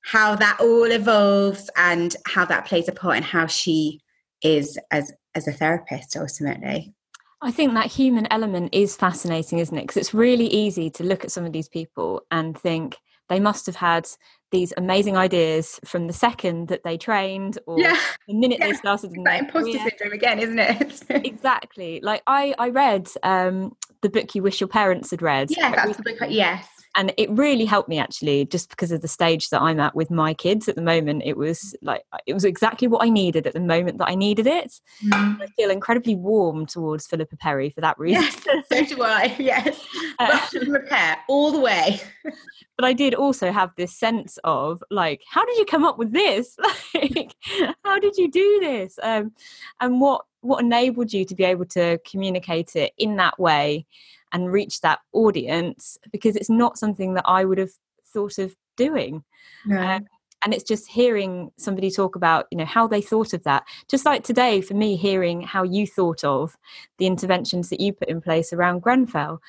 how 0.03 0.35
that 0.35 0.57
all 0.59 0.91
evolves 0.91 1.69
and 1.75 2.15
how 2.25 2.45
that 2.45 2.65
plays 2.65 2.87
a 2.87 2.93
part 2.93 3.17
in 3.17 3.23
how 3.23 3.47
she 3.47 4.01
is 4.41 4.77
as 4.91 5.11
as 5.35 5.47
a 5.47 5.51
therapist 5.51 6.15
ultimately. 6.15 6.93
I 7.41 7.51
think 7.51 7.73
that 7.73 7.85
human 7.87 8.27
element 8.31 8.73
is 8.73 8.95
fascinating, 8.95 9.59
isn't 9.59 9.77
it? 9.77 9.81
Because 9.81 9.97
it's 9.97 10.13
really 10.13 10.47
easy 10.47 10.89
to 10.91 11.03
look 11.03 11.23
at 11.23 11.31
some 11.31 11.45
of 11.45 11.53
these 11.53 11.69
people 11.69 12.23
and 12.31 12.57
think 12.57 12.97
they 13.29 13.39
must 13.39 13.65
have 13.67 13.75
had 13.75 14.07
these 14.51 14.73
amazing 14.77 15.17
ideas 15.17 15.79
from 15.83 16.07
the 16.07 16.13
second 16.13 16.69
that 16.69 16.83
they 16.83 16.97
trained 16.97 17.57
or 17.65 17.79
yeah. 17.79 17.97
the 18.27 18.33
minute 18.33 18.59
yeah. 18.59 18.67
they 18.67 18.73
started 18.73 19.11
in 19.13 19.23
that 19.23 19.39
imposter 19.41 19.71
career. 19.71 19.89
syndrome 19.89 20.13
again 20.13 20.39
isn't 20.39 20.59
it 20.59 21.03
exactly 21.09 21.99
like 22.01 22.21
i 22.27 22.55
i 22.57 22.69
read 22.69 23.09
um 23.23 23.75
the 24.01 24.09
book 24.09 24.33
you 24.35 24.41
wish 24.41 24.61
your 24.61 24.67
parents 24.67 25.11
had 25.11 25.21
read 25.21 25.49
yeah 25.51 25.75
that's 25.75 25.97
the 25.97 26.03
book 26.03 26.17
yes 26.29 26.67
and 26.95 27.13
it 27.17 27.29
really 27.29 27.65
helped 27.65 27.89
me 27.89 27.99
actually 27.99 28.45
just 28.45 28.69
because 28.69 28.91
of 28.91 29.01
the 29.01 29.07
stage 29.07 29.49
that 29.49 29.61
i'm 29.61 29.79
at 29.79 29.95
with 29.95 30.09
my 30.09 30.33
kids 30.33 30.67
at 30.67 30.75
the 30.75 30.81
moment. 30.81 31.23
It 31.25 31.37
was 31.37 31.75
like 31.81 32.03
it 32.25 32.33
was 32.33 32.45
exactly 32.45 32.87
what 32.87 33.05
i 33.05 33.09
needed 33.09 33.47
at 33.47 33.53
the 33.53 33.59
moment 33.59 33.97
that 33.99 34.09
i 34.09 34.15
needed 34.15 34.47
it. 34.47 34.79
Mm. 35.05 35.41
i 35.41 35.47
feel 35.47 35.69
incredibly 35.69 36.15
warm 36.15 36.65
towards 36.65 37.07
philippa 37.07 37.37
perry 37.37 37.69
for 37.69 37.81
that 37.81 37.97
reason. 37.99 38.23
Yes, 38.23 38.65
so 38.71 38.95
do 38.95 39.03
i 39.03 39.35
yes. 39.39 39.85
Uh, 40.19 40.39
repair 40.67 41.17
all 41.27 41.51
the 41.51 41.59
way. 41.59 41.99
but 42.77 42.85
i 42.85 42.93
did 42.93 43.13
also 43.13 43.51
have 43.51 43.71
this 43.75 43.93
sense 43.93 44.37
of 44.43 44.83
like 44.89 45.21
how 45.29 45.45
did 45.45 45.57
you 45.57 45.65
come 45.65 45.85
up 45.85 45.97
with 45.97 46.11
this? 46.11 46.57
Like 47.15 47.35
how 47.83 47.99
did 47.99 48.17
you 48.17 48.29
do 48.29 48.59
this? 48.59 48.97
Um, 49.01 49.31
and 49.79 50.01
what 50.01 50.25
what 50.41 50.63
enabled 50.63 51.13
you 51.13 51.25
to 51.25 51.35
be 51.35 51.43
able 51.43 51.65
to 51.65 51.99
communicate 52.09 52.75
it 52.75 52.93
in 52.97 53.15
that 53.17 53.39
way 53.39 53.85
and 54.31 54.51
reach 54.51 54.81
that 54.81 54.99
audience 55.13 55.97
because 56.11 56.35
it's 56.35 56.49
not 56.49 56.77
something 56.77 57.13
that 57.13 57.25
I 57.25 57.45
would 57.45 57.57
have 57.57 57.71
thought 58.13 58.37
of 58.37 58.55
doing. 58.75 59.23
No. 59.65 59.81
Um, 59.81 60.05
and 60.43 60.53
it's 60.53 60.63
just 60.63 60.87
hearing 60.87 61.51
somebody 61.57 61.89
talk 61.89 62.15
about 62.15 62.45
you 62.51 62.57
know 62.57 62.65
how 62.65 62.87
they 62.87 63.01
thought 63.01 63.33
of 63.33 63.43
that 63.43 63.63
just 63.89 64.05
like 64.05 64.23
today 64.23 64.61
for 64.61 64.75
me 64.75 64.95
hearing 64.95 65.41
how 65.41 65.63
you 65.63 65.87
thought 65.87 66.23
of 66.23 66.55
the 66.99 67.07
interventions 67.07 67.69
that 67.69 67.79
you 67.79 67.91
put 67.91 68.07
in 68.07 68.21
place 68.21 68.53
around 68.53 68.83
grenfell 68.83 69.41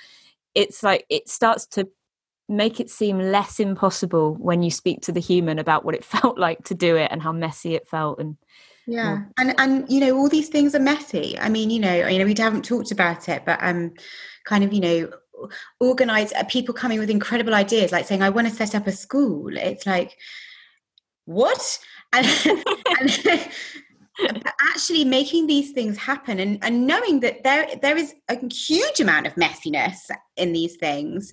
it's 0.55 0.83
like 0.83 1.05
it 1.11 1.29
starts 1.29 1.67
to 1.67 1.87
make 2.49 2.81
it 2.81 2.89
seem 2.89 3.19
less 3.19 3.61
impossible 3.61 4.35
when 4.37 4.63
you 4.63 4.71
speak 4.71 5.03
to 5.03 5.13
the 5.13 5.21
human 5.21 5.59
about 5.59 5.85
what 5.85 5.95
it 5.95 6.05
felt 6.17 6.39
like 6.39 6.65
to 6.65 6.75
do 6.75 6.97
it 6.97 7.11
and 7.13 7.23
how 7.23 7.33
messy 7.33 7.75
it 7.75 7.87
felt 7.87 8.19
and 8.19 8.37
yeah. 8.89 9.25
And 9.37 9.55
and 9.61 9.93
you 9.93 10.01
know 10.01 10.17
all 10.17 10.31
these 10.31 10.49
things 10.49 10.75
are 10.75 10.81
messy. 10.81 11.39
I 11.39 11.51
mean 11.51 11.69
you 11.69 11.79
know 11.79 12.09
you 12.09 12.19
know 12.19 12.25
we 12.25 12.35
haven't 12.37 12.65
talked 12.65 12.91
about 12.91 13.29
it 13.29 13.45
but 13.45 13.59
um 13.61 13.93
kind 14.47 14.65
of 14.65 14.73
you 14.73 14.81
know 14.81 15.11
organize 15.79 16.33
uh, 16.33 16.43
people 16.45 16.75
coming 16.75 16.99
with 16.99 17.11
incredible 17.11 17.55
ideas 17.55 17.93
like 17.93 18.05
saying 18.05 18.23
i 18.25 18.29
want 18.29 18.49
to 18.49 18.53
set 18.53 18.75
up 18.75 18.87
a 18.87 18.93
school. 18.93 19.57
It's 19.57 19.87
like 19.87 20.17
what? 21.27 21.79
And, 22.11 22.27
and 22.99 23.49
actually 24.71 25.05
making 25.05 25.47
these 25.47 25.73
things 25.73 25.99
happen 25.99 26.41
and, 26.41 26.59
and 26.65 26.87
knowing 26.87 27.21
that 27.21 27.45
there 27.45 27.69
there 27.83 27.99
is 27.99 28.15
a 28.31 28.39
huge 28.51 28.99
amount 28.99 29.27
of 29.27 29.35
messiness 29.35 30.11
in 30.39 30.55
these 30.55 30.77
things 30.77 31.31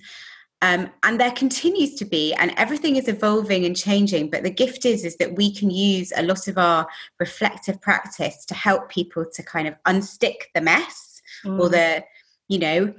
um, 0.62 0.90
and 1.02 1.20
there 1.20 1.32
continues 1.32 1.94
to 1.94 2.04
be 2.04 2.32
and 2.34 2.52
everything 2.56 2.96
is 2.96 3.08
evolving 3.08 3.64
and 3.64 3.76
changing 3.76 4.30
but 4.30 4.42
the 4.42 4.50
gift 4.50 4.84
is 4.84 5.04
is 5.04 5.16
that 5.18 5.36
we 5.36 5.52
can 5.52 5.70
use 5.70 6.12
a 6.16 6.22
lot 6.22 6.48
of 6.48 6.56
our 6.56 6.86
reflective 7.20 7.80
practice 7.80 8.44
to 8.46 8.54
help 8.54 8.88
people 8.88 9.24
to 9.34 9.42
kind 9.42 9.68
of 9.68 9.74
unstick 9.86 10.44
the 10.54 10.60
mess 10.60 11.20
mm. 11.44 11.60
or 11.60 11.68
the 11.68 12.02
you 12.48 12.58
know 12.58 12.92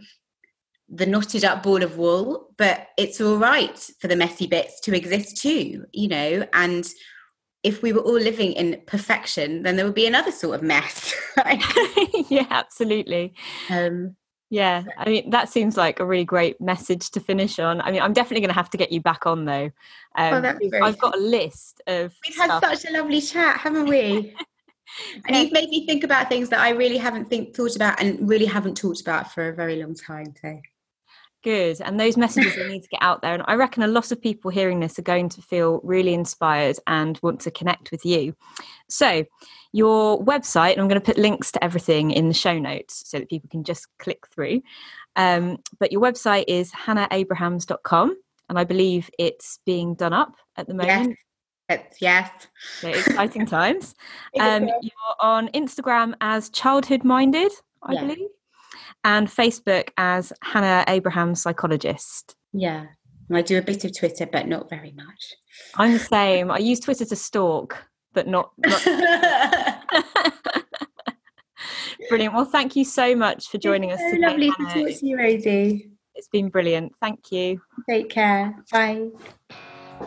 the 0.90 1.06
knotted 1.06 1.44
up 1.44 1.64
ball 1.64 1.84
of 1.84 1.98
wool 1.98 2.54
but 2.58 2.88
it's 2.98 3.20
all 3.20 3.38
right 3.38 3.90
for 4.00 4.08
the 4.08 4.16
messy 4.16 4.48
bits 4.48 4.80
to 4.80 4.96
exist 4.96 5.38
too 5.38 5.86
you 5.92 6.08
know? 6.08 6.48
And 6.54 6.88
if 7.64 7.82
we 7.82 7.92
were 7.92 8.02
all 8.02 8.20
living 8.20 8.54
in 8.54 8.82
perfection 8.86 9.64
then 9.64 9.76
there 9.76 9.86
would 9.86 9.96
be 9.96 10.06
another 10.06 10.32
sort 10.32 10.56
of 10.56 10.62
mess 10.62 11.14
yeah 12.30 12.46
absolutely. 12.50 13.34
Um 13.70 14.16
yeah 14.50 14.84
i 14.98 15.10
mean 15.10 15.30
that 15.30 15.50
seems 15.50 15.76
like 15.76 16.00
a 16.00 16.06
really 16.06 16.24
great 16.24 16.60
message 16.62 17.10
to 17.12 17.20
finish 17.20 17.60
on 17.60 17.82
i 17.82 17.92
mean 17.92 18.02
i'm 18.02 18.14
definitely 18.14 18.40
going 18.40 18.50
to 18.50 18.56
have 18.56 18.70
to 18.70 18.78
get 18.78 18.92
you 18.92 19.02
back 19.02 19.26
on 19.26 19.44
though 19.46 19.70
oh, 20.18 20.34
um, 20.34 20.46
oh, 20.46 20.84
i've 20.84 20.98
got 21.00 21.16
a 21.16 21.20
list 21.20 21.82
of 21.88 22.14
we've 22.26 22.36
stuff. 22.36 22.64
had 22.64 22.78
such 22.78 22.90
a 22.90 22.94
lovely 22.94 23.20
chat 23.20 23.58
haven't 23.58 23.88
we 23.88 24.34
and 25.26 25.36
you've 25.36 25.52
made 25.52 25.70
me 25.70 25.86
think 25.86 26.04
about 26.04 26.30
things 26.30 26.50
that 26.50 26.60
I 26.60 26.70
really 26.70 26.98
haven't 26.98 27.26
think 27.26 27.56
thought 27.56 27.76
about 27.76 28.02
and 28.02 28.28
really 28.28 28.46
haven't 28.46 28.78
talked 28.78 29.02
about 29.02 29.32
for 29.32 29.50
a 29.50 29.54
very 29.54 29.82
long 29.82 29.96
time. 29.96 30.34
So 30.42 30.60
good. 31.44 31.82
And 31.82 32.00
those 32.00 32.18
messages 32.18 32.56
that 32.56 32.68
need 32.68 32.84
to 32.84 32.90
get 32.90 33.02
out 33.02 33.22
there. 33.22 33.34
And 33.34 33.44
I 33.48 33.56
reckon 33.56 33.84
a 33.84 33.88
lot 33.88 34.12
of 34.12 34.22
people 34.22 34.52
hearing 34.52 34.80
this 34.80 34.98
are 35.00 35.04
going 35.04 35.30
to 35.30 35.42
feel 35.42 35.82
really 35.84 36.14
inspired 36.14 36.78
and 36.88 37.20
want 37.22 37.42
to 37.42 37.52
connect 37.52 37.92
with 37.92 38.06
you. 38.06 38.36
So 38.90 39.26
your 39.72 40.24
website, 40.24 40.74
and 40.74 40.82
I'm 40.82 40.88
going 40.88 41.02
to 41.02 41.06
put 41.06 41.18
links 41.18 41.52
to 41.54 41.64
everything 41.64 42.12
in 42.12 42.28
the 42.28 42.34
show 42.34 42.58
notes 42.58 43.04
so 43.06 43.20
that 43.20 43.30
people 43.30 43.50
can 43.50 43.64
just 43.64 43.88
click 44.00 44.28
through. 44.34 44.62
Um, 45.16 45.58
but 45.80 45.92
your 45.92 46.02
website 46.02 46.46
is 46.48 46.72
hannahabrahams.com. 46.72 48.18
And 48.50 48.58
I 48.58 48.64
believe 48.64 49.10
it's 49.20 49.60
being 49.66 49.96
done 49.96 50.14
up 50.14 50.36
at 50.56 50.68
the 50.68 50.74
moment. 50.74 51.10
Yes. 51.10 51.18
It's, 51.70 52.02
yes. 52.02 52.48
So 52.80 52.88
exciting 52.88 53.46
times. 53.48 53.94
Um, 54.40 54.68
you're 54.68 55.16
on 55.20 55.50
Instagram 55.50 56.14
as 56.22 56.50
Childhood 56.50 57.04
Minded, 57.04 57.52
I 57.84 57.94
yeah. 57.94 58.02
believe, 58.02 58.30
and 59.04 59.28
Facebook 59.28 59.90
as 59.98 60.32
Hannah 60.42 60.86
Abrahams 60.88 61.42
Psychologist. 61.42 62.36
Yeah. 62.54 62.86
I 63.34 63.42
do 63.42 63.58
a 63.58 63.62
bit 63.62 63.84
of 63.84 63.98
Twitter, 63.98 64.26
but 64.26 64.48
not 64.48 64.70
very 64.70 64.94
much. 64.94 65.34
I'm 65.76 65.92
the 65.92 66.00
same. 66.00 66.50
I 66.50 66.60
use 66.60 66.80
Twitter 66.80 67.04
to 67.04 67.16
stalk, 67.16 67.78
but 68.18 68.28
not. 68.28 68.52
not... 68.58 68.84
brilliant. 72.10 72.34
Well, 72.34 72.46
thank 72.46 72.76
you 72.76 72.84
so 72.84 73.16
much 73.16 73.48
for 73.48 73.60
joining 73.60 73.92
it's 73.92 74.02
us 74.02 74.10
so 74.10 74.16
today. 74.16 74.28
Lovely 74.28 74.52
Hannah. 74.58 74.74
to 74.74 74.92
talk 74.92 75.00
to 75.00 75.06
you, 75.06 75.20
Rosie. 75.20 75.92
It's 76.16 76.28
been 76.30 76.50
brilliant. 76.50 76.94
Thank 77.00 77.32
you. 77.32 77.62
Take 77.88 78.10
care. 78.10 78.56
Bye. 78.72 79.10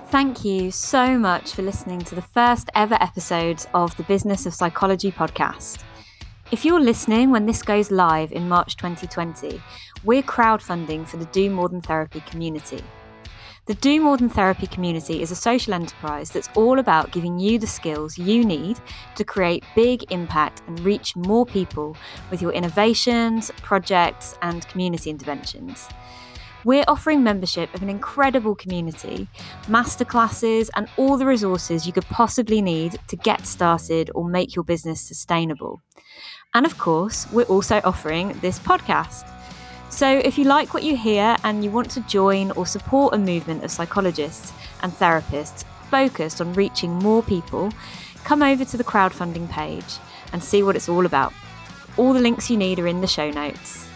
Thank 0.09 0.45
you 0.45 0.73
so 0.73 1.17
much 1.17 1.53
for 1.53 1.63
listening 1.63 2.01
to 2.01 2.17
the 2.17 2.23
first 2.23 2.69
ever 2.75 2.99
episode 3.01 3.65
of 3.75 3.97
the 3.97 4.03
Business 4.03 4.45
of 4.45 4.55
Psychology 4.55 5.13
podcast. 5.13 5.85
If 6.51 6.65
you're 6.65 6.81
listening 6.81 7.31
when 7.31 7.47
this 7.47 7.63
goes 7.63 7.93
live 7.93 8.33
in 8.33 8.49
March 8.49 8.75
2020, 8.77 9.63
we're 10.03 10.25
crowdfunding 10.25 11.07
for 11.07 11.17
the 11.17 11.27
Do 11.27 11.49
More 11.49 11.69
Than 11.69 11.81
Therapy 11.81 12.25
community. 12.27 12.83
The 13.71 13.77
Do 13.77 14.01
More 14.01 14.17
Than 14.17 14.29
Therapy 14.29 14.67
community 14.67 15.23
is 15.23 15.31
a 15.31 15.37
social 15.37 15.75
enterprise 15.75 16.31
that's 16.31 16.49
all 16.57 16.81
about 16.81 17.13
giving 17.13 17.39
you 17.39 17.57
the 17.57 17.69
skills 17.69 18.19
you 18.19 18.45
need 18.45 18.81
to 19.15 19.23
create 19.23 19.63
big 19.77 20.11
impact 20.11 20.63
and 20.67 20.81
reach 20.81 21.15
more 21.15 21.47
people 21.47 21.97
with 22.33 22.43
your 22.43 22.51
innovations, 22.51 23.53
projects, 23.63 24.37
and 24.43 24.67
community 24.67 25.09
interventions. 25.09 25.89
We're 26.65 26.83
offering 26.89 27.23
membership 27.23 27.73
of 27.73 27.81
an 27.81 27.89
incredible 27.89 28.57
community, 28.57 29.29
masterclasses, 29.67 30.69
and 30.75 30.89
all 30.97 31.17
the 31.17 31.27
resources 31.27 31.87
you 31.87 31.93
could 31.93 32.07
possibly 32.07 32.61
need 32.61 32.99
to 33.07 33.15
get 33.15 33.47
started 33.47 34.11
or 34.17 34.29
make 34.29 34.57
your 34.57 34.65
business 34.65 35.01
sustainable. 35.01 35.81
And 36.55 36.67
of 36.67 36.77
course, 36.77 37.31
we're 37.31 37.45
also 37.45 37.81
offering 37.85 38.37
this 38.41 38.59
podcast. 38.59 39.33
So 39.91 40.09
if 40.09 40.39
you 40.39 40.45
like 40.45 40.73
what 40.73 40.85
you 40.85 40.97
hear 40.97 41.37
and 41.45 41.65
you 41.65 41.71
want 41.71 41.91
to 41.91 42.01
join 42.03 42.53
or 42.53 42.65
support 42.65 43.13
a 43.13 43.19
movement 43.19 43.65
of 43.65 43.71
psychologists 43.71 44.53
and 44.83 44.93
therapists 44.93 45.65
focused 45.91 46.41
on 46.41 46.55
reaching 46.55 46.93
more 46.93 47.23
people, 47.23 47.71
come 48.25 48.43
over 48.43 48.65
to 48.65 48.77
the 48.77 48.85
crowdfunding 48.85 49.51
page 49.51 49.99
and 50.33 50.43
see 50.43 50.63
what 50.63 50.77
it's 50.77 50.89
all 50.89 51.05
about. 51.05 51.35
All 51.97 52.13
the 52.13 52.21
links 52.21 52.49
you 52.49 52.57
need 52.57 52.79
are 52.79 52.87
in 52.87 53.01
the 53.01 53.07
show 53.09 53.31
notes. 53.31 53.90